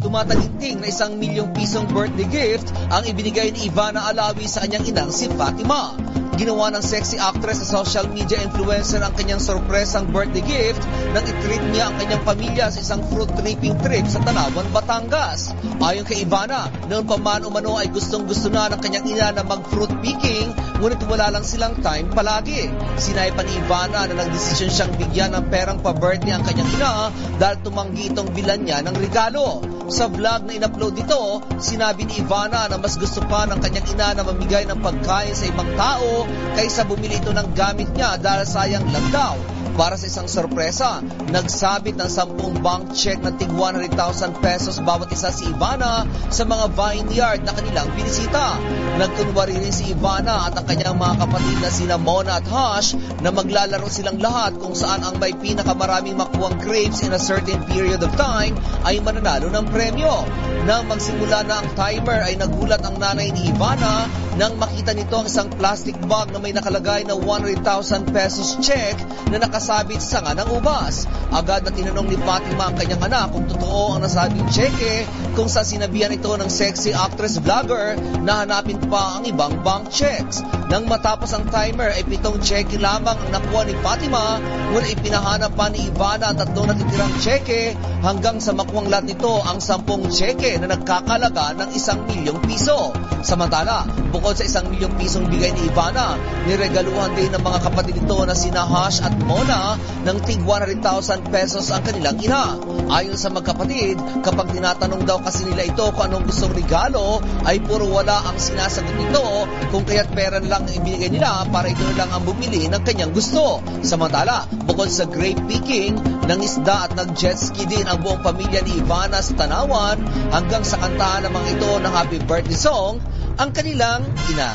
Tumataginting 0.00 0.80
na 0.80 0.88
isang 0.88 1.20
milyong 1.20 1.52
pisong 1.52 1.86
birthday 1.92 2.26
gift 2.26 2.72
ang 2.88 3.04
ibinigay 3.04 3.52
ni 3.52 3.68
Ivana 3.68 4.08
Alawi 4.08 4.48
sa 4.48 4.64
kanyang 4.64 4.88
inang 4.88 5.12
si 5.12 5.28
Fatima. 5.28 5.94
Ginawa 6.40 6.72
ng 6.72 6.80
sexy 6.80 7.20
actress 7.20 7.60
sa 7.60 7.84
social 7.84 8.08
media 8.08 8.40
influencer 8.40 9.04
ang 9.04 9.12
kanyang 9.12 9.44
sorpresang 9.44 10.08
birthday 10.08 10.40
gift 10.40 10.80
nang 11.12 11.20
itreat 11.20 11.60
niya 11.68 11.92
ang 11.92 12.00
kanyang 12.00 12.24
pamilya 12.24 12.72
sa 12.72 12.80
isang 12.80 13.04
fruit 13.12 13.28
tripping 13.36 13.76
trip 13.84 14.08
sa 14.08 14.24
Tanawan, 14.24 14.64
Batangas. 14.72 15.52
Ayon 15.84 16.08
kay 16.08 16.24
Ivana, 16.24 16.72
noon 16.88 17.04
pa 17.04 17.20
man 17.20 17.44
umano 17.44 17.76
ay 17.76 17.92
gustong 17.92 18.24
gusto 18.24 18.48
na 18.48 18.72
ng 18.72 18.80
kanyang 18.80 19.04
ina 19.12 19.36
na 19.36 19.44
mag-fruit 19.44 19.92
picking, 20.00 20.48
ngunit 20.80 21.04
wala 21.04 21.28
lang 21.28 21.44
silang 21.44 21.76
time 21.84 22.08
palagi. 22.08 22.72
Sinay 22.96 23.36
pa 23.36 23.44
ni 23.44 23.60
Ivana 23.60 24.08
na 24.08 24.24
nagdesisyon 24.24 24.72
siyang 24.72 24.92
bigyan 24.96 25.36
ng 25.36 25.52
perang 25.52 25.84
pa-birthday 25.84 26.40
ang 26.40 26.44
kanyang 26.48 26.72
ina 26.72 27.12
dahil 27.36 27.60
tumanggi 27.60 28.16
itong 28.16 28.32
bilan 28.32 28.64
niya 28.64 28.80
ng 28.80 28.96
regalo. 28.96 29.60
Sa 29.90 30.06
vlog 30.06 30.46
na 30.46 30.54
in-upload 30.54 30.94
dito, 30.94 31.42
sinabi 31.58 32.06
ni 32.06 32.22
Ivana 32.22 32.70
na 32.70 32.78
mas 32.78 32.94
gusto 32.94 33.26
pa 33.26 33.42
ng 33.50 33.58
kanyang 33.58 33.90
ina 33.90 34.08
na 34.14 34.22
mamigay 34.22 34.62
ng 34.70 34.78
pagkain 34.78 35.34
sa 35.34 35.50
ibang 35.50 35.66
tao 35.74 36.29
kaysa 36.54 36.84
bumili 36.84 37.18
ito 37.18 37.30
ng 37.30 37.54
gamit 37.54 37.88
niya 37.94 38.18
dahil 38.20 38.44
sayang 38.44 38.86
lang 38.90 39.06
daw. 39.14 39.59
Para 39.74 39.94
sa 39.94 40.06
isang 40.06 40.26
sorpresa, 40.26 41.02
nagsabit 41.30 41.94
ng 41.94 42.10
10 42.10 42.64
bank 42.64 42.94
check 42.94 43.18
na 43.22 43.30
tig 43.34 43.50
100,000 43.52 43.94
pesos 44.42 44.82
bawat 44.82 45.10
isa 45.14 45.30
si 45.30 45.46
Ivana 45.50 46.04
sa 46.28 46.42
mga 46.46 46.74
vineyard 46.74 47.40
na 47.46 47.52
kanilang 47.54 47.88
binisita. 47.94 48.58
Nagkunwari 48.98 49.56
rin 49.56 49.74
si 49.74 49.94
Ivana 49.94 50.50
at 50.50 50.58
ang 50.58 50.66
kanyang 50.66 50.98
mga 50.98 51.14
kapatid 51.22 51.58
na 51.62 51.70
sina 51.70 51.96
Mona 51.96 52.42
at 52.42 52.46
Hush 52.46 52.98
na 53.22 53.30
maglalaro 53.30 53.86
silang 53.86 54.18
lahat 54.18 54.58
kung 54.58 54.74
saan 54.74 55.06
ang 55.06 55.16
may 55.22 55.32
pinakamaraming 55.36 56.18
makuwang 56.18 56.58
grapes 56.58 57.06
in 57.06 57.14
a 57.14 57.20
certain 57.20 57.62
period 57.70 58.02
of 58.02 58.12
time 58.18 58.58
ay 58.84 58.98
mananalo 58.98 59.48
ng 59.48 59.66
premyo. 59.70 60.26
Nang 60.66 60.90
magsimula 60.90 61.46
na 61.46 61.62
ang 61.62 61.68
timer 61.78 62.20
ay 62.26 62.36
nagulat 62.36 62.82
ang 62.84 62.98
nanay 62.98 63.32
ni 63.32 63.48
Ivana 63.54 64.08
nang 64.40 64.56
makita 64.56 64.96
nito 64.96 65.20
ang 65.20 65.28
isang 65.28 65.52
plastic 65.52 65.92
bag 66.08 66.32
na 66.32 66.40
may 66.40 66.56
nakalagay 66.56 67.04
na 67.04 67.12
100,000 67.12 67.60
pesos 68.08 68.56
check 68.64 68.96
na 69.28 69.36
nakasabit 69.60 70.00
sa 70.00 70.24
nga 70.24 70.32
ng 70.32 70.56
ubas. 70.56 71.04
Agad 71.28 71.68
na 71.68 71.70
tinanong 71.70 72.08
ni 72.08 72.16
Fatima 72.16 72.72
ang 72.72 72.80
kanyang 72.80 73.04
anak 73.12 73.36
kung 73.36 73.44
totoo 73.44 73.92
ang 73.92 74.00
nasabing 74.00 74.48
cheque 74.48 75.04
kung 75.36 75.52
sa 75.52 75.60
sinabihan 75.60 76.08
ito 76.08 76.32
ng 76.32 76.48
sexy 76.48 76.96
actress 76.96 77.36
vlogger 77.44 78.00
na 78.24 78.40
hanapin 78.40 78.80
pa 78.88 79.20
ang 79.20 79.28
ibang 79.28 79.60
bank 79.60 79.92
checks. 79.92 80.40
Nang 80.72 80.88
matapos 80.88 81.36
ang 81.36 81.44
timer 81.52 81.92
ay 81.92 82.08
pitong 82.08 82.40
cheque 82.40 82.80
lamang 82.80 83.20
ang 83.20 83.30
nakuha 83.36 83.68
ni 83.68 83.76
Fatima 83.84 84.40
ngunit 84.72 84.96
ipinahanap 84.96 85.52
pa 85.52 85.66
ni 85.68 85.92
Ivana 85.92 86.32
ang 86.32 86.38
tatlong 86.40 86.72
natitirang 86.72 87.14
cheque 87.20 87.76
hanggang 88.00 88.40
sa 88.40 88.56
makuwang 88.56 88.88
lahat 88.88 89.12
nito 89.12 89.44
ang 89.44 89.60
sampung 89.60 90.08
cheque 90.08 90.56
na 90.56 90.72
nagkakalaga 90.72 91.52
ng 91.58 91.68
isang 91.76 92.08
milyong 92.08 92.40
piso. 92.48 92.96
Samantala, 93.20 93.84
bukod 94.14 94.38
sa 94.38 94.46
isang 94.46 94.72
milyong 94.72 94.96
pisong 94.96 95.28
bigay 95.28 95.52
ni 95.52 95.68
Ivana, 95.68 96.16
niregaluhan 96.48 97.12
din 97.18 97.34
ng 97.34 97.42
mga 97.42 97.58
kapatid 97.66 97.98
nito 98.00 98.18
na 98.22 98.32
sina 98.32 98.62
Hash 98.62 99.02
at 99.02 99.12
Mona 99.26 99.49
na 99.50 99.74
ng 100.06 100.18
tig 100.22 100.38
100,000 100.46 101.26
pesos 101.34 101.74
ang 101.74 101.82
kanilang 101.82 102.22
ina. 102.22 102.54
Ayon 102.86 103.18
sa 103.18 103.34
magkapatid, 103.34 103.98
kapag 104.22 104.54
tinatanong 104.54 105.02
daw 105.02 105.18
kasi 105.18 105.50
nila 105.50 105.66
ito 105.66 105.90
kung 105.90 106.06
anong 106.06 106.30
gustong 106.30 106.54
regalo, 106.54 107.18
ay 107.42 107.58
puro 107.58 107.90
wala 107.90 108.30
ang 108.30 108.38
sinasagot 108.38 108.94
nito 108.94 109.26
kung 109.74 109.82
kaya't 109.82 110.14
pera 110.14 110.38
lang 110.38 110.70
ang 110.70 110.74
ibigay 110.78 111.10
nila 111.10 111.42
para 111.50 111.66
ito 111.66 111.82
lang 111.98 112.14
ang 112.14 112.22
bumili 112.22 112.70
ng 112.70 112.82
kanyang 112.86 113.10
gusto. 113.10 113.58
Samantala, 113.82 114.46
bukod 114.70 114.86
sa 114.86 115.10
grape 115.10 115.42
picking, 115.50 115.98
ng 116.30 116.40
isda 116.46 116.86
at 116.86 116.92
nag-jet 116.94 117.34
ski 117.42 117.66
din 117.66 117.82
ang 117.90 118.06
buong 118.06 118.22
pamilya 118.22 118.62
ni 118.62 118.78
Ivana 118.78 119.18
sa 119.18 119.34
Tanawan 119.34 119.98
hanggang 120.30 120.62
sa 120.62 120.78
kantahan 120.78 121.26
ng 121.26 121.32
mga 121.34 121.48
ito 121.58 121.70
ng 121.82 121.92
happy 121.92 122.18
birthday 122.22 122.54
song 122.54 123.02
ang 123.34 123.50
kanilang 123.50 124.06
ina. 124.30 124.54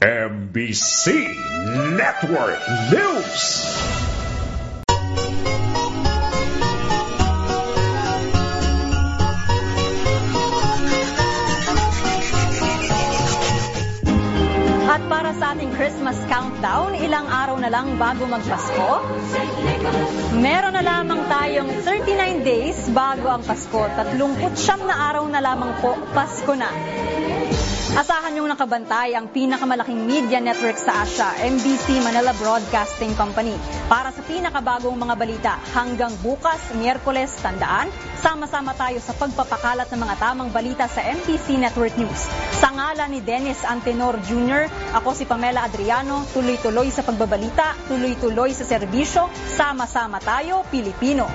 MBC 0.00 1.12
Network 1.92 2.62
News. 2.88 3.42
Sa 15.40 15.56
ating 15.56 15.72
Christmas 15.72 16.20
countdown, 16.28 16.92
ilang 17.00 17.24
araw 17.24 17.56
na 17.56 17.72
lang 17.72 17.96
bago 17.96 18.28
magpasko, 18.28 19.00
meron 20.36 20.76
na 20.76 20.84
lamang 20.84 21.24
tayong 21.32 21.80
39 21.80 22.44
days 22.44 22.76
bago 22.92 23.32
ang 23.32 23.40
Pasko. 23.40 23.88
Tatlungkot 23.96 24.52
siyam 24.52 24.84
na 24.84 25.08
araw 25.08 25.24
na 25.32 25.40
lamang 25.40 25.72
po, 25.80 25.96
Pasko 26.12 26.52
na. 26.52 26.68
Asahan 27.90 28.38
yung 28.38 28.46
nakabantay 28.46 29.18
ang 29.18 29.26
pinakamalaking 29.34 30.06
media 30.06 30.38
network 30.38 30.78
sa 30.78 31.02
Asia, 31.02 31.34
MBC 31.42 31.98
Manila 32.06 32.30
Broadcasting 32.38 33.18
Company. 33.18 33.58
Para 33.90 34.14
sa 34.14 34.22
pinakabagong 34.22 34.94
mga 34.94 35.14
balita, 35.18 35.52
hanggang 35.74 36.14
bukas, 36.22 36.70
Miyerkules, 36.78 37.34
tandaan, 37.42 37.90
sama-sama 38.22 38.78
tayo 38.78 39.02
sa 39.02 39.10
pagpapakalat 39.10 39.90
ng 39.90 40.00
mga 40.06 40.14
tamang 40.22 40.54
balita 40.54 40.86
sa 40.86 41.02
MBC 41.02 41.58
Network 41.58 41.98
News. 41.98 42.30
Sa 42.62 42.70
ngala 42.70 43.10
ni 43.10 43.18
Dennis 43.26 43.66
Antenor 43.66 44.22
Jr., 44.22 44.70
ako 44.94 45.10
si 45.10 45.26
Pamela 45.26 45.66
Adriano, 45.66 46.22
tuloy-tuloy 46.30 46.94
sa 46.94 47.02
pagbabalita, 47.02 47.74
tuloy-tuloy 47.90 48.54
sa 48.54 48.62
serbisyo, 48.70 49.26
sama-sama 49.50 50.22
tayo, 50.22 50.62
Pilipino. 50.70 51.26